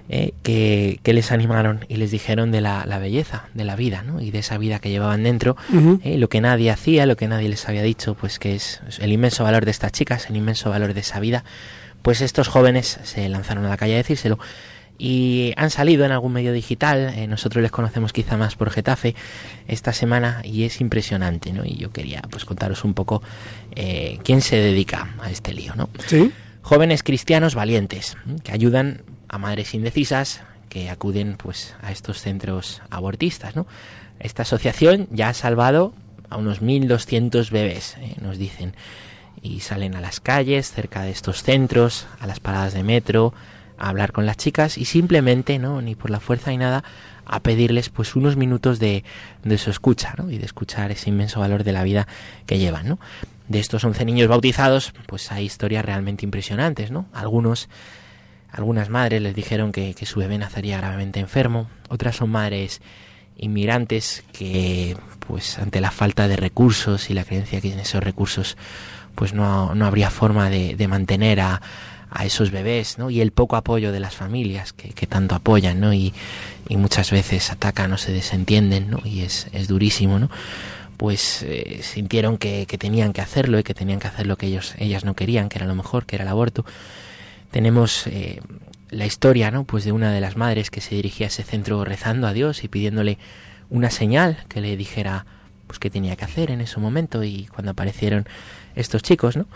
eh, 0.09 0.33
que, 0.43 0.99
que 1.03 1.13
les 1.13 1.31
animaron 1.33 1.87
y 1.89 1.97
les 1.97 2.11
dijeron 2.11 2.51
de 2.51 2.61
la, 2.61 2.85
la 2.87 2.99
belleza 2.99 3.45
de 3.55 3.65
la 3.65 3.77
vida, 3.77 4.03
¿no? 4.03 4.21
Y 4.21 4.31
de 4.31 4.41
esa 4.41 4.59
vida 4.59 4.79
que 4.79 4.91
llevaban 4.91 5.23
dentro, 5.23 5.57
eh, 6.03 6.19
lo 6.19 6.29
que 6.29 6.41
nadie 6.41 6.71
hacía, 6.71 7.07
lo 7.07 7.17
que 7.17 7.29
nadie 7.29 7.49
les 7.49 7.69
había 7.69 7.83
dicho, 7.83 8.15
pues 8.15 8.39
que 8.39 8.55
es 8.55 8.81
el 8.99 9.13
inmenso 9.13 9.45
valor 9.45 9.65
de 9.65 9.71
estas 9.71 9.93
chicas, 9.93 10.29
el 10.29 10.37
inmenso 10.37 10.71
valor 10.71 10.93
de 10.93 11.01
esa 11.01 11.21
vida, 11.21 11.45
pues 12.03 12.21
estos 12.21 12.49
jóvenes 12.49 12.99
se 13.05 13.29
lanzaron 13.29 13.65
a 13.65 13.69
la 13.69 13.77
calle 13.77 13.95
a 13.95 13.99
decírselo 13.99 14.39
y 15.05 15.53
han 15.57 15.71
salido 15.71 16.05
en 16.05 16.13
algún 16.13 16.33
medio 16.33 16.53
digital, 16.53 17.13
eh, 17.17 17.27
nosotros 17.27 17.61
les 17.61 17.73
conocemos 17.73 18.13
quizá 18.13 18.37
más 18.37 18.55
por 18.55 18.71
Getafe 18.71 19.17
esta 19.67 19.93
semana 19.93 20.43
y 20.45 20.63
es 20.63 20.81
impresionante, 20.81 21.53
¿no? 21.53 21.65
Y 21.65 21.75
yo 21.75 21.91
quería 21.91 22.23
pues 22.31 22.45
contaros 22.45 22.85
un 22.85 22.95
poco 22.95 23.21
eh, 23.75 24.21
quién 24.23 24.41
se 24.43 24.55
dedica 24.59 25.13
a 25.21 25.29
este 25.29 25.55
lío, 25.55 25.75
¿no? 25.75 25.89
Sí. 26.07 26.31
Jóvenes 26.61 27.03
cristianos 27.03 27.57
valientes 27.57 28.17
que 28.45 28.53
ayudan 28.53 29.03
a 29.27 29.39
madres 29.39 29.75
indecisas 29.75 30.43
que 30.69 30.89
acuden 30.89 31.35
pues 31.37 31.75
a 31.83 31.91
estos 31.91 32.21
centros 32.21 32.81
abortistas, 32.89 33.57
¿no? 33.57 33.67
Esta 34.21 34.43
asociación 34.43 35.09
ya 35.11 35.31
ha 35.31 35.35
salvado 35.35 35.95
a 36.31 36.37
unos 36.37 36.63
1.200 36.63 37.51
bebés, 37.51 37.97
eh, 37.99 38.15
nos 38.21 38.39
dicen, 38.39 38.77
y 39.43 39.61
salen 39.61 39.97
a 39.97 40.01
las 40.01 40.21
calles 40.21 40.71
cerca 40.71 41.03
de 41.03 41.11
estos 41.11 41.43
centros, 41.43 42.07
a 42.21 42.29
las 42.29 42.39
paradas 42.39 42.73
de 42.73 42.85
metro, 42.85 43.35
a 43.83 43.89
hablar 43.89 44.13
con 44.13 44.27
las 44.27 44.37
chicas 44.37 44.79
y 44.79 44.85
simplemente, 44.85 45.59
¿no? 45.59 45.83
Ni 45.83 45.97
por 45.97 46.09
la 46.11 46.21
fuerza 46.21 46.53
ni 46.53 46.57
nada, 46.57 46.85
a 47.27 47.41
pedirles 47.41 47.89
pues 47.89 48.15
unos 48.15 48.37
minutos 48.37 48.79
de, 48.79 49.03
de 49.43 49.59
su 49.59 49.71
escucha, 49.71 50.15
¿no? 50.17 50.31
Y 50.31 50.39
de 50.39 50.47
escuchar 50.47 50.93
ese 50.93 51.11
inmenso 51.11 51.41
valor 51.41 51.65
de 51.65 51.73
la 51.73 51.83
vida 51.83 52.07
que 52.47 52.59
llevan, 52.59 52.89
¿no? 52.89 53.01
De 53.49 53.59
estos 53.59 53.83
11 53.83 54.05
niños 54.05 54.29
bautizados, 54.29 54.95
pues 55.07 55.33
hay 55.33 55.47
historias 55.47 55.85
realmente 55.85 56.25
impresionantes, 56.25 56.93
¿no? 56.93 57.07
Algunos, 57.13 57.69
algunas 58.53 58.89
madres 58.89 59.21
les 59.21 59.35
dijeron 59.35 59.73
que, 59.73 59.95
que 59.95 60.07
su 60.07 60.21
bebé 60.21 60.39
nacería 60.39 60.79
gravemente 60.79 61.19
enfermo, 61.19 61.69
otras 61.89 62.15
son 62.15 62.31
madres 62.31 62.81
inmigrantes 63.37 64.23
que, 64.33 64.97
pues 65.27 65.59
ante 65.59 65.81
la 65.81 65.91
falta 65.91 66.29
de 66.29 66.37
recursos 66.37 67.11
y 67.11 67.15
la 67.15 67.25
creencia 67.25 67.61
que 67.61 67.73
en 67.73 67.81
esos 67.81 68.01
recursos, 68.01 68.57
pues 69.17 69.35
no, 69.35 69.75
no 69.75 69.87
habría 69.87 70.09
forma 70.09 70.51
de, 70.51 70.77
de 70.77 70.87
mantener 70.87 71.41
a, 71.41 71.61
a 72.13 72.25
esos 72.25 72.51
bebés, 72.51 72.99
¿no? 72.99 73.11
Y 73.11 73.21
el 73.21 73.33
poco 73.33 73.57
apoyo 73.57 73.93
de 73.93 74.01
las 74.01 74.15
familias 74.15 74.73
que, 74.73 75.07
tanto 75.07 75.35
apoyan, 75.35 75.81
¿no? 75.81 75.93
Y, 75.93 76.13
muchas 76.71 77.11
veces 77.11 77.51
atacan 77.51 77.93
o 77.93 77.99
se 77.99 78.13
desentienden, 78.13 78.91
¿no? 78.91 79.01
Y 79.05 79.21
es, 79.21 79.47
durísimo, 79.69 80.19
¿no? 80.19 80.31
Pues 80.97 81.43
eh, 81.43 81.81
sintieron 81.83 82.39
que, 82.39 82.67
que 82.67 82.79
tenían 82.79 83.13
que 83.13 83.21
hacerlo 83.21 83.59
y 83.59 83.63
que 83.63 83.75
tenían 83.75 83.99
que 83.99 84.07
hacer 84.07 84.27
lo 84.27 84.37
que 84.37 84.47
ellos, 84.47 84.75
ellas 84.79 85.05
no 85.05 85.15
querían, 85.15 85.49
que 85.49 85.59
era 85.59 85.67
lo 85.67 85.75
mejor, 85.75 86.07
que 86.07 86.17
era 86.17 86.23
el 86.23 86.29
aborto. 86.29 86.65
Tenemos 87.51 88.07
eh, 88.07 88.41
la 88.91 89.05
historia, 89.05 89.51
¿no? 89.51 89.65
Pues 89.65 89.85
de 89.85 89.93
una 89.93 90.13
de 90.13 90.21
las 90.21 90.37
madres 90.37 90.71
que 90.71 90.81
se 90.81 90.95
dirigía 90.95 91.27
a 91.27 91.29
ese 91.29 91.43
centro 91.43 91.85
rezando 91.85 92.27
a 92.27 92.33
Dios 92.33 92.65
y 92.65 92.69
pidiéndole 92.69 93.19
una 93.69 93.91
señal 93.91 94.39
que 94.49 94.61
le 94.61 94.77
dijera 94.77 95.27
pues 95.67 95.79
qué 95.79 95.91
tenía 95.91 96.17
que 96.17 96.25
hacer 96.25 96.51
en 96.51 96.61
ese 96.61 96.79
momento 96.79 97.25
y 97.25 97.47
cuando 97.47 97.73
aparecieron 97.73 98.27
estos 98.75 99.03
chicos, 99.03 99.37
¿no? 99.37 99.47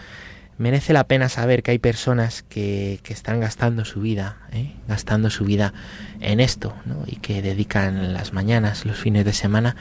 Merece 0.58 0.92
la 0.92 1.04
pena 1.04 1.28
saber 1.28 1.62
que 1.62 1.72
hay 1.72 1.78
personas 1.78 2.42
que, 2.42 3.00
que 3.02 3.12
están 3.12 3.40
gastando 3.40 3.84
su 3.84 4.00
vida, 4.00 4.38
¿eh? 4.52 4.72
gastando 4.88 5.30
su 5.30 5.44
vida 5.44 5.74
en 6.20 6.40
esto, 6.40 6.74
¿no? 6.84 7.04
y 7.06 7.16
que 7.16 7.42
dedican 7.42 8.12
las 8.12 8.32
mañanas, 8.32 8.86
los 8.86 8.98
fines 8.98 9.24
de 9.24 9.32
semana 9.32 9.76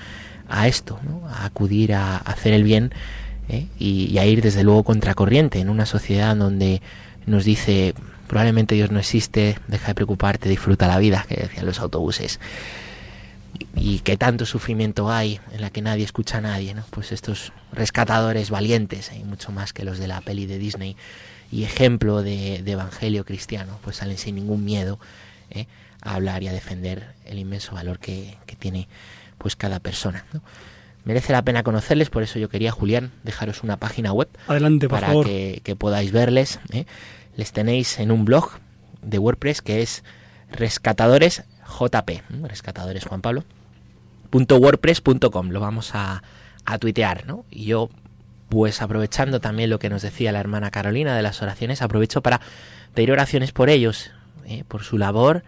a 0.49 0.67
esto, 0.67 0.99
¿no? 1.03 1.27
a 1.27 1.45
acudir 1.45 1.93
a, 1.93 2.17
hacer 2.17 2.53
el 2.53 2.63
bien 2.63 2.91
¿eh? 3.49 3.67
y, 3.79 4.07
y, 4.11 4.17
a 4.17 4.25
ir 4.25 4.41
desde 4.41 4.63
luego 4.63 4.83
contracorriente 4.83 5.59
en 5.59 5.69
una 5.69 5.85
sociedad 5.85 6.35
donde 6.35 6.81
nos 7.25 7.45
dice 7.45 7.93
probablemente 8.27 8.75
Dios 8.75 8.91
no 8.91 8.99
existe, 8.99 9.57
deja 9.67 9.87
de 9.87 9.95
preocuparte, 9.95 10.49
disfruta 10.49 10.87
la 10.87 10.97
vida, 10.97 11.25
que 11.27 11.35
decían 11.35 11.65
los 11.65 11.79
autobuses 11.79 12.39
y 13.75 13.99
que 13.99 14.17
tanto 14.17 14.45
sufrimiento 14.45 15.11
hay 15.11 15.39
en 15.51 15.61
la 15.61 15.69
que 15.69 15.81
nadie 15.81 16.03
escucha 16.03 16.37
a 16.37 16.41
nadie, 16.41 16.73
¿no? 16.73 16.83
Pues 16.89 17.11
estos 17.11 17.53
rescatadores 17.71 18.49
valientes, 18.49 19.11
hay 19.11 19.23
mucho 19.23 19.51
más 19.51 19.73
que 19.73 19.83
los 19.83 19.97
de 19.99 20.07
la 20.07 20.21
peli 20.21 20.45
de 20.45 20.57
Disney 20.57 20.95
y 21.51 21.63
ejemplo 21.63 22.21
de, 22.21 22.61
de 22.63 22.71
evangelio 22.71 23.25
cristiano, 23.25 23.79
pues 23.83 23.97
salen 23.97 24.17
sin 24.17 24.35
ningún 24.35 24.65
miedo 24.65 24.99
¿eh? 25.51 25.67
a 26.01 26.15
hablar 26.15 26.43
y 26.43 26.47
a 26.47 26.53
defender 26.53 27.13
el 27.25 27.39
inmenso 27.39 27.73
valor 27.75 27.99
que, 27.99 28.37
que 28.45 28.55
tiene 28.55 28.87
pues 29.37 29.55
cada 29.55 29.79
persona. 29.79 30.25
¿no? 30.33 30.41
Merece 31.03 31.33
la 31.33 31.43
pena 31.43 31.61
conocerles, 31.63 32.09
por 32.09 32.23
eso 32.23 32.39
yo 32.39 32.49
quería, 32.49 32.71
Julián, 32.71 33.11
dejaros 33.23 33.61
una 33.61 33.77
página 33.77 34.11
web 34.11 34.27
Adelante, 34.47 34.89
por 34.89 34.97
para 34.99 35.07
favor. 35.07 35.27
que, 35.27 35.61
que 35.63 35.75
podáis 35.75 36.11
verles. 36.11 36.59
¿eh? 36.71 36.85
Les 37.37 37.51
tenéis 37.51 37.99
en 37.99 38.11
un 38.11 38.25
blog 38.25 38.49
de 39.03 39.19
WordPress 39.19 39.61
que 39.61 39.81
es 39.83 40.03
rescatadores 40.51 41.43
JP, 41.77 42.09
rescatadores 42.43 43.05
Juan 43.05 43.21
Pablo, 43.21 43.43
lo 45.51 45.59
vamos 45.59 45.91
a, 45.93 46.23
a 46.65 46.77
tuitear, 46.77 47.25
¿no? 47.25 47.45
Y 47.49 47.65
yo, 47.65 47.89
pues 48.49 48.81
aprovechando 48.81 49.39
también 49.39 49.69
lo 49.69 49.79
que 49.79 49.89
nos 49.89 50.01
decía 50.01 50.31
la 50.31 50.39
hermana 50.39 50.71
Carolina 50.71 51.15
de 51.15 51.21
las 51.21 51.41
oraciones, 51.41 51.81
aprovecho 51.81 52.21
para 52.21 52.41
pedir 52.93 53.11
oraciones 53.11 53.51
por 53.51 53.69
ellos, 53.69 54.11
¿eh? 54.45 54.63
por 54.67 54.83
su 54.83 54.97
labor 54.97 55.43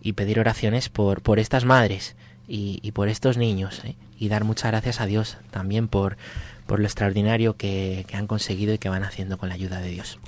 y 0.00 0.12
pedir 0.12 0.38
oraciones 0.38 0.88
por, 0.88 1.22
por 1.22 1.38
estas 1.38 1.64
madres 1.64 2.16
y, 2.48 2.78
y 2.82 2.92
por 2.92 3.08
estos 3.08 3.36
niños, 3.36 3.82
¿eh? 3.84 3.96
y 4.18 4.28
dar 4.28 4.44
muchas 4.44 4.70
gracias 4.70 5.00
a 5.00 5.06
Dios 5.06 5.38
también 5.50 5.88
por, 5.88 6.16
por 6.66 6.78
lo 6.78 6.86
extraordinario 6.86 7.56
que, 7.56 8.04
que 8.08 8.16
han 8.16 8.26
conseguido 8.26 8.74
y 8.74 8.78
que 8.78 8.88
van 8.88 9.04
haciendo 9.04 9.38
con 9.38 9.48
la 9.48 9.54
ayuda 9.54 9.80
de 9.80 9.90
Dios. 9.90 10.18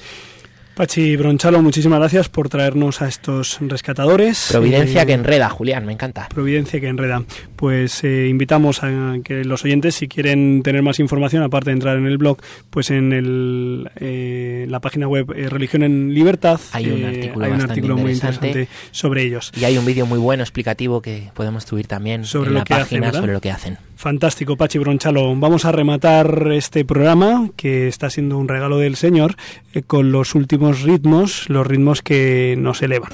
Pachi 0.75 1.17
Bronchalo, 1.17 1.61
muchísimas 1.61 1.99
gracias 1.99 2.31
por 2.31 2.49
traernos 2.49 3.03
a 3.03 3.09
estos 3.09 3.59
rescatadores. 3.61 4.49
Providencia 4.51 5.03
Eh, 5.03 5.07
que 5.07 5.13
enreda, 5.13 5.51
Julián, 5.51 5.85
me 5.85 5.93
encanta. 5.93 6.29
Providencia 6.31 6.81
que 6.81 6.89
enreda. 6.89 7.25
Pues 7.57 8.03
eh, 8.05 8.29
invitamos 8.29 8.83
a 8.83 9.17
que 9.23 9.45
los 9.45 9.65
oyentes, 9.65 9.97
si 9.97 10.09
quieren 10.09 10.63
tener 10.63 10.83
más 10.83 10.99
información, 10.99 11.43
aparte 11.43 11.69
de 11.71 11.75
entrar 11.75 11.99
en 11.99 12.07
el 12.07 12.17
blog, 12.17 12.39
pues 12.71 12.91
en 12.91 13.13
el, 13.13 13.91
eh, 13.97 14.65
la 14.71 14.81
página 14.81 15.09
web 15.09 15.31
eh, 15.37 15.51
Religión 15.51 15.83
en 15.83 16.15
Libertad 16.15 16.59
Hay 16.73 16.89
un 16.91 17.03
eh, 17.03 17.07
artículo 17.07 17.45
hay 17.45 17.53
un 17.53 17.61
artículo 17.61 17.97
muy 17.99 18.13
interesante. 18.13 18.47
interesante 18.49 18.77
sobre 18.93 19.23
ellos. 19.25 19.53
Y 19.55 19.65
hay 19.67 19.77
un 19.77 19.85
vídeo 19.85 20.07
muy 20.07 20.19
bueno 20.19 20.43
explicativo 20.43 21.03
que 21.03 21.31
podemos 21.35 21.65
subir 21.65 21.87
también 21.87 22.25
Sobre 22.25 22.49
en 22.49 22.55
la 22.55 22.63
hacen, 22.63 22.79
página 22.79 23.01
¿verdad? 23.09 23.21
sobre 23.21 23.33
lo 23.35 23.41
que 23.43 23.51
hacen. 23.51 23.77
Fantástico, 24.03 24.57
Pachi 24.57 24.81
Bronchalo. 24.81 25.33
Vamos 25.37 25.65
a 25.65 25.71
rematar 25.71 26.49
este 26.51 26.85
programa, 26.85 27.51
que 27.55 27.87
está 27.87 28.11
siendo 28.11 28.37
un 28.37 28.49
regalo 28.49 28.79
del 28.79 28.97
Señor, 28.97 29.37
eh, 29.75 29.83
con 29.83 30.11
los 30.11 30.35
últimos 30.35 30.83
ritmos, 30.83 31.49
los 31.49 31.65
ritmos 31.65 32.03
que 32.03 32.57
nos 32.59 32.83
elevan. 32.83 33.13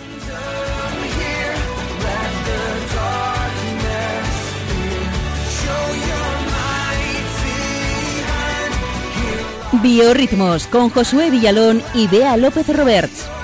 Biorritmos 9.82 10.68
con 10.68 10.88
Josué 10.88 11.30
Villalón 11.30 11.82
y 11.92 12.06
Bea 12.06 12.38
López 12.38 12.74
Roberts. 12.74 13.37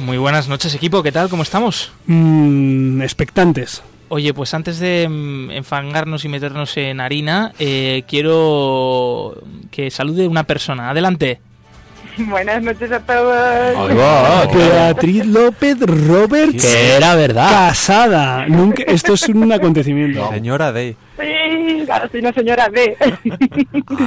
Muy 0.00 0.16
buenas 0.16 0.48
noches 0.48 0.74
equipo, 0.74 1.02
¿qué 1.02 1.12
tal? 1.12 1.28
¿Cómo 1.28 1.42
estamos? 1.42 1.92
Mm, 2.06 3.02
expectantes. 3.02 3.82
Oye, 4.08 4.32
pues 4.32 4.54
antes 4.54 4.78
de 4.80 5.06
mm, 5.08 5.50
enfangarnos 5.50 6.24
y 6.24 6.28
meternos 6.28 6.74
en 6.78 7.00
harina, 7.00 7.52
eh, 7.58 8.02
quiero 8.08 9.36
que 9.70 9.90
salude 9.90 10.26
una 10.26 10.44
persona. 10.44 10.88
Adelante. 10.90 11.40
Buenas 12.16 12.62
noches 12.62 12.90
a 12.90 13.00
todos. 13.00 14.54
Beatriz 14.54 15.26
López 15.26 15.78
Roberts. 15.80 16.64
Que 16.64 16.96
era 16.96 17.14
verdad. 17.14 17.50
Casada. 17.68 18.46
Nunca, 18.48 18.82
esto 18.84 19.12
es 19.12 19.28
un 19.28 19.52
acontecimiento. 19.52 20.28
Señora 20.32 20.72
D. 20.72 20.96
Sí, 21.20 21.82
claro, 21.84 22.08
soy 22.10 22.20
una 22.20 22.32
señora 22.32 22.68
B. 22.70 22.96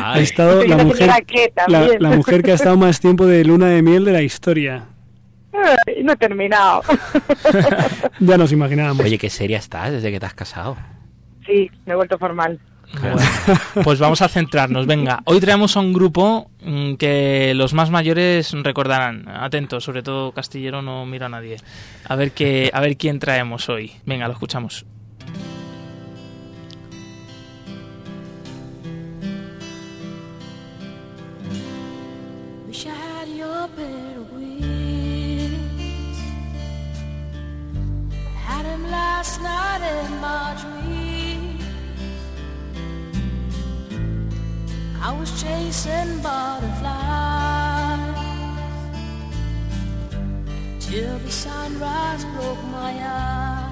Ha 0.03 0.19
estado 0.19 0.59
Soy 0.61 0.67
la 0.69 0.75
una 0.75 0.83
mujer, 0.85 0.97
señora 0.97 1.21
que 1.21 1.53
la, 1.67 1.79
también. 1.79 2.01
la 2.01 2.09
mujer 2.09 2.41
que 2.41 2.51
ha 2.51 2.55
estado 2.55 2.77
más 2.77 2.99
tiempo 2.99 3.27
de 3.27 3.45
luna 3.45 3.67
de 3.67 3.83
miel 3.83 4.03
de 4.05 4.11
la 4.11 4.23
historia. 4.23 4.85
No 6.03 6.13
he 6.13 6.15
terminado. 6.17 6.81
Ya 8.19 8.37
nos 8.37 8.51
imaginábamos. 8.51 9.05
Oye, 9.05 9.17
qué 9.17 9.29
seria 9.29 9.57
estás 9.57 9.91
desde 9.91 10.11
que 10.11 10.19
te 10.19 10.25
has 10.25 10.33
casado. 10.33 10.77
Sí, 11.45 11.69
me 11.85 11.93
he 11.93 11.95
vuelto 11.95 12.17
formal. 12.17 12.59
Bueno, 13.01 13.17
pues 13.83 13.99
vamos 13.99 14.21
a 14.21 14.27
centrarnos. 14.27 14.85
Venga, 14.85 15.19
hoy 15.25 15.39
traemos 15.39 15.75
a 15.75 15.79
un 15.79 15.93
grupo 15.93 16.49
mm, 16.61 16.93
que 16.95 17.53
los 17.55 17.73
más 17.73 17.89
mayores 17.89 18.53
recordarán. 18.63 19.27
Atentos, 19.27 19.83
sobre 19.83 20.03
todo 20.03 20.31
Castillero 20.31 20.81
no 20.81 21.05
mira 21.05 21.25
a 21.25 21.29
nadie. 21.29 21.57
A 22.05 22.15
ver 22.15 22.31
qué, 22.31 22.69
a 22.71 22.79
ver 22.81 22.95
quién 22.97 23.19
traemos 23.19 23.67
hoy. 23.69 23.91
Venga, 24.05 24.27
lo 24.27 24.33
escuchamos. 24.33 24.85
I 45.05 45.11
was 45.19 45.29
chasing 45.41 46.21
butterflies 46.21 47.99
till 50.79 51.19
the 51.19 51.31
sunrise 51.31 52.23
broke 52.35 52.63
my 52.71 52.93
eye. 53.01 53.69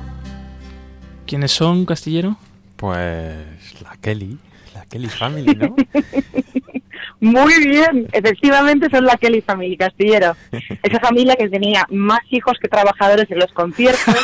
¿Quiénes 1.25 1.53
son, 1.53 1.85
Castillero? 1.85 2.35
Pues 2.75 3.81
la 3.81 3.95
Kelly. 4.01 4.37
La 4.73 4.85
Kelly 4.85 5.07
Family, 5.07 5.55
¿no? 5.55 5.75
Muy 7.21 7.67
bien, 7.67 8.07
efectivamente 8.11 8.89
son 8.89 9.05
la 9.05 9.15
Kelly 9.15 9.41
Family 9.41 9.77
Castillero. 9.77 10.35
Esa 10.83 10.99
familia 10.99 11.35
que 11.35 11.47
tenía 11.49 11.85
más 11.89 12.19
hijos 12.31 12.57
que 12.59 12.67
trabajadores 12.67 13.29
en 13.29 13.37
los 13.39 13.51
conciertos, 13.53 14.15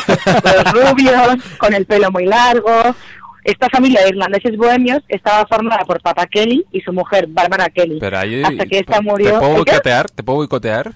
los 0.44 0.72
rubios, 0.72 1.36
con 1.58 1.72
el 1.74 1.86
pelo 1.86 2.10
muy 2.10 2.26
largo. 2.26 2.70
Esta 3.44 3.68
familia 3.70 4.02
de 4.02 4.08
irlandeses 4.10 4.56
bohemios 4.56 5.00
estaba 5.08 5.46
formada 5.46 5.84
por 5.84 6.02
Papa 6.02 6.26
Kelly 6.26 6.66
y 6.72 6.80
su 6.80 6.92
mujer 6.92 7.26
Bárbara 7.28 7.68
Kelly. 7.70 7.98
Pero 8.00 8.18
ahí... 8.18 8.42
Hasta 8.42 8.66
que 8.66 8.80
esta 8.80 8.96
¿Te 8.98 9.02
murió. 9.02 9.38
puedo 9.38 9.56
¿El 9.58 9.64
qué? 9.64 9.70
boicotear? 9.70 10.10
¿Te 10.10 10.22
puedo 10.22 10.36
boicotear? 10.38 10.92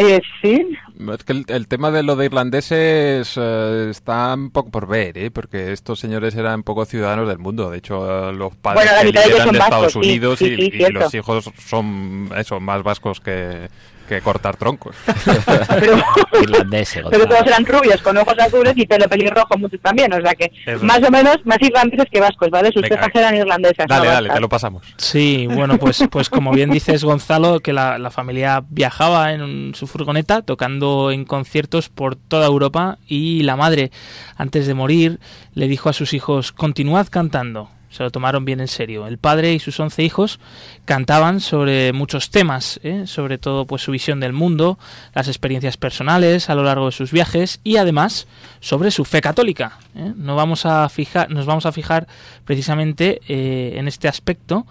Eh, 0.00 0.20
sí, 0.40 0.64
Es 1.12 1.24
que 1.24 1.32
el, 1.32 1.44
el 1.48 1.66
tema 1.66 1.90
de 1.90 2.04
lo 2.04 2.14
de 2.14 2.26
irlandeses 2.26 3.34
eh, 3.36 3.88
está 3.90 4.32
un 4.34 4.50
poco 4.50 4.70
por 4.70 4.86
ver, 4.86 5.18
¿eh? 5.18 5.32
porque 5.32 5.72
estos 5.72 5.98
señores 5.98 6.36
eran 6.36 6.62
poco 6.62 6.84
ciudadanos 6.84 7.26
del 7.26 7.38
mundo. 7.38 7.68
De 7.68 7.78
hecho, 7.78 8.30
eh, 8.30 8.32
los 8.32 8.54
padres 8.54 8.88
Bueno, 8.92 9.10
ellos 9.10 9.40
eran 9.40 9.52
de 9.52 9.58
Estados 9.58 9.84
vascos, 9.86 9.92
sí, 9.92 9.98
Unidos 9.98 10.38
sí, 10.38 10.44
y, 10.46 10.70
sí, 10.70 10.82
y 10.84 10.92
los 10.92 11.12
hijos 11.14 11.50
son 11.58 12.30
eso, 12.36 12.60
más 12.60 12.84
vascos 12.84 13.18
que, 13.18 13.68
que 14.08 14.20
cortar 14.20 14.56
troncos. 14.56 14.96
pero, 15.68 16.02
Irlandés, 16.42 17.00
pero 17.10 17.26
todos 17.26 17.46
eran 17.46 17.64
rubios, 17.64 18.00
con 18.02 18.16
ojos 18.16 18.34
azules 18.38 18.72
y 18.76 18.86
pelo 18.86 19.08
pelirrojo 19.08 19.56
muchos 19.58 19.80
también. 19.80 20.12
O 20.12 20.20
sea 20.20 20.34
que 20.34 20.50
Eso. 20.66 20.84
más 20.84 21.02
o 21.02 21.10
menos 21.10 21.36
más 21.44 21.58
irlandeses 21.60 22.06
que 22.10 22.20
vascos, 22.20 22.50
¿vale? 22.50 22.72
Sus 22.72 22.82
cejas 22.82 23.10
eran 23.14 23.36
irlandesas. 23.36 23.86
dale, 23.86 24.06
no 24.06 24.12
dale, 24.12 24.30
te 24.30 24.40
lo 24.40 24.48
pasamos. 24.48 24.82
Sí, 24.96 25.46
bueno, 25.46 25.78
pues, 25.78 26.02
pues 26.10 26.28
como 26.28 26.50
bien 26.52 26.70
dices, 26.70 27.04
Gonzalo, 27.04 27.60
que 27.60 27.72
la, 27.72 27.98
la 27.98 28.10
familia 28.10 28.64
viajaba 28.68 29.32
en 29.32 29.74
su 29.74 29.86
furgoneta 29.86 30.42
tocando 30.42 31.10
en 31.10 31.24
conciertos 31.24 31.88
por 31.88 32.16
toda 32.16 32.46
Europa 32.46 32.98
y 33.06 33.42
la 33.42 33.56
madre, 33.56 33.90
antes 34.36 34.66
de 34.66 34.74
morir, 34.74 35.20
le 35.54 35.68
dijo 35.68 35.88
a 35.88 35.92
sus 35.92 36.14
hijos, 36.14 36.52
continuad 36.52 37.08
cantando. 37.08 37.70
Se 37.98 38.04
lo 38.04 38.12
tomaron 38.12 38.44
bien 38.44 38.60
en 38.60 38.68
serio. 38.68 39.08
El 39.08 39.18
padre 39.18 39.52
y 39.54 39.58
sus 39.58 39.80
once 39.80 40.04
hijos 40.04 40.38
cantaban 40.84 41.40
sobre 41.40 41.92
muchos 41.92 42.30
temas, 42.30 42.78
¿eh? 42.84 43.08
sobre 43.08 43.38
todo 43.38 43.66
pues 43.66 43.82
su 43.82 43.90
visión 43.90 44.20
del 44.20 44.32
mundo, 44.32 44.78
las 45.16 45.26
experiencias 45.26 45.76
personales 45.76 46.48
a 46.48 46.54
lo 46.54 46.62
largo 46.62 46.86
de 46.86 46.92
sus 46.92 47.10
viajes 47.10 47.58
y 47.64 47.76
además 47.76 48.28
sobre 48.60 48.92
su 48.92 49.04
fe 49.04 49.20
católica. 49.20 49.80
¿eh? 49.96 50.12
No 50.14 50.36
vamos 50.36 50.64
a 50.64 50.88
fijar, 50.88 51.28
nos 51.30 51.44
vamos 51.44 51.66
a 51.66 51.72
fijar 51.72 52.06
precisamente 52.44 53.20
eh, 53.26 53.72
en 53.74 53.88
este 53.88 54.06
aspecto 54.06 54.64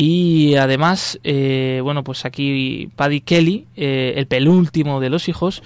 Y 0.00 0.54
además, 0.54 1.18
eh, 1.24 1.80
bueno, 1.82 2.04
pues 2.04 2.24
aquí 2.24 2.88
Paddy 2.94 3.20
Kelly, 3.20 3.66
eh, 3.74 4.12
el 4.14 4.28
penúltimo 4.28 5.00
de 5.00 5.10
los 5.10 5.28
hijos, 5.28 5.60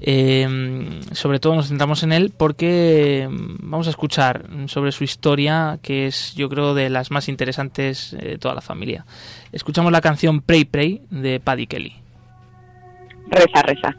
eh, 0.00 1.00
sobre 1.12 1.38
todo 1.38 1.54
nos 1.54 1.68
centramos 1.68 2.02
en 2.02 2.10
él 2.10 2.32
porque 2.36 3.28
mm, 3.30 3.70
vamos 3.70 3.86
a 3.86 3.90
escuchar 3.90 4.46
sobre 4.66 4.90
su 4.90 5.04
historia, 5.04 5.78
que 5.80 6.08
es 6.08 6.34
yo 6.34 6.48
creo 6.48 6.74
de 6.74 6.90
las 6.90 7.12
más 7.12 7.28
interesantes 7.28 8.14
eh, 8.14 8.30
de 8.30 8.38
toda 8.38 8.56
la 8.56 8.62
familia. 8.62 9.06
Escuchamos 9.52 9.92
la 9.92 10.00
canción 10.00 10.40
Pray 10.40 10.64
Pray 10.64 11.02
de 11.10 11.38
Paddy 11.38 11.68
Kelly. 11.68 11.94
Reza, 13.30 13.62
reza. 13.62 13.94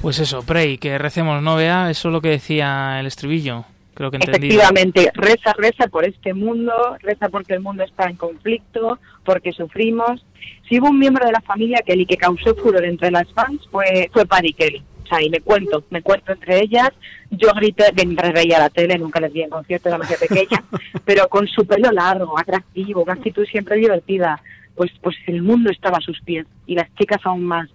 Pues 0.00 0.20
eso, 0.20 0.42
Pray, 0.42 0.78
que 0.78 0.96
recemos, 0.96 1.42
¿no 1.42 1.56
vea? 1.56 1.90
Eso 1.90 2.08
es 2.08 2.12
lo 2.12 2.22
que 2.22 2.30
decía 2.30 2.98
el 2.98 3.06
estribillo. 3.06 3.64
Creo 3.92 4.10
que 4.10 4.16
entendí. 4.16 4.46
Efectivamente, 4.46 5.10
reza, 5.12 5.52
reza 5.58 5.88
por 5.88 6.06
este 6.06 6.32
mundo, 6.32 6.72
reza 7.00 7.28
porque 7.28 7.54
el 7.54 7.60
mundo 7.60 7.82
está 7.82 8.08
en 8.08 8.16
conflicto, 8.16 8.98
porque 9.24 9.52
sufrimos. 9.52 10.24
Si 10.68 10.78
hubo 10.78 10.88
un 10.88 10.98
miembro 10.98 11.26
de 11.26 11.32
la 11.32 11.40
familia 11.40 11.82
Kelly 11.84 12.06
que 12.06 12.16
causó 12.16 12.54
furor 12.54 12.86
entre 12.86 13.10
las 13.10 13.30
fans, 13.34 13.60
fue, 13.70 14.08
fue 14.12 14.24
Paddy 14.24 14.52
Kelly. 14.52 14.82
Sea, 15.08 15.22
y 15.22 15.30
me 15.30 15.40
cuento, 15.40 15.84
me 15.90 16.02
cuento 16.02 16.32
entre 16.32 16.60
ellas. 16.60 16.90
Yo 17.30 17.48
grité 17.54 17.84
mientras 17.94 18.32
veía 18.32 18.58
la 18.58 18.70
tele, 18.70 18.98
nunca 18.98 19.20
les 19.20 19.32
vi 19.32 19.42
en 19.42 19.50
concierto, 19.50 19.88
era 19.88 19.96
demasiado 19.96 20.26
pequeña, 20.28 20.64
pero 21.04 21.28
con 21.28 21.46
su 21.46 21.66
pelo 21.66 21.90
largo, 21.90 22.38
atractivo, 22.38 23.02
una 23.02 23.14
actitud 23.14 23.46
siempre 23.46 23.76
divertida. 23.76 24.40
Pues, 24.74 24.92
pues 25.02 25.16
el 25.26 25.42
mundo 25.42 25.70
estaba 25.70 25.98
a 25.98 26.00
sus 26.00 26.20
pies 26.20 26.46
y 26.66 26.74
las 26.74 26.92
chicas 26.94 27.20
aún 27.24 27.44
más. 27.44 27.68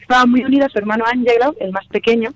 Estaba 0.00 0.26
muy 0.26 0.44
unido 0.44 0.66
a 0.66 0.68
su 0.68 0.78
hermano 0.78 1.04
Angelo, 1.06 1.56
el 1.58 1.72
más 1.72 1.86
pequeño, 1.86 2.30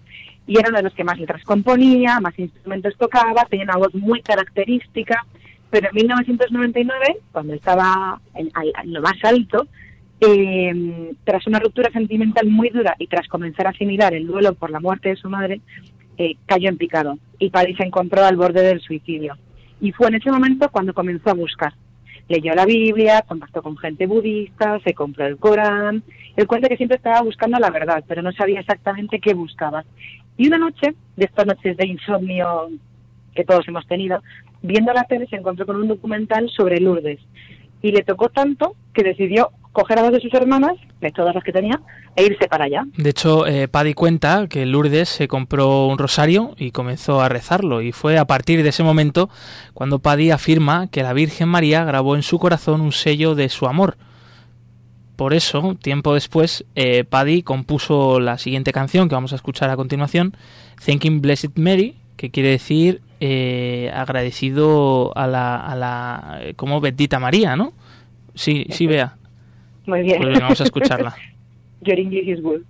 y 0.47 0.59
era 0.59 0.71
uno 0.71 0.79
de 0.79 0.85
los 0.85 0.95
que 0.95 1.05
más 1.05 1.19
letras 1.19 1.45
componía, 1.45 2.19
más 2.21 2.37
instrumentos 2.39 2.97
tocaba, 2.97 3.45
tenía 3.45 3.67
una 3.67 3.77
voz 3.77 3.95
muy 3.95 4.23
característica, 4.23 5.25
pero 5.71 5.89
en 5.89 5.95
1999, 5.95 7.19
cuando 7.31 7.55
estaba 7.55 8.21
en, 8.35 8.51
en 8.83 8.93
lo 8.93 9.03
más 9.03 9.23
alto, 9.23 9.69
eh, 10.21 11.12
tras 11.25 11.47
una 11.47 11.61
ruptura 11.61 11.91
sentimental 11.93 12.49
muy 12.49 12.71
dura 12.71 12.95
y 12.99 13.07
tras 13.07 13.29
comenzar 13.29 13.66
a 13.66 13.71
asimilar 13.71 14.14
el 14.14 14.27
duelo 14.27 14.55
por 14.55 14.71
la 14.71 14.81
muerte 14.81 15.11
de 15.11 15.16
su 15.16 15.29
madre, 15.29 15.61
eh, 16.16 16.37
cayó 16.47 16.69
en 16.69 16.77
picado 16.77 17.19
y 17.39 17.51
Paddy 17.51 17.75
se 17.77 17.85
encontró 17.85 18.25
al 18.25 18.37
borde 18.37 18.62
del 18.62 18.81
suicidio. 18.81 19.37
Y 19.81 19.93
fue 19.93 20.09
en 20.09 20.16
ese 20.16 20.31
momento 20.31 20.69
cuando 20.71 20.93
comenzó 20.93 21.31
a 21.31 21.35
buscar. 21.35 21.73
Leyó 22.29 22.55
la 22.55 22.66
Biblia, 22.66 23.23
contactó 23.27 23.62
con 23.62 23.77
gente 23.79 24.07
budista, 24.07 24.81
se 24.81 24.93
compró 24.93 25.27
el 25.27 25.39
Corán. 25.39 26.03
Él 26.37 26.47
cuenta 26.47 26.69
que 26.69 26.77
siempre 26.77 26.97
estaba 26.97 27.23
buscando 27.23 27.59
la 27.59 27.71
verdad, 27.71 28.05
pero 28.07 28.21
no 28.21 28.33
sabía 28.33 28.61
exactamente 28.61 29.21
qué 29.21 29.33
buscaba. 29.33 29.85
Y 30.37 30.49
una 30.49 30.59
noche, 30.59 30.95
de 31.16 31.25
estas 31.25 31.47
noches 31.47 31.77
de 31.77 31.87
insomnio 31.87 32.69
que 33.35 33.45
todos 33.45 33.66
hemos 33.69 33.87
tenido, 33.87 34.23
viendo 34.62 34.93
la 34.93 35.05
tele 35.05 35.27
se 35.29 35.37
encontró 35.37 35.64
con 35.64 35.77
un 35.77 35.89
documental 35.89 36.51
sobre 36.51 36.81
Lourdes. 36.81 37.21
Y 37.81 37.93
le 37.93 38.03
tocó 38.03 38.29
tanto 38.29 38.75
que 38.93 39.05
decidió 39.05 39.51
coger 39.79 39.99
a 40.01 40.03
dos 40.03 40.12
de 40.12 40.20
sus 40.20 40.35
hermanas, 40.35 40.72
de 41.01 41.12
todas 41.12 41.35
las 41.35 41.45
que 41.45 41.53
tenía, 41.53 41.81
e 42.16 42.24
irse 42.24 42.49
para 42.49 42.64
allá. 42.64 42.85
De 42.97 43.11
hecho, 43.11 43.47
eh, 43.47 43.68
Paddy 43.68 43.95
cuenta 43.95 44.49
que 44.49 44.66
Lourdes 44.66 45.09
se 45.09 45.29
compró 45.29 45.87
un 45.87 45.99
rosario 45.99 46.55
y 46.57 46.72
comenzó 46.72 47.20
a 47.20 47.29
rezarlo. 47.29 47.81
Y 47.81 47.93
fue 47.93 48.18
a 48.18 48.24
partir 48.24 48.64
de 48.64 48.70
ese 48.70 48.83
momento 48.83 49.31
cuando 49.74 50.01
Paddy 50.01 50.33
afirma 50.33 50.89
que 50.89 51.05
la 51.05 51.12
Virgen 51.12 51.49
María 51.49 51.85
grabó 51.85 52.16
en 52.16 52.22
su 52.22 52.41
corazón 52.41 52.81
un 52.81 52.91
sello 52.91 53.37
de 53.37 53.49
su 53.49 53.66
amor. 53.66 53.97
Por 55.14 55.33
eso, 55.33 55.76
tiempo 55.81 56.14
después, 56.14 56.64
eh, 56.74 57.05
Paddy 57.05 57.43
compuso 57.43 58.18
la 58.18 58.37
siguiente 58.39 58.72
canción 58.72 59.09
que 59.09 59.14
vamos 59.14 59.33
a 59.33 59.37
escuchar 59.37 59.70
a 59.70 59.76
continuación, 59.76 60.37
Thanking 60.85 61.20
Blessed 61.20 61.53
Mary, 61.55 61.97
que 62.16 62.31
quiere 62.31 62.51
decir 62.51 63.01
eh, 63.20 63.93
agradecido 63.95 65.16
a 65.16 65.29
la, 65.29 65.57
a 65.57 65.76
la 65.76 66.41
como 66.57 66.81
bendita 66.81 67.20
María, 67.20 67.57
¿no? 67.57 67.72
Sí, 68.35 68.66
sí, 68.70 68.87
vea. 68.87 69.18
Muy 69.89 70.03
bien. 70.03 70.18
Pues 70.18 70.28
venga, 70.28 70.41
vamos 70.41 70.61
a 70.61 70.64
escucharla. 70.64 71.16
Your 71.80 71.99
English 71.99 72.28
is 72.28 72.43
good. 72.43 72.62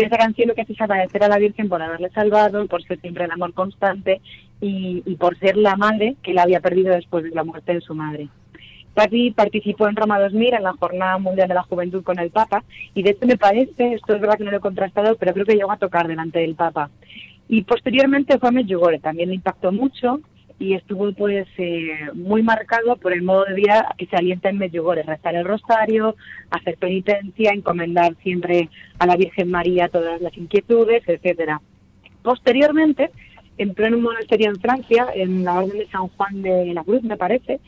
Y 0.00 0.04
esa 0.04 0.16
canción 0.16 0.48
lo 0.48 0.54
que 0.54 0.62
hace 0.62 0.72
es 0.72 0.80
agradecer 0.80 1.22
a 1.22 1.28
la 1.28 1.36
Virgen 1.36 1.68
por 1.68 1.82
haberle 1.82 2.08
salvado, 2.10 2.66
por 2.68 2.82
ser 2.82 2.98
siempre 3.00 3.24
el 3.24 3.30
amor 3.32 3.52
constante 3.52 4.22
y, 4.58 5.02
y 5.04 5.16
por 5.16 5.38
ser 5.38 5.58
la 5.58 5.76
madre 5.76 6.16
que 6.22 6.32
la 6.32 6.44
había 6.44 6.60
perdido 6.60 6.94
después 6.94 7.24
de 7.24 7.30
la 7.30 7.44
muerte 7.44 7.74
de 7.74 7.82
su 7.82 7.94
madre. 7.94 8.28
Patti 8.94 9.30
participó 9.32 9.88
en 9.88 9.96
Roma 9.96 10.18
2000 10.18 10.54
en 10.54 10.62
la 10.62 10.72
Jornada 10.72 11.18
Mundial 11.18 11.48
de 11.48 11.54
la 11.54 11.64
Juventud 11.64 12.02
con 12.02 12.18
el 12.18 12.30
Papa 12.30 12.64
y 12.94 13.02
de 13.02 13.10
hecho 13.10 13.26
me 13.26 13.36
parece, 13.36 13.92
esto 13.92 14.14
es 14.14 14.20
verdad 14.22 14.38
que 14.38 14.44
no 14.44 14.50
lo 14.50 14.56
he 14.56 14.60
contrastado, 14.60 15.16
pero 15.16 15.34
creo 15.34 15.44
que 15.44 15.54
llegó 15.54 15.70
a 15.70 15.76
tocar 15.76 16.08
delante 16.08 16.38
del 16.38 16.54
Papa. 16.54 16.88
Y 17.46 17.62
posteriormente 17.64 18.38
fue 18.38 18.48
a 18.48 18.52
Medjugorje, 18.52 19.00
también 19.00 19.28
le 19.28 19.34
impactó 19.34 19.70
mucho 19.70 20.20
y 20.60 20.74
estuvo 20.74 21.10
pues 21.12 21.48
eh, 21.56 22.10
muy 22.12 22.42
marcado 22.42 22.96
por 22.96 23.14
el 23.14 23.22
modo 23.22 23.46
de 23.46 23.54
vida 23.54 23.94
que 23.96 24.06
se 24.06 24.14
alienta 24.14 24.50
en 24.50 24.58
Medjugorje, 24.58 25.02
rezar 25.02 25.34
el 25.34 25.46
rosario, 25.46 26.16
hacer 26.50 26.76
penitencia, 26.76 27.52
encomendar 27.52 28.14
siempre 28.22 28.68
a 28.98 29.06
la 29.06 29.16
Virgen 29.16 29.50
María 29.50 29.88
todas 29.88 30.20
las 30.20 30.36
inquietudes, 30.36 31.02
etcétera. 31.08 31.62
Posteriormente 32.22 33.10
entró 33.56 33.86
en 33.86 33.94
un 33.94 34.02
monasterio 34.02 34.50
en 34.50 34.60
Francia, 34.60 35.06
en 35.14 35.44
la 35.44 35.60
Orden 35.60 35.78
de 35.78 35.88
San 35.88 36.08
Juan 36.08 36.42
de 36.42 36.74
la 36.74 36.84
Cruz, 36.84 37.02
me 37.04 37.16
parece, 37.16 37.58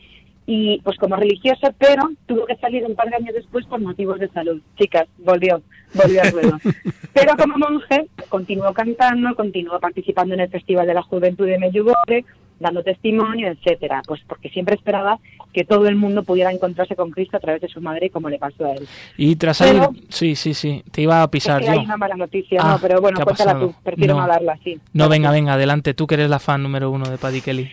y 0.45 0.79
pues 0.83 0.97
como 0.97 1.15
religiosa, 1.15 1.73
pero 1.77 2.11
tuvo 2.27 2.45
que 2.45 2.57
salir 2.57 2.85
un 2.85 2.95
par 2.95 3.09
de 3.09 3.15
años 3.15 3.33
después 3.33 3.65
por 3.65 3.81
motivos 3.81 4.19
de 4.19 4.29
salud. 4.29 4.61
Chicas, 4.77 5.07
volvió, 5.17 5.63
volvió 5.95 6.21
al 6.21 6.31
ruedo. 6.31 6.59
pero 7.13 7.35
como 7.37 7.57
monje 7.57 8.05
continuó 8.29 8.71
cantando, 8.71 9.33
continuó 9.35 9.79
participando 9.79 10.35
en 10.35 10.41
el 10.41 10.49
Festival 10.49 10.85
de 10.85 10.93
la 10.93 11.01
Juventud 11.01 11.47
de 11.47 11.57
Medjugorje, 11.57 12.25
dando 12.63 12.81
testimonio, 12.83 13.49
etcétera, 13.51 14.01
pues 14.07 14.21
porque 14.27 14.49
siempre 14.49 14.73
esperaba 14.75 15.19
que 15.53 15.63
todo 15.63 15.87
el 15.87 15.95
mundo 15.95 16.23
pudiera 16.23 16.51
encontrarse 16.51 16.95
con 16.95 17.11
Cristo 17.11 17.37
a 17.37 17.39
través 17.39 17.61
de 17.61 17.67
su 17.67 17.79
madre, 17.79 18.09
como 18.09 18.27
le 18.29 18.39
pasó 18.39 18.65
a 18.65 18.71
él. 18.71 18.87
Y 19.17 19.35
tras 19.35 19.57
salir... 19.57 19.81
Pero- 19.81 19.93
Sí, 20.09 20.35
sí, 20.35 20.55
sí. 20.55 20.83
Te 20.91 21.03
iba 21.03 21.21
a 21.21 21.27
pisar 21.29 21.61
Es 21.61 21.67
que 21.69 21.73
yo. 21.75 21.79
hay 21.79 21.85
una 21.85 21.97
mala 21.97 22.15
noticia, 22.15 22.59
Ah, 22.63 22.71
no, 22.71 22.79
pero 22.81 22.99
bueno, 23.01 23.17
¿qué 23.17 23.21
ha 23.21 23.25
cuéntala 23.25 23.59
tú, 23.59 23.75
prefiero 23.83 24.13
no, 24.15 24.17
No. 24.17 24.23
hablarla 24.23 24.53
así. 24.53 24.79
No, 24.93 25.07
venga, 25.09 25.29
venga, 25.29 25.53
adelante. 25.53 25.93
Tú 25.93 26.07
que 26.07 26.15
eres 26.15 26.29
la 26.31 26.39
fan 26.39 26.63
número 26.63 26.89
uno 26.89 27.07
de 27.07 27.17
Paddy 27.19 27.41
Kelly. 27.41 27.69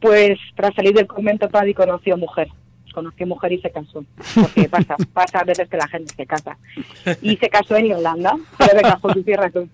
Pues 0.00 0.38
tras 0.54 0.74
salir 0.74 0.94
del 0.94 1.08
convento 1.08 1.48
Paddy 1.48 1.74
conoció 1.74 2.16
mujer, 2.16 2.46
conoció 2.94 3.26
mujer 3.26 3.52
y 3.52 3.60
se 3.60 3.70
casó, 3.72 4.04
porque 4.34 4.68
pasa, 4.68 4.94
pasa 5.12 5.40
a 5.40 5.44
veces 5.44 5.68
que 5.68 5.76
la 5.76 5.88
gente 5.88 6.14
se 6.14 6.24
casa. 6.26 6.56
Y 7.20 7.36
se 7.36 7.48
casó 7.48 7.74
en 7.76 7.86
Irlanda, 7.86 8.36
pero 8.56 8.70
venga, 8.76 8.98
Josu, 9.02 9.22
cierra 9.24 9.50
tú. 9.50 9.68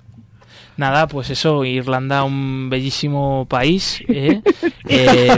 Nada, 0.76 1.06
pues 1.06 1.30
eso, 1.30 1.64
Irlanda, 1.64 2.24
un 2.24 2.68
bellísimo 2.70 3.46
país. 3.48 4.02
¿eh? 4.08 4.40
Eh, 4.86 5.28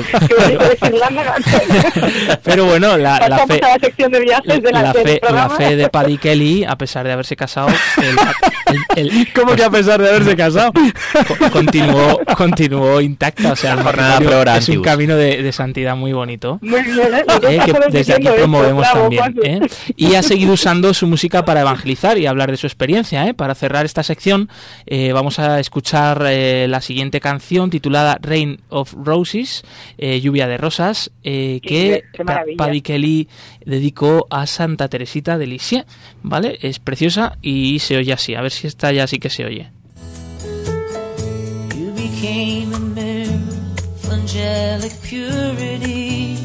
pero 2.42 2.64
bueno, 2.64 2.96
la, 2.96 3.28
la 3.28 3.46
fe, 3.46 3.60
la 3.62 3.78
sección 3.78 4.10
de 4.10 4.20
viajes 4.20 4.62
de 4.62 4.72
la, 4.72 4.82
la 4.82 4.92
del 4.92 5.02
fe, 5.04 5.12
la 5.22 5.28
programa. 5.28 5.56
fe 5.56 5.76
de 5.76 5.88
Paddy 5.88 6.18
Kelly, 6.18 6.64
a 6.64 6.76
pesar 6.76 7.06
de 7.06 7.12
haberse 7.12 7.36
casado, 7.36 7.68
el- 7.68 8.74
el- 8.96 9.08
el- 9.18 9.32
¿Cómo 9.32 9.54
que 9.54 9.64
a 9.64 9.70
pesar 9.70 10.00
de 10.02 10.08
haberse 10.08 10.34
casado? 10.36 10.72
co- 10.72 11.50
continuó, 11.52 12.20
continuó 12.36 13.00
intacta. 13.00 13.52
O 13.52 13.56
sea, 13.56 13.74
el 13.74 13.82
Jornada 13.82 14.56
es 14.58 14.68
un 14.68 14.82
camino 14.82 15.16
de, 15.16 15.42
de 15.42 15.52
santidad 15.52 15.96
muy 15.96 16.12
bonito. 16.12 16.58
Muy 16.62 16.82
bien, 16.82 17.14
¿eh? 17.14 17.24
¿eh? 17.48 17.60
que 17.64 17.72
desde 17.90 18.14
aquí 18.14 18.26
esto, 18.26 18.36
promovemos 18.36 18.80
bravo, 18.90 19.10
también. 19.16 19.62
¿eh? 19.64 19.68
Y 19.96 20.14
ha 20.14 20.22
seguido 20.22 20.54
usando 20.54 20.92
su 20.94 21.06
música 21.06 21.44
para 21.44 21.60
evangelizar 21.60 22.18
y 22.18 22.26
hablar 22.26 22.50
de 22.50 22.56
su 22.56 22.66
experiencia. 22.66 23.26
¿eh? 23.28 23.34
Para 23.34 23.54
cerrar 23.54 23.84
esta 23.84 24.02
sección, 24.02 24.48
eh, 24.86 24.96
Eh, 25.06 25.12
vamos 25.26 25.40
a 25.40 25.58
escuchar 25.58 26.24
eh, 26.28 26.68
la 26.68 26.80
siguiente 26.80 27.18
canción 27.18 27.68
titulada 27.68 28.16
Rain 28.22 28.60
of 28.68 28.94
Roses, 28.94 29.64
eh, 29.98 30.20
Lluvia 30.20 30.46
de 30.46 30.56
Rosas, 30.56 31.10
eh, 31.24 31.58
que. 31.64 32.04
Paddy 32.56 32.80
Kelly 32.80 33.28
dedicó 33.64 34.28
a 34.30 34.46
Santa 34.46 34.86
Teresita 34.86 35.36
de 35.36 35.48
Lisieux, 35.48 35.84
¿vale? 36.22 36.60
Es 36.62 36.78
preciosa 36.78 37.38
y 37.42 37.80
se 37.80 37.96
oye 37.96 38.12
así. 38.12 38.36
A 38.36 38.40
ver 38.40 38.52
si 38.52 38.68
esta 38.68 38.92
ya 38.92 39.08
sí 39.08 39.18
que 39.18 39.28
se 39.28 39.44
oye. 39.44 39.68
You 41.74 41.92
became 41.96 42.72
a 42.72 42.78
mirror 42.78 43.34
of 44.04 44.12
angelic 44.12 44.92
purity. 45.02 46.36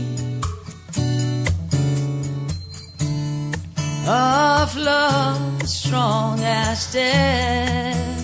Of 4.07 4.75
love 4.75 5.61
as 5.61 5.71
strong 5.71 6.39
as 6.39 6.91
death. 6.91 8.20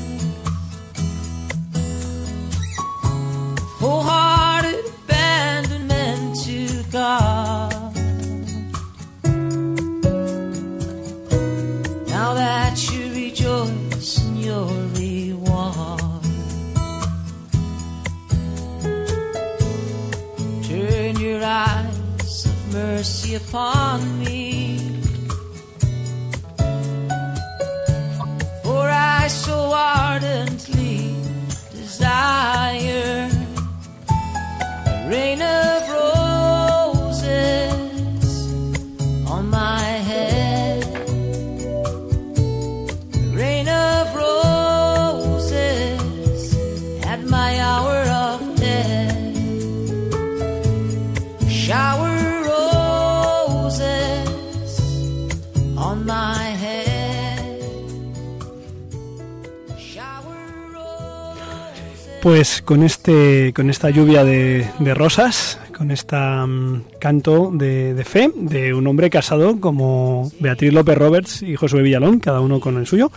Wholehearted 3.80 4.86
abandonment 4.86 6.36
to 6.46 6.84
God. 6.92 7.94
Now 12.08 12.34
that 12.34 12.74
you 12.92 13.14
rejoice 13.14 14.26
in 14.26 14.38
your 14.38 14.68
reward. 14.98 16.24
Turn 20.64 21.20
your 21.20 21.44
eyes 21.44 22.46
of 22.48 22.74
mercy 22.74 23.36
upon 23.36 24.20
me. 24.20 24.80
For 28.64 28.90
I 28.90 29.28
so 29.28 29.72
ardently 29.72 29.97
Pues 62.28 62.62
con 62.62 62.84
este, 62.84 63.54
con 63.54 63.70
esta 63.70 63.90
lluvia 63.90 64.26
de, 64.26 64.94
rosas, 64.94 65.62
con 65.74 65.92
este 65.92 66.18
canto 67.00 67.52
de, 67.54 67.94
de 67.94 68.04
fe 68.04 68.30
de 68.36 68.74
un 68.74 68.86
hombre 68.86 69.10
casado 69.10 69.62
como 69.62 70.30
Beatriz 70.42 70.74
López 70.74 70.98
Roberts 70.98 71.42
y 71.42 71.56
Josué 71.56 71.84
Villalón, 71.84 72.20
cada 72.20 72.42
uno 72.42 72.60
con 72.60 72.76
el 72.76 72.86
suyo, 72.86 73.14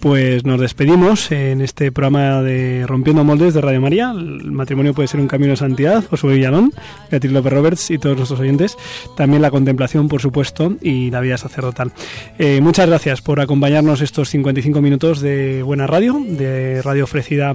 pues 0.00 0.44
nos 0.44 0.58
despedimos 0.58 1.30
en 1.30 1.60
este 1.60 1.92
programa 1.92 2.42
de 2.42 2.86
Rompiendo 2.86 3.22
Moldes 3.22 3.52
de 3.52 3.60
Radio 3.60 3.80
María. 3.80 4.12
El 4.16 4.50
matrimonio 4.50 4.94
puede 4.94 5.08
ser 5.08 5.20
un 5.20 5.28
camino 5.28 5.50
de 5.50 5.56
santidad, 5.56 6.02
Josué 6.08 6.34
Villalón, 6.34 6.72
Beatriz 7.10 7.32
López 7.32 7.52
Roberts 7.52 7.90
y 7.90 7.98
todos 7.98 8.16
nuestros 8.16 8.40
oyentes. 8.40 8.76
También 9.16 9.42
la 9.42 9.50
contemplación, 9.50 10.08
por 10.08 10.22
supuesto, 10.22 10.74
y 10.80 11.10
la 11.10 11.20
vida 11.20 11.36
sacerdotal. 11.36 11.92
Eh, 12.38 12.60
muchas 12.62 12.88
gracias 12.88 13.20
por 13.20 13.40
acompañarnos 13.40 14.00
estos 14.00 14.30
55 14.30 14.80
minutos 14.80 15.20
de 15.20 15.62
buena 15.62 15.86
radio, 15.86 16.18
de 16.26 16.80
radio 16.82 17.04
ofrecida 17.04 17.52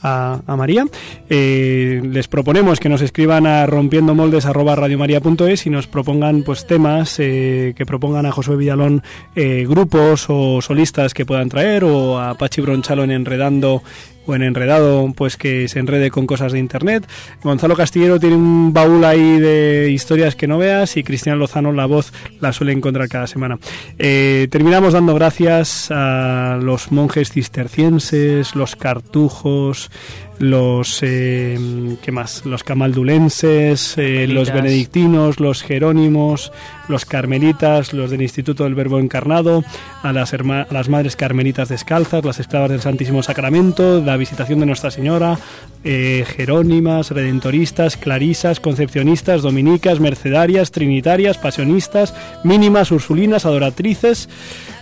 a, 0.00 0.40
María. 0.56 0.86
Eh, 1.28 2.00
les 2.04 2.28
proponemos 2.28 2.78
que 2.78 2.88
nos 2.88 3.02
escriban 3.02 3.46
a 3.46 3.66
rompiendomoldes@radiomaria.es 3.66 5.66
y 5.66 5.70
nos 5.70 5.88
propongan 5.88 6.44
pues 6.44 6.66
temas 6.66 7.16
eh, 7.18 7.74
que 7.76 7.84
propongan 7.84 8.26
a 8.26 8.32
Josué 8.32 8.56
Villalón 8.56 9.02
grupos 9.34 10.26
o 10.28 10.60
solistas 10.60 11.14
que 11.14 11.26
puedan 11.26 11.48
traer 11.48 11.87
o 11.88 12.18
a 12.18 12.34
Pachi 12.34 12.60
Bronchalo 12.60 13.04
en 13.04 13.10
Enredando 13.10 13.82
o 14.26 14.34
en 14.34 14.42
Enredado, 14.42 15.10
pues 15.16 15.36
que 15.36 15.68
se 15.68 15.78
enrede 15.78 16.10
con 16.10 16.26
cosas 16.26 16.52
de 16.52 16.58
internet. 16.58 17.08
Gonzalo 17.42 17.74
Castillero 17.74 18.20
tiene 18.20 18.36
un 18.36 18.72
baúl 18.72 19.04
ahí 19.04 19.38
de 19.38 19.90
historias 19.90 20.36
que 20.36 20.46
no 20.46 20.58
veas 20.58 20.96
y 20.98 21.02
Cristina 21.02 21.34
Lozano 21.34 21.72
la 21.72 21.86
voz 21.86 22.12
la 22.40 22.52
suele 22.52 22.72
encontrar 22.72 23.08
cada 23.08 23.26
semana. 23.26 23.58
Eh, 23.98 24.48
terminamos 24.50 24.92
dando 24.92 25.14
gracias 25.14 25.90
a 25.90 26.58
los 26.62 26.92
monjes 26.92 27.32
cistercienses, 27.32 28.54
los 28.54 28.76
cartujos, 28.76 29.90
los 30.38 31.00
eh, 31.02 31.58
¿qué 32.02 32.12
más? 32.12 32.44
Los 32.46 32.62
camaldulenses, 32.64 33.94
eh, 33.98 34.26
los 34.28 34.52
benedictinos, 34.52 35.40
los 35.40 35.62
jerónimos, 35.62 36.52
los 36.88 37.04
carmelitas, 37.04 37.92
los 37.92 38.10
del 38.10 38.22
Instituto 38.22 38.64
del 38.64 38.74
Verbo 38.74 38.98
Encarnado, 39.00 39.64
a 40.02 40.12
las, 40.12 40.32
herma- 40.32 40.66
a 40.68 40.72
las 40.72 40.88
madres 40.88 41.16
carmelitas 41.16 41.68
descalzas, 41.68 42.24
las 42.24 42.38
esclavas 42.40 42.70
del 42.70 42.80
Santísimo 42.80 43.22
Sacramento, 43.22 44.00
la 44.04 44.16
visitación 44.16 44.60
de 44.60 44.66
Nuestra 44.66 44.90
Señora, 44.90 45.38
eh, 45.84 46.24
jerónimas, 46.36 47.10
redentoristas, 47.10 47.96
clarisas, 47.96 48.60
concepcionistas, 48.60 49.42
dominicas, 49.42 50.00
mercedarias, 50.00 50.70
trinitarias, 50.70 51.36
pasionistas, 51.38 52.14
mínimas, 52.44 52.90
ursulinas, 52.92 53.44
adoratrices, 53.44 54.28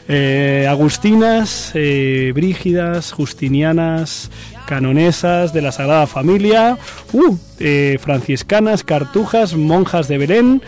eh, 0.09 0.66
agustinas, 0.68 1.72
eh, 1.74 2.30
brígidas, 2.34 3.11
justinianas, 3.12 4.30
canonesas 4.66 5.52
de 5.52 5.62
la 5.62 5.72
Sagrada 5.72 6.06
Familia, 6.06 6.76
uh, 7.12 7.36
eh, 7.58 7.98
franciscanas, 8.00 8.84
cartujas, 8.84 9.54
monjas 9.54 10.08
de 10.08 10.18
Belén, 10.18 10.62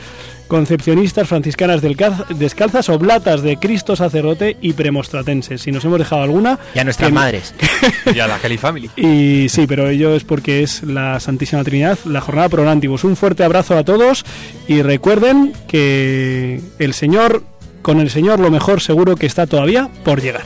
concepcionistas 0.49 1.28
franciscanas 1.28 1.82
del 1.82 1.96
descalzas, 2.30 2.88
oblatas 2.88 3.42
de 3.42 3.59
Cristo 3.59 3.94
sacerdote 3.94 4.57
y 4.61 4.72
premostratenses. 4.72 5.61
Si 5.61 5.70
nos 5.70 5.84
hemos 5.84 5.99
dejado 5.99 6.22
alguna... 6.22 6.59
Y 6.74 6.78
a 6.78 6.84
nuestras 6.84 7.11
que- 7.11 7.14
madres. 7.14 7.55
Y 8.14 8.18
a 8.18 8.26
la 8.26 8.38
Kelly 8.38 8.57
Family. 8.57 8.90
Y 8.96 9.49
sí, 9.51 9.66
pero 9.66 9.88
ello 9.88 10.14
es 10.14 10.24
porque 10.24 10.62
es 10.62 10.82
la 10.82 11.20
Santísima 11.20 11.62
Trinidad, 11.64 11.99
la 12.07 12.20
jornada 12.20 12.49
pro 12.49 12.68
Antibus. 12.68 13.05
Un 13.05 13.16
fuerte 13.16 13.44
abrazo 13.44 13.76
a 13.76 13.84
todos 13.84 14.24
y 14.66 14.82
recuerden 14.82 15.53
que 15.68 16.61
el 16.78 16.94
Señor, 16.94 17.42
con 17.82 18.01
el 18.01 18.11
Señor 18.11 18.40
lo 18.40 18.51
mejor 18.51 18.80
seguro 18.80 19.16
que 19.16 19.26
está 19.26 19.46
todavía 19.46 19.90
por 20.05 20.22
llegar. 20.22 20.42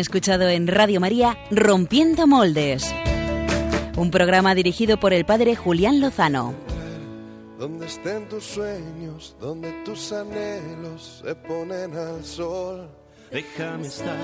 Escuchado 0.00 0.48
en 0.48 0.66
Radio 0.66 1.00
María 1.00 1.38
Rompiendo 1.50 2.26
Moldes, 2.26 2.92
un 3.96 4.10
programa 4.10 4.54
dirigido 4.54 4.98
por 4.98 5.12
el 5.12 5.24
padre 5.24 5.54
Julián 5.54 6.00
Lozano. 6.00 6.54
Donde 7.58 7.86
estén 7.86 8.28
tus 8.28 8.44
sueños, 8.44 9.36
donde 9.38 9.70
tus 9.84 10.12
anhelos 10.12 11.22
se 11.24 11.34
ponen 11.34 11.96
al 11.96 12.24
sol. 12.24 12.88
Déjame 13.30 13.86
estar 13.86 14.16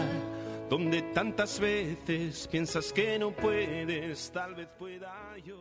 donde 0.68 1.02
tantas 1.14 1.60
veces 1.60 2.48
piensas 2.48 2.92
que 2.92 3.18
no 3.18 3.30
puedes, 3.30 4.30
tal 4.32 4.54
vez 4.54 4.68
pueda. 4.78 5.25